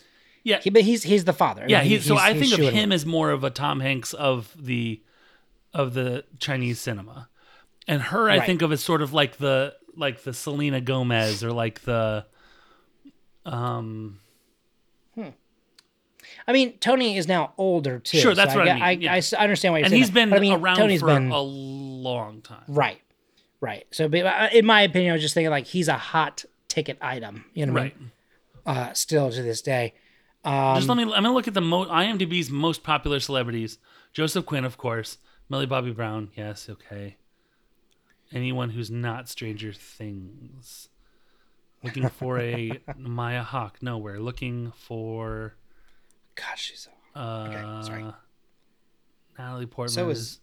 yeah, 0.46 0.60
He, 0.60 0.70
but 0.70 0.82
he's 0.82 1.02
he's 1.02 1.24
the 1.24 1.32
father. 1.32 1.64
yeah. 1.68 1.82
He- 1.82 1.96
He, 1.96 2.00
so 2.00 2.14
he's- 2.14 2.26
I 2.26 2.32
he's 2.34 2.50
think 2.54 2.68
of 2.68 2.72
him 2.72 2.92
as 2.92 3.04
more 3.04 3.30
of 3.30 3.42
a 3.44 3.50
Tom 3.50 3.80
Hanks 3.80 4.14
of 4.14 4.52
the, 4.58 5.02
of 5.74 5.92
the 5.94 6.24
Chinese 6.38 6.80
cinema, 6.80 7.28
and 7.88 8.00
her 8.00 8.30
I 8.30 8.38
think 8.40 8.62
of 8.62 8.70
as 8.72 8.80
sort 8.82 9.02
of 9.02 9.12
like 9.12 9.38
the 9.38 9.74
like 9.96 10.22
the 10.22 10.32
Selena 10.32 10.80
Gomez 10.80 11.42
or 11.42 11.50
like 11.52 11.80
the, 11.82 12.26
um, 13.44 14.20
Hmm. 15.14 15.28
I 16.46 16.52
mean, 16.52 16.76
Tony 16.78 17.16
is 17.16 17.26
now 17.28 17.52
older 17.56 17.98
too. 17.98 18.18
Sure, 18.18 18.34
that's 18.34 18.52
so 18.52 18.58
what 18.58 18.68
I 18.68 18.70
get- 18.70 18.74
mean, 18.74 18.82
I, 18.84 18.90
yeah. 18.92 19.12
I 19.14 19.22
I 19.38 19.42
understand 19.44 19.72
why 19.72 19.78
you're 19.78 19.84
and 19.86 19.90
saying 19.90 20.02
he's 20.02 20.08
that. 20.10 20.14
been 20.14 20.32
I 20.32 20.38
mean, 20.38 20.52
around 20.54 20.76
Tony's 20.76 21.00
for 21.00 21.06
been 21.06 21.30
a 21.30 21.40
long 21.40 22.42
time. 22.42 22.64
right, 22.68 23.00
right. 23.60 23.86
So, 23.90 24.06
uh, 24.06 24.48
in 24.52 24.66
my 24.66 24.82
opinion, 24.82 25.12
I 25.12 25.14
was 25.14 25.22
just 25.22 25.34
thinking 25.34 25.50
like 25.50 25.66
he's 25.66 25.88
a 25.88 25.96
hot 25.96 26.44
ticket 26.68 26.98
item. 27.00 27.44
You 27.54 27.66
know, 27.66 27.72
what 27.72 27.82
I 27.82 27.84
mean? 27.84 28.10
Uh, 28.66 28.92
still 28.92 29.30
to 29.30 29.42
this 29.42 29.62
day. 29.62 29.94
Um, 30.46 30.76
Just 30.76 30.88
let 30.88 30.96
me. 30.96 31.02
I'm 31.02 31.10
gonna 31.10 31.32
look 31.32 31.48
at 31.48 31.54
the 31.54 31.60
mo- 31.60 31.86
IMDb's 31.86 32.50
most 32.50 32.82
popular 32.82 33.18
celebrities. 33.20 33.78
Joseph 34.12 34.46
Quinn, 34.46 34.64
of 34.64 34.78
course. 34.78 35.18
Millie 35.48 35.66
Bobby 35.66 35.90
Brown. 35.90 36.30
Yes, 36.36 36.68
okay. 36.70 37.16
Anyone 38.32 38.70
who's 38.70 38.90
not 38.90 39.28
Stranger 39.28 39.72
Things. 39.72 40.88
Looking 41.82 42.08
for 42.08 42.38
a 42.40 42.80
Maya 42.96 43.42
Hawke. 43.42 43.78
No, 43.82 43.98
we're 43.98 44.18
looking 44.18 44.72
for 44.76 45.54
God, 46.36 46.56
she's. 46.56 46.88
uh, 47.14 47.82
sorry. 47.82 48.04
Natalie 49.38 49.66
Portman. 49.66 49.94
So 49.94 50.08
is, 50.10 50.18
is. 50.18 50.40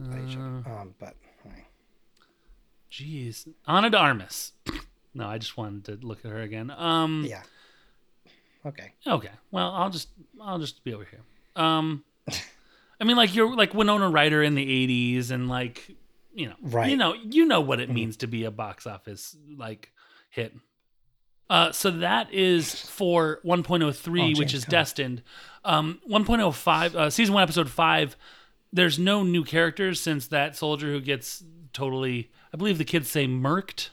Uh, 0.00 0.70
um, 0.70 0.94
but 1.00 1.14
jeez, 2.90 3.48
Ana 3.66 3.90
de 3.90 3.96
Armas. 3.98 4.52
no, 5.14 5.26
I 5.26 5.38
just 5.38 5.56
wanted 5.56 5.84
to 6.00 6.06
look 6.06 6.24
at 6.24 6.30
her 6.30 6.42
again. 6.42 6.70
Um, 6.70 7.24
yeah. 7.28 7.42
Okay. 8.66 8.92
Okay. 9.06 9.30
Well, 9.50 9.70
I'll 9.72 9.90
just 9.90 10.08
I'll 10.40 10.58
just 10.58 10.82
be 10.84 10.92
over 10.94 11.04
here. 11.10 11.20
Um 11.54 12.04
I 13.00 13.04
mean 13.04 13.16
like 13.16 13.34
you're 13.34 13.54
like 13.54 13.74
Winona 13.74 14.08
Ryder 14.10 14.42
in 14.42 14.54
the 14.54 14.64
80s 14.88 15.30
and 15.30 15.48
like 15.48 15.94
you 16.34 16.48
know, 16.48 16.54
Right. 16.60 16.90
you 16.90 16.96
know, 16.96 17.14
you 17.14 17.46
know 17.46 17.60
what 17.60 17.80
it 17.80 17.88
Mhm. 17.88 17.94
means 17.94 18.16
to 18.18 18.26
be 18.26 18.44
a 18.44 18.50
box 18.50 18.86
office 18.86 19.36
like 19.56 19.92
hit. 20.30 20.54
Uh 21.48 21.70
so 21.72 21.90
that 21.92 22.32
is 22.32 22.74
for 22.74 23.40
1.03 23.44 24.34
Oh, 24.34 24.38
which 24.38 24.52
is 24.52 24.64
destined. 24.64 25.22
Um 25.64 26.00
1.05 26.08 26.94
uh 26.96 27.10
season 27.10 27.34
1 27.34 27.42
episode 27.42 27.70
5 27.70 28.16
there's 28.72 28.98
no 28.98 29.22
new 29.22 29.44
characters 29.44 30.00
since 30.00 30.26
that 30.28 30.56
soldier 30.56 30.88
who 30.88 31.00
gets 31.00 31.44
totally 31.72 32.30
I 32.52 32.56
believe 32.56 32.78
the 32.78 32.84
kids 32.84 33.08
say 33.08 33.26
murked. 33.26 33.90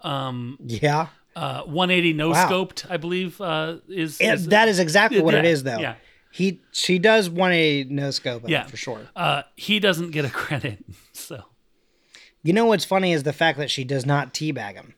Um 0.00 0.58
Yeah. 0.64 1.08
Uh 1.36 1.62
180 1.62 2.12
no 2.14 2.30
Wow. 2.30 2.48
scoped 2.48 2.86
I 2.90 2.96
believe 2.96 3.40
uh 3.40 3.76
is, 3.88 4.18
that 4.18 4.68
is 4.68 4.78
exactly 4.78 5.20
what 5.22 5.34
it 5.34 5.44
is, 5.44 5.62
though. 5.62 5.78
Yeah. 5.78 5.94
He 6.32 6.60
she 6.72 6.98
does 6.98 7.28
want 7.30 7.54
a 7.54 7.84
no 7.84 8.10
scope, 8.10 8.48
Yeah. 8.48 8.66
for 8.66 8.76
sure. 8.76 9.08
Uh, 9.16 9.42
he 9.56 9.80
doesn't 9.80 10.10
get 10.12 10.24
a 10.24 10.30
credit, 10.42 10.84
so 11.12 11.44
You 12.42 12.52
know 12.52 12.66
what's 12.66 12.84
funny 12.84 13.12
is 13.12 13.22
the 13.24 13.32
fact 13.32 13.58
that 13.58 13.70
she 13.70 13.84
does 13.84 14.06
not 14.06 14.32
teabag 14.34 14.74
him. 14.74 14.94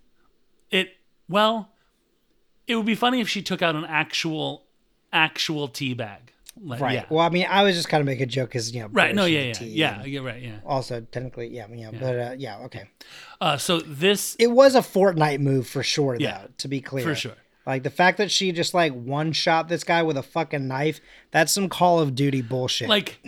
it. 0.70 0.97
Well, 1.28 1.70
it 2.66 2.76
would 2.76 2.85
be 2.87 2.95
funny 2.95 3.20
if 3.20 3.28
she 3.28 3.41
took 3.43 3.62
out 3.62 3.74
an 3.74 3.85
actual, 3.87 4.64
actual 5.12 5.68
tea 5.68 5.95
bag. 5.95 6.32
Like, 6.61 6.80
Right. 6.80 6.94
Yeah. 6.94 7.05
Well, 7.09 7.24
I 7.24 7.30
mean, 7.30 7.46
I 7.48 7.62
was 7.62 7.74
just 7.74 7.88
kind 7.88 8.00
of 8.00 8.07
making 8.07 8.24
a 8.24 8.26
joke 8.26 8.50
because 8.50 8.74
you 8.74 8.82
know. 8.82 8.88
right. 8.92 9.14
No. 9.14 9.24
Yeah. 9.24 9.53
Yeah. 9.61 9.62
Yeah. 9.62 10.05
Yeah. 10.05 10.20
Right. 10.20 10.42
Yeah. 10.42 10.59
Also, 10.66 11.00
technically, 11.00 11.48
yeah, 11.48 11.66
yeah, 11.72 11.90
but 11.92 12.18
uh, 12.18 12.34
yeah, 12.36 12.59
okay. 12.64 12.88
Uh, 13.40 13.57
so 13.57 13.80
this 13.80 14.36
It 14.38 14.48
was 14.48 14.74
a 14.74 14.80
Fortnite 14.80 15.40
move 15.40 15.66
for 15.66 15.82
sure, 15.82 16.16
Yeah, 16.18 16.42
though. 16.42 16.48
To 16.59 16.68
be 16.68 16.80
clear, 16.80 17.05
for 17.05 17.14
sure. 17.14 17.36
Like 17.66 17.84
the 17.84 17.90
fact 17.90 18.18
that 18.18 18.30
she 18.30 18.53
just 18.53 18.74
like 18.74 18.92
one 18.92 19.32
shot 19.32 19.68
this 19.68 19.84
guy 19.84 20.03
with 20.03 20.16
a 20.16 20.22
fucking 20.22 20.68
knife. 20.68 21.00
That's 21.30 21.53
some 21.53 21.68
Call 21.68 22.00
of 22.00 22.14
Duty 22.14 22.42
bullshit. 22.42 22.88
like 22.88 23.18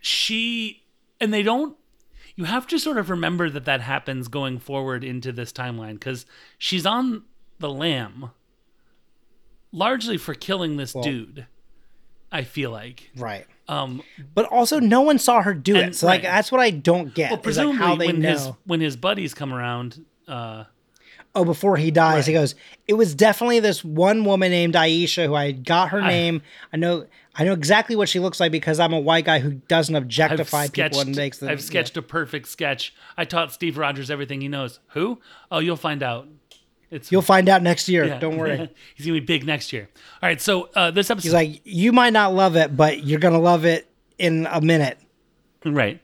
she 0.00 0.84
and 1.20 1.34
they 1.34 1.42
don't 1.42 1.76
you 2.36 2.44
have 2.44 2.66
to 2.68 2.78
sort 2.78 2.98
of 2.98 3.10
remember 3.10 3.50
that 3.50 3.64
that 3.64 3.80
happens 3.80 4.28
going 4.28 4.60
forward 4.60 5.02
into 5.02 5.32
this 5.32 5.52
timeline 5.52 5.94
because 5.94 6.24
she's 6.56 6.86
on 6.86 7.24
the 7.58 7.68
lam 7.68 8.30
largely 9.72 10.16
for 10.16 10.34
killing 10.34 10.76
this 10.76 10.92
dude 10.92 11.46
i 12.32 12.42
feel 12.42 12.70
like 12.70 13.10
right. 13.16 13.46
um 13.68 14.02
But 14.34 14.46
also, 14.46 14.78
no 14.80 15.00
one 15.02 15.18
saw 15.18 15.42
her 15.42 15.54
do 15.54 15.76
And- 15.76 15.90
it. 15.90 15.94
So 15.96 16.06
like, 16.06 16.22
that's 16.22 16.50
what 16.52 16.60
I 16.60 16.70
don't 16.70 17.14
get. 17.14 17.30
well 17.30 17.38
is, 17.38 17.38
like, 17.38 17.42
presumably 17.42 17.78
how 17.78 17.96
they 17.96 18.06
when 18.06 18.20
know. 18.20 18.30
his 18.30 18.48
when 18.64 18.80
his 18.80 18.96
buddies 18.96 19.34
come 19.34 19.52
around 19.54 20.04
uh 20.26 20.64
oh, 21.34 21.44
before 21.44 21.76
he 21.76 21.90
dies, 21.92 22.26
he 22.26 22.32
goes, 22.32 22.54
"It 22.88 22.94
was 22.94 23.14
definitely 23.14 23.60
this 23.60 23.84
one 23.84 24.24
woman 24.24 24.50
named 24.50 24.74
Aisha 24.74 25.26
who 25.26 25.34
I 25.36 25.52
got 25.52 25.90
her 25.90 26.02
name. 26.02 26.42
I 26.72 26.76
know, 26.78 27.06
I 27.36 27.44
know 27.44 27.52
exactly 27.52 27.94
what 27.94 28.08
she 28.08 28.18
looks 28.18 28.40
like 28.40 28.50
because 28.50 28.80
I'm 28.80 28.92
a 28.92 28.98
white 28.98 29.24
guy 29.24 29.38
who 29.38 29.52
doesn't 29.68 29.94
objectify 29.94 30.66
sketched, 30.66 30.94
people 30.94 31.00
and 31.06 31.14
makes 31.14 31.38
them. 31.38 31.48
I've 31.50 31.62
sketched 31.62 31.96
a 31.96 32.02
perfect 32.02 32.48
sketch. 32.48 32.92
I 33.16 33.24
taught 33.24 33.52
Steve 33.52 33.78
Rogers 33.78 34.10
everything 34.10 34.40
he 34.40 34.48
knows. 34.48 34.80
Who? 34.88 35.20
Oh, 35.50 35.60
you'll 35.60 35.76
find 35.76 36.02
out. 36.02 36.26
It's 36.90 37.12
You'll 37.12 37.22
find 37.22 37.48
out 37.48 37.62
next 37.62 37.88
year. 37.88 38.04
yeah. 38.06 38.18
Don't 38.18 38.36
worry. 38.38 38.56
He's 38.94 39.06
gonna 39.06 39.20
be 39.20 39.26
big 39.26 39.46
next 39.46 39.72
year. 39.72 39.88
All 40.22 40.28
right, 40.28 40.40
so 40.40 40.70
uh, 40.74 40.90
this 40.90 41.10
episode, 41.10 41.28
He's 41.28 41.34
like, 41.34 41.60
you 41.64 41.92
might 41.92 42.12
not 42.12 42.34
love 42.34 42.56
it, 42.56 42.76
but 42.76 43.04
you're 43.04 43.20
gonna 43.20 43.40
love 43.40 43.64
it 43.64 43.88
in 44.18 44.46
a 44.50 44.60
minute, 44.60 44.98
right? 45.64 46.00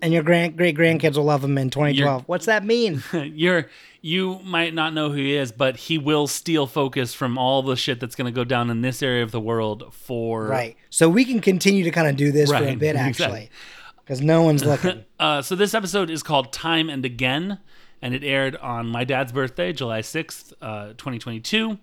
and 0.00 0.12
your 0.12 0.22
grand 0.22 0.56
great 0.56 0.76
grandkids 0.76 1.16
will 1.16 1.24
love 1.24 1.42
him 1.42 1.58
in 1.58 1.70
2012. 1.70 2.24
What's 2.26 2.46
that 2.46 2.64
mean? 2.64 3.02
You're 3.12 3.66
you 4.00 4.38
might 4.44 4.72
not 4.72 4.94
know 4.94 5.08
who 5.10 5.16
he 5.16 5.34
is, 5.34 5.50
but 5.50 5.76
he 5.76 5.98
will 5.98 6.28
steal 6.28 6.66
focus 6.68 7.14
from 7.14 7.36
all 7.36 7.62
the 7.62 7.74
shit 7.76 7.98
that's 7.98 8.14
gonna 8.14 8.30
go 8.30 8.44
down 8.44 8.70
in 8.70 8.80
this 8.80 9.02
area 9.02 9.22
of 9.22 9.32
the 9.32 9.40
world 9.40 9.92
for 9.92 10.46
right. 10.46 10.76
So 10.90 11.08
we 11.08 11.24
can 11.24 11.40
continue 11.40 11.84
to 11.84 11.90
kind 11.90 12.08
of 12.08 12.16
do 12.16 12.30
this 12.30 12.50
for 12.50 12.62
a 12.62 12.76
bit, 12.76 12.96
actually, 13.08 13.50
because 14.04 14.20
no 14.20 14.42
one's 14.42 14.64
looking. 14.64 15.04
Uh, 15.18 15.42
so 15.42 15.56
this 15.56 15.74
episode 15.74 16.10
is 16.10 16.22
called 16.22 16.52
Time 16.52 16.88
and 16.88 17.04
Again, 17.04 17.58
and 18.00 18.14
it 18.14 18.24
aired 18.24 18.56
on 18.56 18.88
my 18.88 19.04
dad's 19.04 19.32
birthday, 19.32 19.72
July 19.72 20.00
sixth, 20.00 20.52
uh, 20.62 20.92
twenty 20.96 21.18
twenty 21.18 21.40
two. 21.40 21.78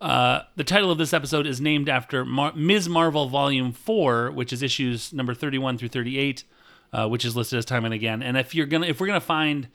Uh, 0.00 0.42
the 0.56 0.64
title 0.64 0.90
of 0.90 0.98
this 0.98 1.12
episode 1.12 1.46
is 1.46 1.60
named 1.60 1.88
after 1.88 2.24
Mar- 2.24 2.54
Ms. 2.54 2.88
Marvel 2.88 3.28
Volume 3.28 3.72
Four, 3.72 4.30
which 4.30 4.52
is 4.52 4.62
issues 4.62 5.12
number 5.12 5.34
thirty 5.34 5.58
one 5.58 5.76
through 5.76 5.88
thirty 5.88 6.18
eight. 6.18 6.44
uh, 6.92 7.08
which 7.08 7.24
is 7.24 7.36
listed 7.36 7.58
as 7.58 7.64
time 7.64 7.84
and 7.84 7.94
again. 7.94 8.22
And 8.22 8.36
if 8.36 8.54
you're 8.54 8.66
gonna, 8.66 8.86
if 8.86 9.00
we're 9.00 9.06
gonna 9.06 9.20
find, 9.20 9.68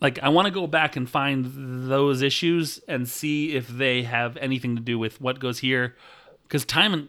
like, 0.00 0.18
I 0.20 0.28
want 0.28 0.46
to 0.46 0.52
go 0.52 0.66
back 0.66 0.96
and 0.96 1.08
find 1.08 1.88
those 1.88 2.22
issues 2.22 2.80
and 2.88 3.08
see 3.08 3.54
if 3.54 3.68
they 3.68 4.02
have 4.02 4.36
anything 4.38 4.76
to 4.76 4.82
do 4.82 4.98
with 4.98 5.20
what 5.20 5.38
goes 5.38 5.58
here, 5.58 5.96
because 6.42 6.64
time 6.64 6.92
and 6.92 7.08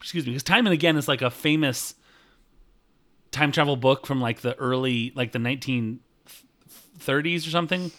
excuse 0.00 0.24
me, 0.26 0.32
because 0.32 0.42
time 0.42 0.66
and 0.66 0.74
again 0.74 0.96
is 0.96 1.08
like 1.08 1.22
a 1.22 1.30
famous 1.30 1.94
time 3.30 3.52
travel 3.52 3.76
book 3.76 4.06
from 4.06 4.20
like 4.20 4.40
the 4.40 4.54
early, 4.56 5.12
like 5.14 5.32
the 5.32 5.38
1930s 7.00 7.46
or 7.46 7.50
something 7.50 7.90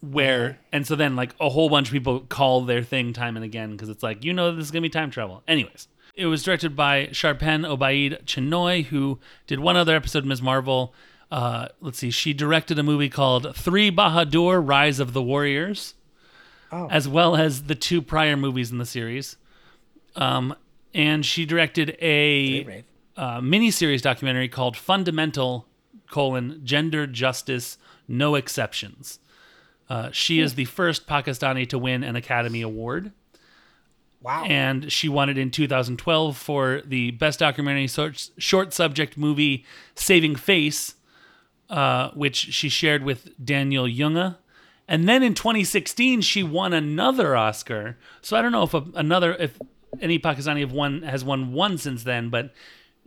where 0.00 0.58
and 0.70 0.86
so 0.86 0.94
then 0.94 1.16
like 1.16 1.34
a 1.40 1.48
whole 1.48 1.70
bunch 1.70 1.88
of 1.88 1.92
people 1.92 2.20
call 2.20 2.60
their 2.62 2.82
thing 2.82 3.12
time 3.14 3.36
and 3.36 3.44
again 3.44 3.72
because 3.72 3.88
it's 3.88 4.02
like 4.02 4.22
you 4.22 4.32
know 4.34 4.54
this 4.54 4.66
is 4.66 4.70
gonna 4.70 4.82
be 4.82 4.88
time 4.90 5.10
travel. 5.10 5.42
Anyways 5.48 5.88
it 6.14 6.26
was 6.26 6.42
directed 6.44 6.76
by 6.76 7.06
Sharmeen 7.06 7.66
Obaid-Chinoy 7.66 8.84
who 8.86 9.18
did 9.46 9.58
one 9.60 9.76
other 9.76 9.96
episode 9.96 10.20
of 10.20 10.26
ms 10.26 10.42
marvel. 10.42 10.94
Uh, 11.30 11.68
let's 11.80 11.98
see 11.98 12.10
she 12.10 12.32
directed 12.34 12.78
a 12.78 12.82
movie 12.82 13.08
called 13.08 13.56
three 13.56 13.90
bahadur 13.90 14.62
rise 14.66 15.00
of 15.00 15.12
the 15.12 15.22
warriors 15.22 15.94
Oh. 16.72 16.88
as 16.90 17.06
well 17.06 17.36
as 17.36 17.64
the 17.64 17.74
two 17.76 18.02
prior 18.02 18.36
movies 18.36 18.72
in 18.72 18.78
the 18.78 18.86
series. 18.86 19.36
Um, 20.16 20.56
and 20.92 21.24
she 21.24 21.46
directed 21.46 21.96
a 22.02 22.82
uh, 23.16 23.40
miniseries 23.40 24.02
documentary 24.02 24.48
called 24.48 24.76
Fundamental: 24.76 25.66
colon 26.10 26.60
Gender 26.64 27.06
Justice 27.06 27.78
No 28.08 28.34
Exceptions. 28.34 29.18
Uh, 29.88 30.10
she 30.12 30.40
is 30.40 30.54
the 30.54 30.64
first 30.64 31.06
Pakistani 31.06 31.68
to 31.68 31.78
win 31.78 32.02
an 32.02 32.16
Academy 32.16 32.62
Award, 32.62 33.12
Wow. 34.22 34.44
and 34.48 34.90
she 34.90 35.08
won 35.10 35.28
it 35.28 35.36
in 35.36 35.50
2012 35.50 36.36
for 36.36 36.80
the 36.86 37.10
Best 37.10 37.38
Documentary 37.40 37.86
Short, 38.38 38.72
Subject 38.72 39.18
Movie 39.18 39.66
"Saving 39.94 40.36
Face," 40.36 40.94
uh, 41.68 42.10
which 42.12 42.36
she 42.36 42.70
shared 42.70 43.04
with 43.04 43.30
Daniel 43.44 43.84
Junge. 43.84 44.36
And 44.88 45.06
then 45.08 45.22
in 45.22 45.34
2016, 45.34 46.22
she 46.22 46.42
won 46.42 46.72
another 46.72 47.36
Oscar. 47.36 47.96
So 48.22 48.36
I 48.36 48.42
don't 48.42 48.52
know 48.52 48.62
if 48.64 48.72
a, 48.74 48.84
another, 48.94 49.34
if 49.34 49.58
any 50.00 50.18
Pakistani 50.18 50.60
have 50.60 50.72
won 50.72 51.02
has 51.02 51.22
won 51.24 51.52
one 51.52 51.76
since 51.78 52.04
then, 52.04 52.30
but 52.30 52.54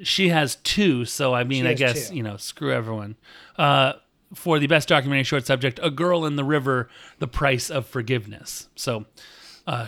she 0.02 0.30
has 0.30 0.58
two. 0.58 1.06
So 1.06 1.34
I 1.34 1.44
mean, 1.44 1.66
I 1.66 1.74
guess 1.74 2.10
two. 2.10 2.16
you 2.18 2.24
know, 2.24 2.38
screw 2.38 2.72
everyone. 2.72 3.16
Uh, 3.58 3.94
for 4.34 4.60
the 4.60 4.68
best 4.68 4.88
documentary 4.90 5.24
short 5.24 5.46
subject, 5.46 5.80
"A 5.84 5.90
Girl 5.90 6.26
in 6.26 6.36
the 6.36 6.44
River: 6.44 6.90
The 7.20 7.28
Price 7.28 7.70
of 7.70 7.86
Forgiveness." 7.88 8.68
So 8.76 9.06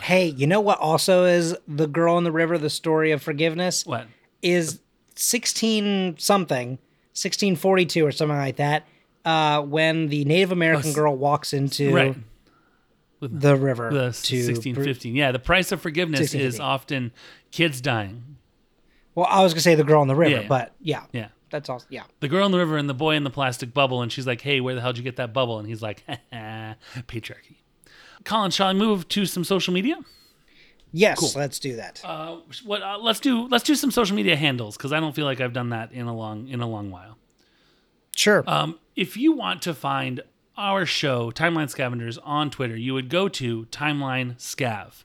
hey, 0.01 0.27
you 0.27 0.45
know 0.47 0.59
what 0.61 0.77
also 0.79 1.25
is 1.25 1.55
The 1.67 1.87
Girl 1.87 2.17
in 2.17 2.23
the 2.25 2.31
River, 2.31 2.57
the 2.57 2.69
story 2.69 3.11
of 3.11 3.21
forgiveness? 3.21 3.85
what? 3.85 4.07
Is 4.41 4.79
16 5.15 6.15
something, 6.17 6.79
1642 7.13 8.05
or 8.05 8.11
something 8.11 8.37
like 8.37 8.55
that, 8.57 8.87
uh, 9.25 9.61
when 9.61 10.07
the 10.07 10.23
Native 10.25 10.51
American 10.51 10.89
s- 10.89 10.95
girl 10.95 11.15
walks 11.15 11.51
into 11.53 11.93
Right. 11.93 12.15
the 13.21 13.55
river 13.57 13.89
The 13.91 13.99
to 14.23 14.43
1615. 14.43 15.15
Yeah, 15.15 15.31
the 15.33 15.39
price 15.39 15.71
of 15.73 15.81
forgiveness 15.81 16.33
is 16.33 16.59
often 16.59 17.11
kids 17.51 17.81
dying. 17.81 18.37
Well, 19.15 19.27
I 19.29 19.43
was 19.43 19.53
gonna 19.53 19.61
say 19.61 19.75
the 19.75 19.83
girl 19.83 20.01
in 20.01 20.07
the 20.07 20.15
river, 20.15 20.41
Yeah. 20.41 20.47
but 20.47 20.73
yeah, 20.81 21.03
Yeah. 21.11 21.27
That's 21.49 21.69
all. 21.69 21.83
Yeah, 21.89 22.03
The 22.19 22.27
girl 22.27 22.45
in 22.45 22.51
the 22.51 22.57
river 22.57 22.77
and 22.77 22.89
the 22.89 22.93
boy 22.93 23.15
in 23.15 23.23
the 23.23 23.29
plastic 23.29 23.73
bubble, 23.73 24.01
and 24.01 24.11
she's 24.11 24.27
like, 24.27 24.41
"Hey, 24.41 24.59
where 24.61 24.75
the 24.75 24.81
hell 24.81 24.91
did 24.93 24.99
you 24.99 25.03
get 25.03 25.15
that 25.17 25.33
bubble?" 25.33 25.59
And 25.59 25.67
he's 25.67 25.81
like, 25.81 26.03
"Patriarchy." 26.33 27.57
Colin, 28.23 28.51
shall 28.51 28.67
I 28.67 28.73
move 28.73 29.07
to 29.09 29.25
some 29.25 29.43
social 29.43 29.73
media? 29.73 29.95
yes, 30.91 31.35
let's 31.35 31.59
do 31.59 31.75
that. 31.75 32.01
Uh, 32.03 32.37
what? 32.65 32.81
Uh, 32.81 32.97
let's 32.99 33.19
do 33.19 33.47
let's 33.47 33.63
do 33.63 33.75
some 33.75 33.91
social 33.91 34.15
media 34.15 34.35
handles 34.35 34.75
because 34.75 34.91
I 34.91 34.99
don't 34.99 35.15
feel 35.15 35.25
like 35.25 35.39
I've 35.39 35.53
done 35.53 35.69
that 35.69 35.91
in 35.91 36.07
a 36.07 36.15
long 36.15 36.47
in 36.47 36.61
a 36.61 36.67
long 36.67 36.91
while. 36.91 37.17
sure. 38.15 38.43
Um, 38.47 38.79
if 38.95 39.15
you 39.15 39.31
want 39.33 39.61
to 39.63 39.73
find 39.73 40.21
our 40.57 40.85
show, 40.85 41.31
Timeline 41.31 41.69
Scavengers, 41.69 42.17
on 42.17 42.49
Twitter, 42.49 42.75
you 42.75 42.93
would 42.93 43.09
go 43.09 43.29
to 43.29 43.65
Timeline 43.67 44.35
Scav. 44.37 45.03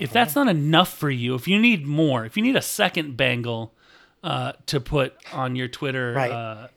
If 0.00 0.10
that's 0.10 0.34
not 0.34 0.48
enough 0.48 0.92
for 0.92 1.10
you, 1.10 1.34
if 1.34 1.46
you 1.46 1.58
need 1.60 1.86
more, 1.86 2.24
if 2.24 2.36
you 2.36 2.42
need 2.42 2.56
a 2.56 2.62
second 2.62 3.16
bangle 3.16 3.74
uh, 4.24 4.52
to 4.66 4.80
put 4.80 5.14
on 5.32 5.54
your 5.54 5.68
Twitter 5.68 6.12
Right. 6.14 6.30
uh, 6.32 6.68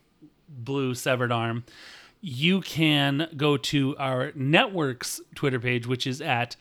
blue 0.47 0.93
severed 0.93 1.31
arm, 1.31 1.63
you 2.21 2.61
can 2.61 3.29
go 3.35 3.57
to 3.57 3.95
our 3.97 4.31
network's 4.35 5.21
Twitter 5.33 5.59
page, 5.59 5.87
which 5.87 6.05
is 6.05 6.21
at 6.21 6.55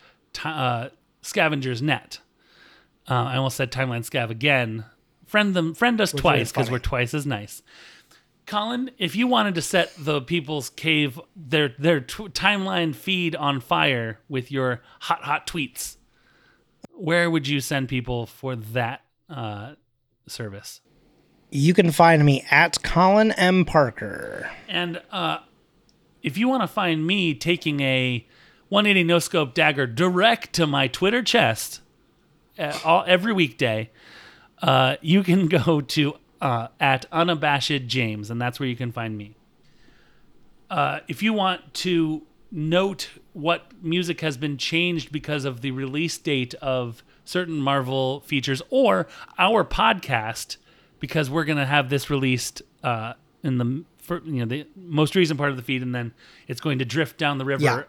uh, 0.45 0.89
Scavengers 1.23 1.83
Net. 1.83 2.21
Uh, 3.09 3.15
I 3.15 3.37
almost 3.37 3.57
said 3.57 3.71
Timeline 3.73 4.09
Scav 4.09 4.31
again. 4.31 4.85
Friend 5.27 5.55
them, 5.55 5.75
friend 5.75 6.01
us 6.01 6.13
really 6.15 6.23
twice 6.23 6.53
because 6.53 6.71
we're 6.71 6.79
twice 6.79 7.13
as 7.15 7.27
nice. 7.27 7.63
Colin, 8.47 8.93
if 8.97 9.17
you 9.17 9.27
wanted 9.27 9.57
to 9.57 9.63
set 9.63 9.93
the 9.99 10.21
people's 10.21 10.71
cave 10.71 11.21
their 11.35 11.71
their 11.81 12.01
tw- 12.01 12.33
timeline 12.33 12.95
feed 12.95 13.35
on 13.35 13.59
fire 13.61 14.21
with 14.29 14.53
your 14.53 14.83
hot 15.01 15.23
hot 15.25 15.49
tweets, 15.49 15.97
where 16.93 17.29
would 17.29 17.49
you 17.49 17.61
send 17.61 17.89
people 17.89 18.27
for 18.27 18.55
that 18.55 19.03
uh, 19.29 19.73
service? 20.27 20.81
you 21.51 21.75
can 21.75 21.91
find 21.91 22.25
me 22.25 22.45
at 22.51 22.83
Colin 22.83 23.33
M 23.33 23.65
Parker. 23.65 24.51
And 24.69 25.01
uh, 25.11 25.39
if 26.23 26.37
you 26.37 26.49
want 26.49 26.63
to 26.63 26.69
find 26.69 27.07
me 27.07 27.35
taking 27.35 27.81
a 27.81 28.27
180 28.69 29.05
no 29.05 29.19
scope 29.19 29.55
dagger 29.55 29.87
direct 29.87 30.53
to 30.55 30.67
my 30.67 30.89
Twitter 30.89 31.23
chest 31.23 31.81
uh, 32.59 32.79
all, 32.85 33.05
every 33.07 33.33
weekday, 33.33 33.91
uh, 34.63 34.97
you 35.01 35.23
can 35.23 35.47
go 35.65 35.81
to 35.81 36.15
uh, 36.41 36.69
at 36.81 37.07
unabashed 37.13 37.87
James, 37.87 38.31
and 38.31 38.41
that's 38.41 38.61
where 38.61 38.69
you 38.69 38.77
can 38.77 38.93
find 38.93 39.17
me. 39.17 39.35
Uh, 40.69 41.01
if 41.07 41.23
you 41.23 41.33
want 41.33 41.73
to 41.73 42.23
note 42.57 43.11
what 43.35 43.71
music 43.83 44.23
has 44.23 44.37
been 44.37 44.57
changed 44.57 45.13
because 45.13 45.45
of 45.45 45.61
the 45.61 45.71
release 45.71 46.17
date 46.17 46.55
of 46.55 47.05
certain 47.25 47.61
Marvel 47.61 48.21
features 48.21 48.63
or 48.71 49.07
our 49.39 49.63
podcast, 49.63 50.57
because 50.99 51.29
we're 51.29 51.45
going 51.45 51.59
to 51.59 51.67
have 51.67 51.91
this 51.91 52.09
released 52.09 52.63
uh, 52.83 53.13
in 53.43 53.59
the 53.59 53.85
for, 53.99 54.23
you 54.25 54.41
know 54.41 54.47
the 54.47 54.67
most 54.75 55.15
recent 55.15 55.37
part 55.37 55.51
of 55.51 55.57
the 55.57 55.63
feed, 55.63 55.83
and 55.83 55.95
then 55.95 56.15
it's 56.49 56.61
going 56.61 56.79
to 56.79 56.85
drift 56.85 57.19
down 57.19 57.39
the 57.39 57.45
river 57.45 57.63
Yeah. 57.63 57.83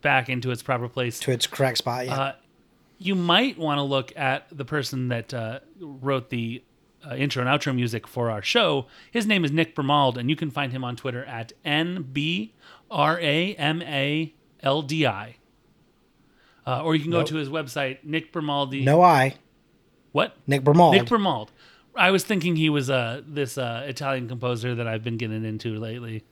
back 0.00 0.28
into 0.28 0.50
its 0.50 0.62
proper 0.62 0.88
place. 0.88 1.18
To 1.20 1.30
its 1.30 1.46
correct 1.46 1.78
spot. 1.78 2.06
Yeah. 2.06 2.14
Uh, 2.14 2.32
you 2.98 3.14
might 3.14 3.58
want 3.58 3.78
to 3.78 3.82
look 3.82 4.12
at 4.16 4.46
the 4.56 4.64
person 4.64 5.08
that 5.08 5.34
uh, 5.34 5.60
wrote 5.80 6.30
the 6.30 6.62
uh, 7.04 7.16
intro 7.16 7.44
and 7.44 7.50
outro 7.50 7.74
music 7.74 8.06
for 8.06 8.30
our 8.30 8.40
show. 8.40 8.86
His 9.10 9.26
name 9.26 9.44
is 9.44 9.50
Nick 9.50 9.74
Bramald, 9.74 10.16
and 10.16 10.30
you 10.30 10.36
can 10.36 10.50
find 10.50 10.72
him 10.72 10.84
on 10.84 10.96
Twitter 10.96 11.24
at 11.24 11.52
N 11.64 12.08
B 12.12 12.54
R 12.94 13.18
A 13.20 13.54
M 13.56 13.82
A 13.82 14.32
L 14.62 14.80
D 14.82 15.06
I. 15.06 15.36
Uh, 16.66 16.82
or 16.82 16.94
you 16.94 17.02
can 17.02 17.10
go 17.10 17.18
Nope. 17.18 17.28
to 17.28 17.34
his 17.36 17.50
website, 17.50 17.98
Nick 18.04 18.32
Bramaldi. 18.32 18.84
no 18.84 19.02
I. 19.02 19.34
What? 20.12 20.34
Nick 20.46 20.64
Bramald. 20.64 20.94
Nick 20.94 21.06
Bramald. 21.08 21.50
I 21.96 22.10
was 22.10 22.24
thinking 22.24 22.56
he 22.56 22.70
was 22.70 22.88
uh, 22.88 23.20
this 23.26 23.58
uh, 23.58 23.84
Italian 23.86 24.28
composer 24.28 24.74
that 24.76 24.86
I've 24.86 25.02
been 25.04 25.16
getting 25.16 25.44
into 25.44 25.78
lately. 25.78 26.22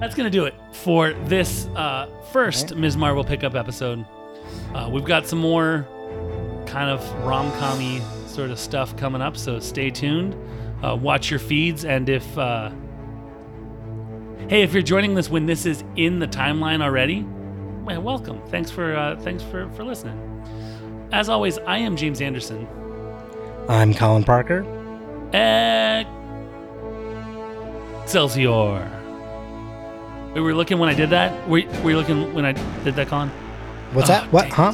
That's 0.00 0.14
gonna 0.14 0.30
do 0.30 0.44
it 0.44 0.54
for 0.72 1.12
this 1.26 1.66
uh, 1.76 2.08
first 2.32 2.74
Ms. 2.74 2.96
Marvel 2.96 3.24
pickup 3.24 3.54
episode. 3.54 4.04
Uh, 4.74 4.88
we've 4.92 5.04
got 5.04 5.26
some 5.26 5.38
more 5.38 5.86
kind 6.66 6.90
of 6.90 7.00
rom-commy 7.24 8.00
sort 8.28 8.50
of 8.50 8.58
stuff 8.58 8.96
coming 8.96 9.22
up, 9.22 9.36
so 9.36 9.60
stay 9.60 9.90
tuned. 9.90 10.34
uh, 10.84 10.96
watch 10.96 11.30
your 11.30 11.38
feeds. 11.38 11.84
And 11.84 12.08
if, 12.08 12.36
uh, 12.38 12.70
hey, 14.48 14.62
if 14.62 14.72
you're 14.72 14.82
joining 14.82 15.14
this 15.14 15.28
when 15.28 15.46
this 15.46 15.66
is 15.66 15.84
in 15.96 16.18
the 16.18 16.26
timeline 16.28 16.82
already, 16.82 17.22
welcome. 17.98 18.40
Thanks 18.48 18.70
for 18.70 18.94
uh, 18.96 19.16
thanks 19.20 19.42
for 19.42 19.68
for 19.70 19.84
listening. 19.84 20.18
As 21.12 21.28
always, 21.28 21.58
I 21.58 21.78
am 21.78 21.96
James 21.96 22.20
Anderson. 22.20 22.66
I'm 23.68 23.94
Colin 23.94 24.24
Parker. 24.24 24.64
Excelsior. 28.02 28.88
Wait, 30.34 30.40
were 30.40 30.54
looking 30.54 30.78
when 30.78 30.88
I 30.88 30.94
did 30.94 31.10
that? 31.10 31.48
Were 31.48 31.58
you, 31.58 31.68
were 31.82 31.90
you 31.90 31.96
looking 31.96 32.32
when 32.34 32.44
I 32.44 32.52
did 32.84 32.94
that, 32.96 33.08
Colin? 33.08 33.28
What's 33.92 34.08
Oh, 34.08 34.14
that? 34.14 34.32
What? 34.32 34.48
Huh? 34.48 34.72